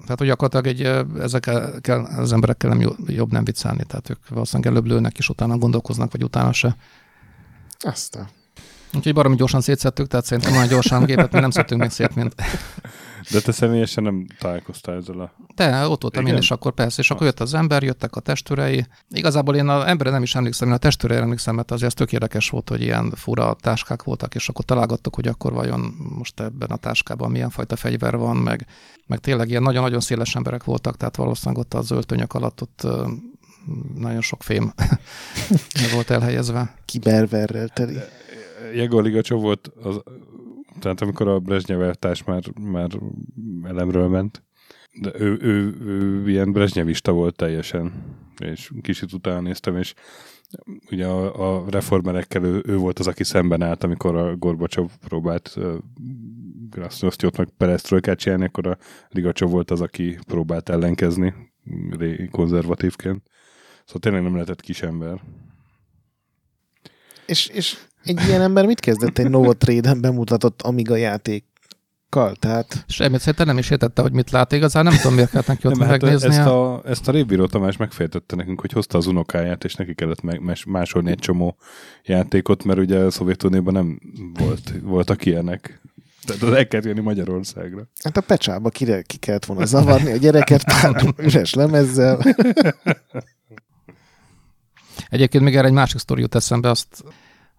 [0.02, 4.86] tehát, hogy gyakorlatilag egy, ezekkel az emberekkel nem jobb nem viccelni, tehát ők valószínűleg előbb
[4.86, 6.76] lőnek, és utána gondolkoznak, vagy utána se.
[7.80, 8.28] Aztán.
[8.94, 12.36] Úgyhogy baromi gyorsan szétszettük, tehát szerintem olyan gyorsan gépet mi nem szedtünk még szét, mint...
[13.32, 15.34] De te személyesen nem találkoztál ezzel a...
[15.56, 16.36] Te, ott voltam Igen?
[16.36, 18.86] én, és akkor persze, és akkor jött az ember, jöttek a testőrei.
[19.10, 22.12] Igazából én az emberre nem is emlékszem, én a testőre emlékszem, mert azért ez tök
[22.12, 25.80] érdekes volt, hogy ilyen fura táskák voltak, és akkor találgattuk, hogy akkor vajon
[26.18, 28.66] most ebben a táskában milyen fajta fegyver van, meg,
[29.08, 32.88] meg tényleg ilyen nagyon-nagyon széles emberek voltak, tehát valószínűleg ott az öltönyök alatt ott
[33.95, 34.74] nagyon sok fém
[35.94, 36.76] volt elhelyezve.
[36.86, 37.98] Kiberverrel teli.
[38.76, 40.02] Jegor Ligacsó volt, az,
[40.80, 41.95] tehát amikor a Brezsnyev
[42.26, 42.90] már, már
[43.64, 44.44] elemről ment,
[45.02, 47.94] de ő, ő, ő, ilyen brezsnyevista volt teljesen,
[48.38, 49.94] és kicsit utána néztem, és
[50.91, 55.54] ugye a, a reformerekkel ő, ő volt az, aki szemben állt, amikor a Gorbacsov próbált
[55.56, 55.78] uh,
[57.38, 58.78] meg Perestrojkát csinálni, akkor a
[59.10, 61.34] Ligacsov volt az, aki próbált ellenkezni
[62.32, 63.22] konzervatívként.
[63.86, 65.22] Szóval tényleg nem lehetett kis ember.
[67.26, 71.45] És, és egy ilyen ember mit kezdett egy Nova Trade-en bemutatott Amiga játék
[72.09, 72.85] kal, tehát...
[72.88, 75.77] Semmit szerintem nem is értette, hogy mit lát igazán, nem tudom, miért kellett neki ott
[75.77, 76.27] megnézni.
[76.27, 80.21] Ezt a, ezt a Révbíró Tamás megfejtette nekünk, hogy hozta az unokáját, és neki kellett
[80.21, 81.57] meg, másolni egy csomó
[82.03, 83.99] játékot, mert ugye a Szovjetunióban nem
[84.39, 85.81] volt, voltak ilyenek.
[86.25, 87.88] Tehát az el kell jönni Magyarországra.
[88.03, 92.19] Hát a pecsába ki, ki kellett volna zavarni a gyereket pár üres lemezzel.
[95.09, 97.03] Egyébként még erre egy másik sztori jut eszembe, azt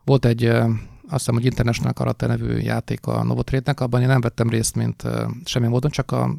[0.05, 0.71] volt egy, azt
[1.09, 5.03] hiszem, hogy International Karate nevű játék a Novotrade-nek, abban én nem vettem részt, mint
[5.45, 6.37] semmi módon, csak a,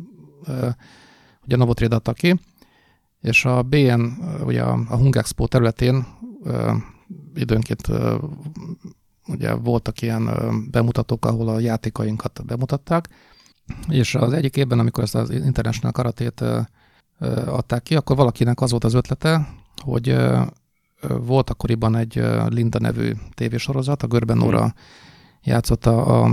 [1.45, 2.39] ugye a Novotrade adta ki,
[3.21, 4.01] és a BN,
[4.45, 6.05] ugye a, a Hung Expo területén
[7.35, 7.87] időnként
[9.27, 10.29] ugye voltak ilyen
[10.71, 13.09] bemutatók, ahol a játékainkat bemutatták,
[13.89, 16.43] és az egyik évben, amikor ezt az International Karatét
[17.45, 19.47] adták ki, akkor valakinek az volt az ötlete,
[19.83, 20.17] hogy
[21.01, 24.73] volt akkoriban egy Linda nevű tévésorozat, a Görben Nóra hmm.
[25.43, 26.31] játszotta a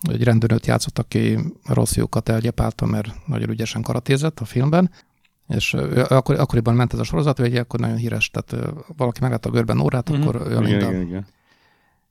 [0.00, 4.90] egy rendőrnőt játszott, aki rossz jókat elgyepálta, mert nagyon ügyesen karatézett a filmben,
[5.48, 5.74] és
[6.08, 9.76] akkor, akkoriban ment ez a sorozat, hogy akkor nagyon híres, tehát valaki meglátta a Görben
[9.76, 10.20] Nórát, mm-hmm.
[10.20, 10.88] akkor ő a Linda.
[10.88, 11.26] Igen, igen.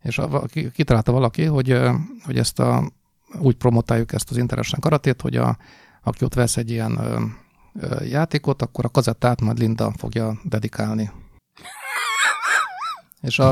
[0.03, 0.43] És a,
[0.73, 1.79] kitalálta valaki, hogy,
[2.25, 2.91] hogy ezt a,
[3.39, 5.57] úgy promotáljuk ezt az interesen karatét, hogy a,
[6.03, 6.99] aki ott vesz egy ilyen
[8.09, 11.11] játékot, akkor a kazettát majd Linda fogja dedikálni
[13.25, 13.51] és a,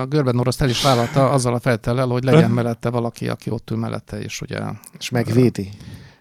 [0.00, 3.70] a Görben Noroszt el is vállalta azzal a feltellel, hogy legyen mellette valaki, aki ott
[3.70, 4.60] ül mellette, és ugye...
[4.98, 5.70] És megvédi.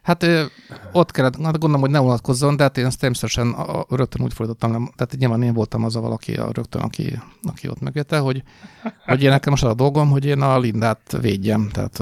[0.02, 0.26] Hát
[0.92, 3.56] ott kellett, hát gondolom, hogy ne unatkozzon, de hát én ezt természetesen
[3.90, 7.82] rögtön úgy fordítottam, tehát nyilván én voltam az a valaki a rögtön, aki, aki ott
[7.82, 8.44] megérte, hogy,
[9.06, 12.02] hogy én nekem most az a dolgom, hogy én a Lindát védjem, tehát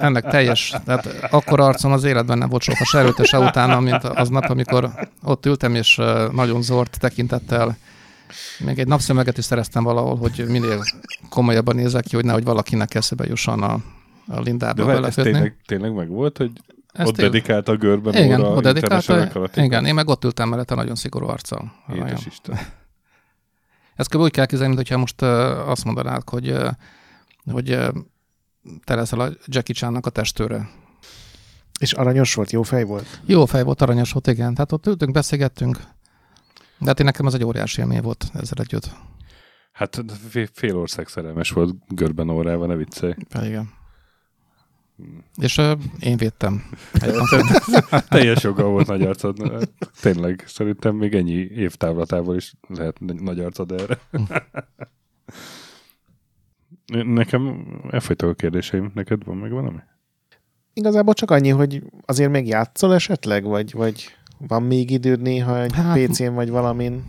[0.00, 4.04] ennek teljes, tehát akkor arcom az életben nem volt soha se előtte, se utána, mint
[4.04, 4.90] aznap, amikor
[5.22, 6.00] ott ültem, és
[6.32, 7.76] nagyon zort tekintettel
[8.58, 10.84] még egy napszömeget is szereztem valahol, hogy minél
[11.28, 13.80] komolyabban nézek ki, hogy nehogy valakinek eszebe jusson a,
[14.26, 16.50] a Lindába De ez tényleg, tényleg meg volt, hogy
[16.92, 19.50] ezt ott dedikált a görben Igen, ott dedikálta.
[19.54, 21.72] Igen, én meg ott ültem mellette nagyon szigorú arccal.
[21.94, 22.58] Édes Isten.
[23.96, 24.20] Ezt kb.
[24.20, 26.56] úgy kell képzelni, hogyha most azt mondanák, hogy,
[27.50, 27.78] hogy
[28.84, 30.68] te leszel a Jackie Chan-nak a testőre.
[31.80, 33.20] És aranyos volt, jó fej volt?
[33.24, 34.54] Jó fej volt, aranyos volt, igen.
[34.54, 35.78] Tehát ott ültünk, beszélgettünk.
[36.80, 38.90] De hát én nekem az egy óriási élmény volt ezzel együtt.
[39.72, 40.04] Hát
[40.52, 43.14] fél ország szerelmes volt Görben órával, ne viccelj.
[43.28, 43.70] Ja, igen.
[45.36, 46.64] És uh, én védtem.
[48.08, 49.68] Teljes joga volt nagy arcod.
[50.00, 53.98] Tényleg, szerintem még ennyi évtávlatából is lehet nagy arcod erre.
[57.04, 58.90] Nekem elfogytak a kérdéseim.
[58.94, 59.78] Neked van meg valami?
[60.72, 64.16] Igazából csak annyi, hogy azért még játszol esetleg, vagy, vagy
[64.46, 67.04] van még időd néha egy hát, PC-n vagy valamin?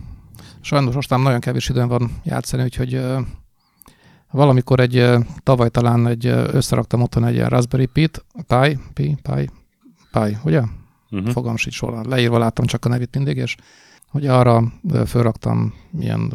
[0.60, 3.20] Sajnos most nagyon kevés időm van játszani, úgyhogy uh,
[4.30, 8.08] valamikor egy, uh, tavaly talán egy, uh, összeraktam otthon egy ilyen Raspberry Pi,
[8.46, 9.50] Pi, Pi, Pi,
[10.12, 10.62] Pi, ugye?
[11.10, 11.30] Uh-huh.
[11.30, 12.02] Fogalm sincs róla.
[12.08, 13.56] Leírva láttam csak a nevét mindig, és
[14.08, 14.72] hogy arra
[15.06, 16.32] fölraktam ilyen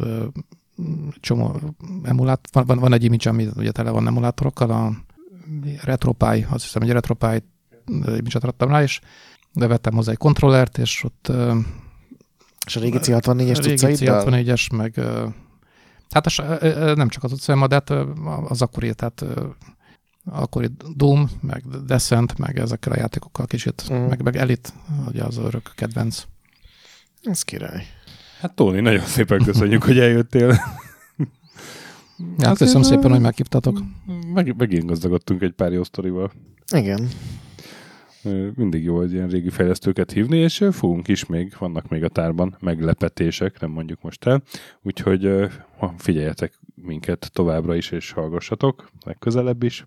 [1.20, 1.60] csomó
[2.02, 4.92] emulát, van, van, van egy image, ami ugye tele van emulátorokkal, a
[5.82, 7.42] RetroPie, azt hiszem, hogy RetroPie
[7.86, 9.00] image adtam rá, és
[9.52, 11.32] de vettem hozzá egy kontrollert, és ott...
[12.66, 15.00] És a régi C64-es Régi C64-es, meg...
[16.10, 16.42] Hát az,
[16.96, 17.90] nem csak az utcáim, de hát
[18.48, 19.24] az akkori, tehát
[20.24, 24.08] akkori Doom, meg Descent, meg ezekkel a játékokkal kicsit, uh-huh.
[24.08, 24.70] meg, meg Elite,
[25.08, 26.22] ugye az örök kedvenc.
[27.22, 27.86] Ez király.
[28.40, 30.60] Hát Tóni, nagyon szépen köszönjük, hogy eljöttél.
[32.38, 33.78] Ja, köszönöm szépen, hogy meghívtatok.
[34.34, 36.32] Meg, megint gazdagodtunk egy pár jó sztorival.
[36.74, 37.08] Igen
[38.54, 42.56] mindig jó egy ilyen régi fejlesztőket hívni, és fogunk is még, vannak még a tárban
[42.60, 44.42] meglepetések, nem mondjuk most el,
[44.82, 45.50] úgyhogy
[45.96, 49.84] figyeljetek minket továbbra is, és hallgassatok legközelebb is,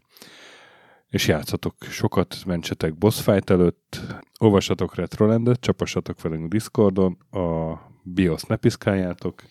[1.10, 4.00] és játszatok sokat, mentsetek boss fight előtt,
[4.40, 7.74] olvassatok Retrolandet, csapassatok velünk Discordon, a
[8.04, 9.44] BIOS ne piszkáljátok.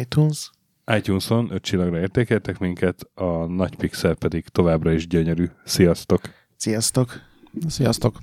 [0.00, 0.50] iTunes.
[0.96, 5.46] iTunes-on öt csillagra értékeltek minket, a nagy pixel pedig továbbra is gyönyörű.
[5.64, 6.20] Sziasztok!
[6.56, 7.29] Sziasztok!
[7.68, 8.18] Sziasztok!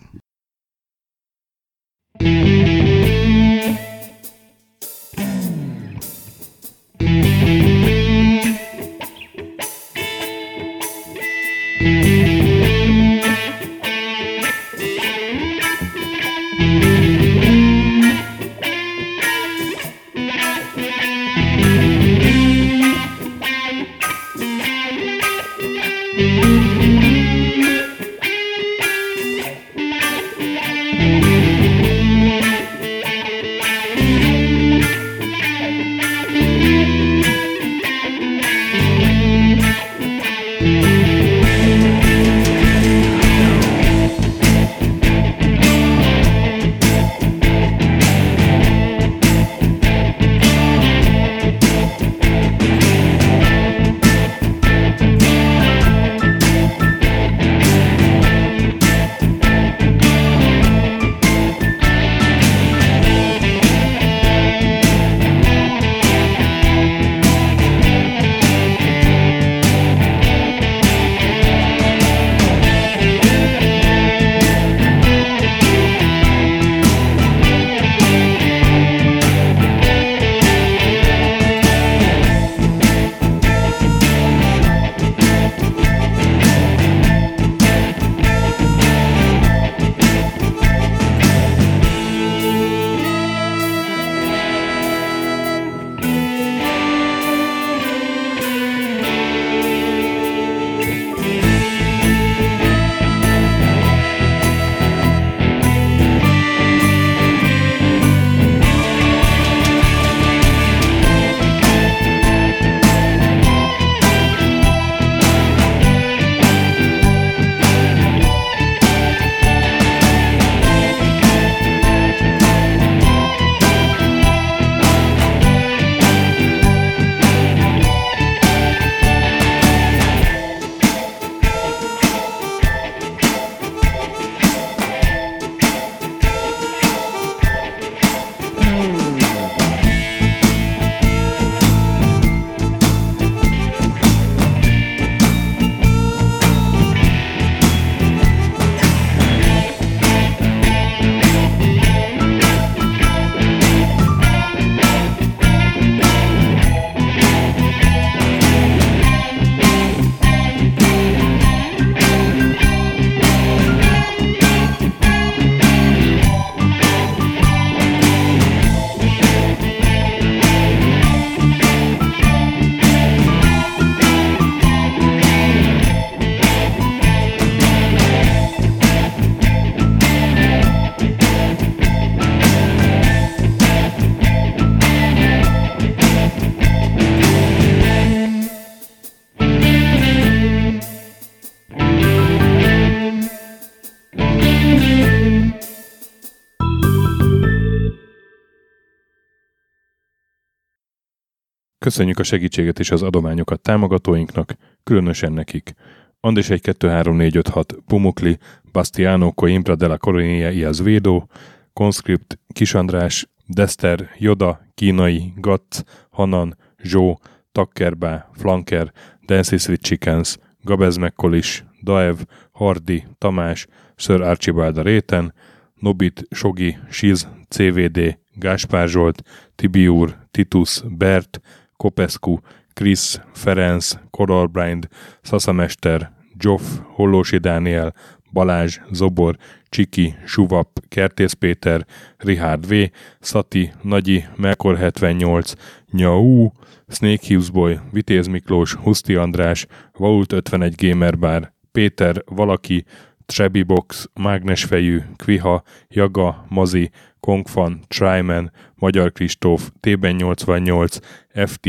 [201.87, 205.73] Köszönjük a segítséget és az adományokat támogatóinknak, különösen nekik.
[206.19, 208.37] Andis 1 2 3 4 5 6 Pumukli,
[208.71, 211.27] Bastiano Coimbra de la Coronia y Azvedo,
[211.73, 217.19] Conscript, Kisandrás, Dester, Joda, Kínai, Gatz, Hanan, Zsó,
[217.51, 218.91] Takkerbá, Flanker,
[219.25, 222.17] Dancy Sweet Chickens, Gabez Mekkolis, Daev,
[222.51, 225.33] Hardi, Tamás, Sir Archibald Réten,
[225.73, 229.23] Nobit, Sogi, Siz, CVD, Gáspár Zsolt,
[229.55, 231.41] Tibiur, Titus, Bert,
[231.77, 232.37] Kopescu,
[232.73, 234.87] Chris, Ferenc, Koralbrind,
[235.21, 237.93] Szaszamester, Joff, Hollósi Dániel,
[238.31, 239.37] Balázs, Zobor,
[239.69, 241.85] Csiki, Suvap, Kertész Péter,
[242.17, 242.73] Richard V,
[243.19, 245.53] Szati, Nagyi, Melkor 78,
[245.91, 246.49] Nyau,
[246.87, 249.65] Snake Hughes Boy, Vitéz Miklós, Huszti András,
[249.97, 252.85] Vault 51 Gamer Bar, Péter, Valaki,
[253.27, 256.89] Trebi Box, Mágnesfejű, Kviha, Jaga, Mazi,
[257.19, 260.97] Kongfan, Tryman, Magyar Kristóf, Tében 88,
[261.45, 261.67] FT,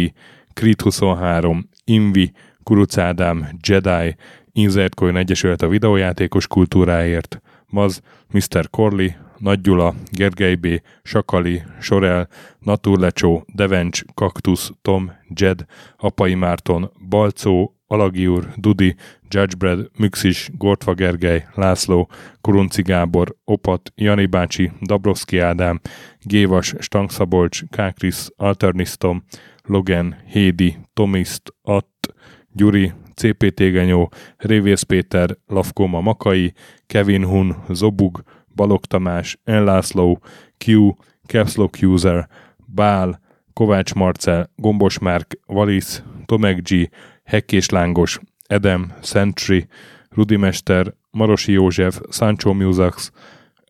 [0.53, 2.33] Krit 23, Invi,
[2.63, 4.17] Kuruc Ádám, Jedi,
[4.53, 8.71] Insert Coin Egyesület a videójátékos kultúráért, Maz, Mr.
[8.71, 9.09] Corley,
[9.39, 10.67] Nagy Gyula, Gergely B.,
[11.03, 12.29] Sakali, Sorel,
[12.59, 15.65] Naturlecsó, Devencs, Kaktusz, Tom, Jed,
[15.97, 18.97] Apai Márton, Balcó, Alagi úr, Dudi,
[19.31, 22.09] Judgebred, Müxis, Gortva Gergely, László,
[22.41, 25.81] Kurunci Gábor, Opat, Jani bácsi, Dabrowski Ádám,
[26.21, 29.25] Gévas, Stangszabolcs, Kákris, Alternisztom,
[29.65, 32.15] Logan, Hédi, Tomiszt, Att,
[32.53, 36.53] Gyuri, CPT Genyó, Révész Péter, Lavkoma Makai,
[36.87, 38.23] Kevin Hun, Zobug,
[38.55, 40.21] Balog Tamás, Enlászló,
[40.65, 40.91] Q,
[41.27, 42.29] Capslock User,
[42.67, 43.21] Bál,
[43.53, 46.91] Kovács Marcel, Gombos Márk, Valisz, Tomek G,
[47.25, 49.67] Hekkés Lángos, Edem, Sentry,
[50.11, 53.11] Rudimester, Marosi József, Sancho Musax,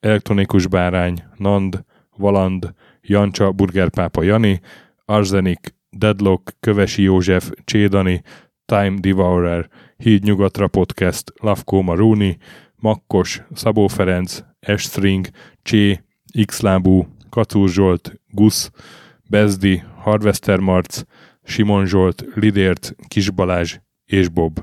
[0.00, 1.84] Elektronikus Bárány, Nand,
[2.16, 4.60] Valand, Jancsa, Burgerpápa Jani,
[5.04, 8.22] Arzenik, Deadlock, Kövesi József, Csédani,
[8.64, 12.38] Time Devourer, Híd Nyugatra Podcast, Lavkó Maruni,
[12.76, 15.28] Makkos, Szabó Ferenc, Estring,
[15.62, 16.00] Csé,
[16.44, 18.70] Xlábú, Kacúr Zsolt, Gusz,
[19.28, 21.02] Bezdi, Harvester Marc,
[21.42, 23.30] Simon Zsolt, Lidért, Kis
[24.04, 24.60] és Bob.